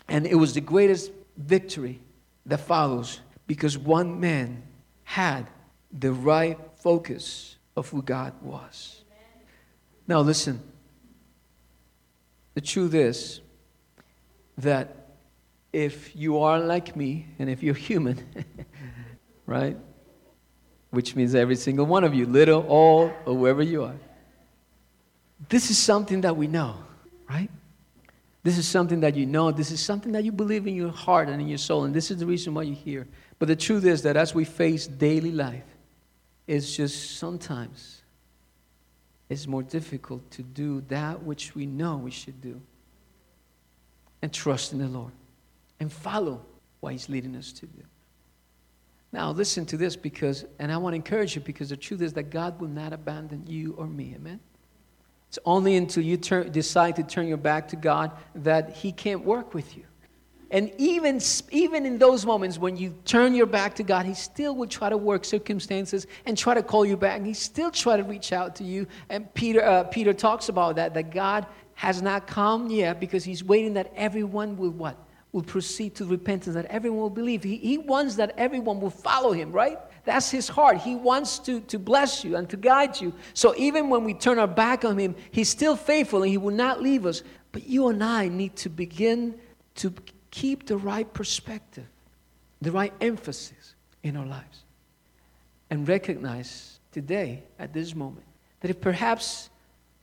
And 0.07 0.25
it 0.25 0.35
was 0.35 0.53
the 0.53 0.61
greatest 0.61 1.11
victory 1.35 1.99
that 2.45 2.61
follows 2.61 3.19
because 3.47 3.77
one 3.77 4.21
man 4.21 4.63
had 5.03 5.49
the 5.91 6.13
right 6.13 6.57
focus 6.77 7.57
of 7.75 7.89
who 7.89 8.01
God 8.01 8.33
was. 8.41 8.94
Now, 10.07 10.21
listen. 10.21 10.61
The 12.53 12.61
truth 12.61 12.93
is 12.93 13.41
that 14.57 14.95
if 15.73 16.15
you 16.15 16.39
are 16.39 16.59
like 16.59 16.95
me, 16.95 17.27
and 17.37 17.49
if 17.49 17.61
you're 17.61 17.73
human, 17.73 18.23
right? 19.45 19.77
Which 20.91 21.15
means 21.15 21.35
every 21.35 21.57
single 21.57 21.85
one 21.85 22.05
of 22.05 22.13
you, 22.13 22.25
little, 22.25 22.65
all, 22.67 23.11
or 23.25 23.33
wherever 23.35 23.61
you 23.61 23.83
are. 23.83 23.95
This 25.49 25.69
is 25.69 25.77
something 25.77 26.21
that 26.21 26.37
we 26.37 26.47
know, 26.47 26.77
right? 27.29 27.49
This 28.41 28.57
is 28.57 28.67
something 28.67 29.01
that 29.01 29.15
you 29.15 29.25
know. 29.25 29.51
This 29.51 29.71
is 29.71 29.81
something 29.81 30.13
that 30.13 30.23
you 30.23 30.31
believe 30.31 30.65
in 30.65 30.75
your 30.75 30.91
heart 30.91 31.27
and 31.27 31.41
in 31.41 31.47
your 31.47 31.57
soul. 31.57 31.83
And 31.83 31.93
this 31.93 32.09
is 32.09 32.19
the 32.19 32.25
reason 32.25 32.53
why 32.53 32.61
you're 32.63 32.75
here. 32.75 33.07
But 33.37 33.47
the 33.47 33.55
truth 33.55 33.83
is 33.83 34.03
that 34.03 34.15
as 34.15 34.33
we 34.33 34.45
face 34.45 34.87
daily 34.87 35.31
life, 35.31 35.65
it's 36.47 36.73
just 36.75 37.17
sometimes 37.17 38.03
it's 39.29 39.47
more 39.47 39.63
difficult 39.63 40.29
to 40.31 40.43
do 40.43 40.81
that 40.87 41.23
which 41.23 41.55
we 41.55 41.65
know 41.65 41.97
we 41.97 42.11
should 42.11 42.41
do 42.41 42.61
and 44.21 44.31
trust 44.31 44.71
in 44.73 44.79
the 44.79 44.87
Lord 44.87 45.11
and 45.79 45.91
follow 45.91 46.45
what 46.79 46.93
He's 46.93 47.09
leading 47.09 47.35
us 47.35 47.51
to 47.53 47.65
do. 47.65 47.83
Now, 49.11 49.31
listen 49.31 49.65
to 49.67 49.77
this 49.77 49.95
because, 49.95 50.45
and 50.59 50.71
I 50.71 50.77
want 50.77 50.93
to 50.93 50.97
encourage 50.97 51.35
you 51.35 51.41
because 51.41 51.69
the 51.69 51.77
truth 51.77 52.01
is 52.01 52.13
that 52.13 52.29
God 52.29 52.59
will 52.59 52.67
not 52.67 52.91
abandon 52.91 53.45
you 53.47 53.73
or 53.77 53.87
me. 53.87 54.13
Amen? 54.15 54.39
It's 55.29 55.39
only 55.45 55.75
until 55.75 56.03
you 56.03 56.17
turn, 56.17 56.51
decide 56.51 56.97
to 56.97 57.03
turn 57.03 57.27
your 57.27 57.37
back 57.37 57.69
to 57.69 57.75
God 57.75 58.11
that 58.35 58.75
He 58.75 58.91
can't 58.91 59.23
work 59.23 59.53
with 59.53 59.75
you. 59.77 59.85
And 60.51 60.71
even, 60.77 61.19
even 61.51 61.85
in 61.85 61.97
those 61.97 62.25
moments 62.25 62.59
when 62.59 62.77
you 62.77 62.95
turn 63.05 63.33
your 63.33 63.47
back 63.47 63.75
to 63.75 63.83
God, 63.83 64.05
He 64.05 64.13
still 64.13 64.55
will 64.55 64.67
try 64.67 64.89
to 64.89 64.97
work 64.97 65.25
circumstances 65.25 66.05
and 66.25 66.37
try 66.37 66.53
to 66.53 66.63
call 66.63 66.85
you 66.85 66.95
back. 66.97 67.23
He 67.23 67.33
still 67.33 67.71
try 67.71 67.97
to 67.97 68.03
reach 68.03 68.31
out 68.31 68.55
to 68.57 68.63
you. 68.63 68.87
And 69.09 69.33
Peter, 69.33 69.63
uh, 69.63 69.85
Peter 69.85 70.13
talks 70.13 70.49
about 70.49 70.75
that, 70.75 70.93
that 70.93 71.11
God 71.11 71.47
has 71.73 72.01
not 72.01 72.27
come 72.27 72.69
yet 72.69 72.99
because 72.99 73.23
He's 73.23 73.43
waiting 73.43 73.73
that 73.73 73.91
everyone 73.95 74.55
will 74.55 74.69
what? 74.69 74.97
Will 75.31 75.41
proceed 75.41 75.95
to 75.95 76.05
repentance, 76.05 76.55
that 76.55 76.65
everyone 76.65 77.01
will 77.01 77.09
believe. 77.09 77.43
He, 77.43 77.57
he 77.57 77.77
wants 77.77 78.15
that 78.15 78.33
everyone 78.37 78.79
will 78.79 78.89
follow 78.89 79.31
Him, 79.31 79.51
right? 79.51 79.77
That's 80.05 80.29
His 80.29 80.47
heart. 80.47 80.77
He 80.77 80.95
wants 80.95 81.39
to, 81.39 81.59
to 81.61 81.79
bless 81.79 82.23
you 82.23 82.35
and 82.35 82.47
to 82.49 82.57
guide 82.57 83.01
you. 83.01 83.13
So 83.33 83.55
even 83.57 83.89
when 83.89 84.03
we 84.03 84.13
turn 84.13 84.37
our 84.37 84.47
back 84.47 84.85
on 84.85 84.97
Him, 84.97 85.15
He's 85.31 85.49
still 85.49 85.75
faithful 85.75 86.21
and 86.21 86.29
He 86.29 86.37
will 86.37 86.53
not 86.53 86.81
leave 86.81 87.05
us. 87.05 87.23
But 87.51 87.67
you 87.67 87.87
and 87.87 88.03
I 88.03 88.27
need 88.27 88.55
to 88.57 88.69
begin 88.69 89.35
to 89.75 89.93
keep 90.35 90.65
the 90.65 90.75
right 90.75 91.11
perspective, 91.13 91.87
the 92.61 92.69
right 92.69 92.93
emphasis 92.99 93.73
in 94.03 94.17
our 94.17 94.25
lives. 94.25 94.63
And 95.69 95.87
recognize 95.87 96.79
today, 96.91 97.43
at 97.57 97.71
this 97.71 97.95
moment, 97.95 98.25
that 98.59 98.69
if 98.69 98.81
perhaps 98.81 99.49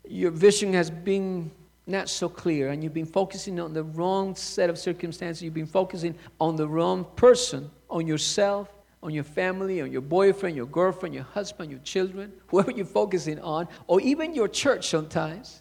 your 0.08 0.30
vision 0.30 0.72
has 0.72 0.90
been 0.90 1.50
not 1.86 2.08
so 2.08 2.30
clear 2.30 2.70
and 2.70 2.82
you've 2.82 2.94
been 2.94 3.04
focusing 3.04 3.60
on 3.60 3.74
the 3.74 3.84
wrong 3.84 4.34
set 4.34 4.70
of 4.70 4.78
circumstances, 4.78 5.42
you've 5.42 5.52
been 5.52 5.66
focusing 5.66 6.14
on 6.40 6.56
the 6.56 6.66
wrong 6.66 7.04
person, 7.14 7.70
on 7.90 8.06
yourself, 8.06 8.70
on 9.02 9.12
your 9.12 9.24
family, 9.24 9.82
on 9.82 9.92
your 9.92 10.00
boyfriend, 10.00 10.56
your 10.56 10.66
girlfriend, 10.66 11.14
your 11.14 11.24
husband, 11.24 11.70
your 11.70 11.80
children, 11.80 12.32
whoever 12.46 12.70
you're 12.70 12.86
focusing 12.86 13.38
on, 13.40 13.68
or 13.86 14.00
even 14.00 14.34
your 14.34 14.48
church 14.48 14.88
sometimes. 14.88 15.60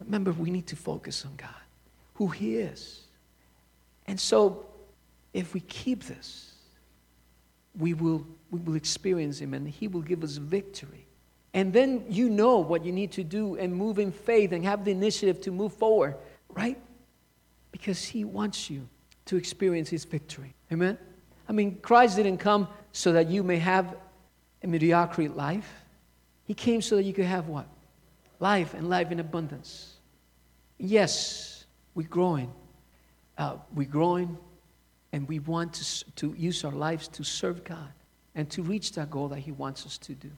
Remember, 0.00 0.32
we 0.32 0.50
need 0.50 0.66
to 0.66 0.76
focus 0.76 1.24
on 1.24 1.36
God, 1.36 1.64
who 2.14 2.26
He 2.26 2.56
is 2.56 3.03
and 4.06 4.18
so, 4.20 4.66
if 5.32 5.54
we 5.54 5.60
keep 5.60 6.04
this, 6.04 6.52
we 7.78 7.94
will, 7.94 8.26
we 8.50 8.60
will 8.60 8.76
experience 8.76 9.40
Him 9.40 9.54
and 9.54 9.68
He 9.68 9.88
will 9.88 10.02
give 10.02 10.22
us 10.22 10.36
victory. 10.36 11.06
And 11.54 11.72
then 11.72 12.04
you 12.08 12.28
know 12.28 12.58
what 12.58 12.84
you 12.84 12.92
need 12.92 13.12
to 13.12 13.24
do 13.24 13.56
and 13.56 13.74
move 13.74 13.98
in 13.98 14.12
faith 14.12 14.52
and 14.52 14.64
have 14.64 14.84
the 14.84 14.90
initiative 14.90 15.40
to 15.42 15.50
move 15.50 15.72
forward, 15.72 16.16
right? 16.48 16.78
Because 17.72 18.04
He 18.04 18.24
wants 18.24 18.68
you 18.68 18.88
to 19.26 19.36
experience 19.36 19.88
His 19.88 20.04
victory. 20.04 20.54
Amen? 20.72 20.98
I 21.48 21.52
mean, 21.52 21.78
Christ 21.80 22.16
didn't 22.16 22.38
come 22.38 22.68
so 22.92 23.12
that 23.12 23.28
you 23.28 23.42
may 23.42 23.58
have 23.58 23.96
a 24.62 24.66
mediocre 24.66 25.28
life. 25.28 25.70
He 26.44 26.54
came 26.54 26.82
so 26.82 26.96
that 26.96 27.04
you 27.04 27.12
could 27.12 27.24
have 27.24 27.48
what? 27.48 27.66
Life 28.38 28.74
and 28.74 28.88
life 28.88 29.10
in 29.10 29.20
abundance. 29.20 29.94
Yes, 30.78 31.64
we're 31.94 32.08
growing 32.08 32.52
uh, 33.38 33.56
we're 33.74 33.88
growing 33.88 34.36
and 35.12 35.28
we 35.28 35.38
want 35.38 35.74
to, 35.74 36.04
to 36.16 36.34
use 36.36 36.64
our 36.64 36.72
lives 36.72 37.08
to 37.08 37.24
serve 37.24 37.64
God 37.64 37.92
and 38.34 38.50
to 38.50 38.62
reach 38.62 38.92
that 38.92 39.10
goal 39.10 39.28
that 39.28 39.38
He 39.38 39.52
wants 39.52 39.86
us 39.86 39.98
to 39.98 40.14
do. 40.14 40.30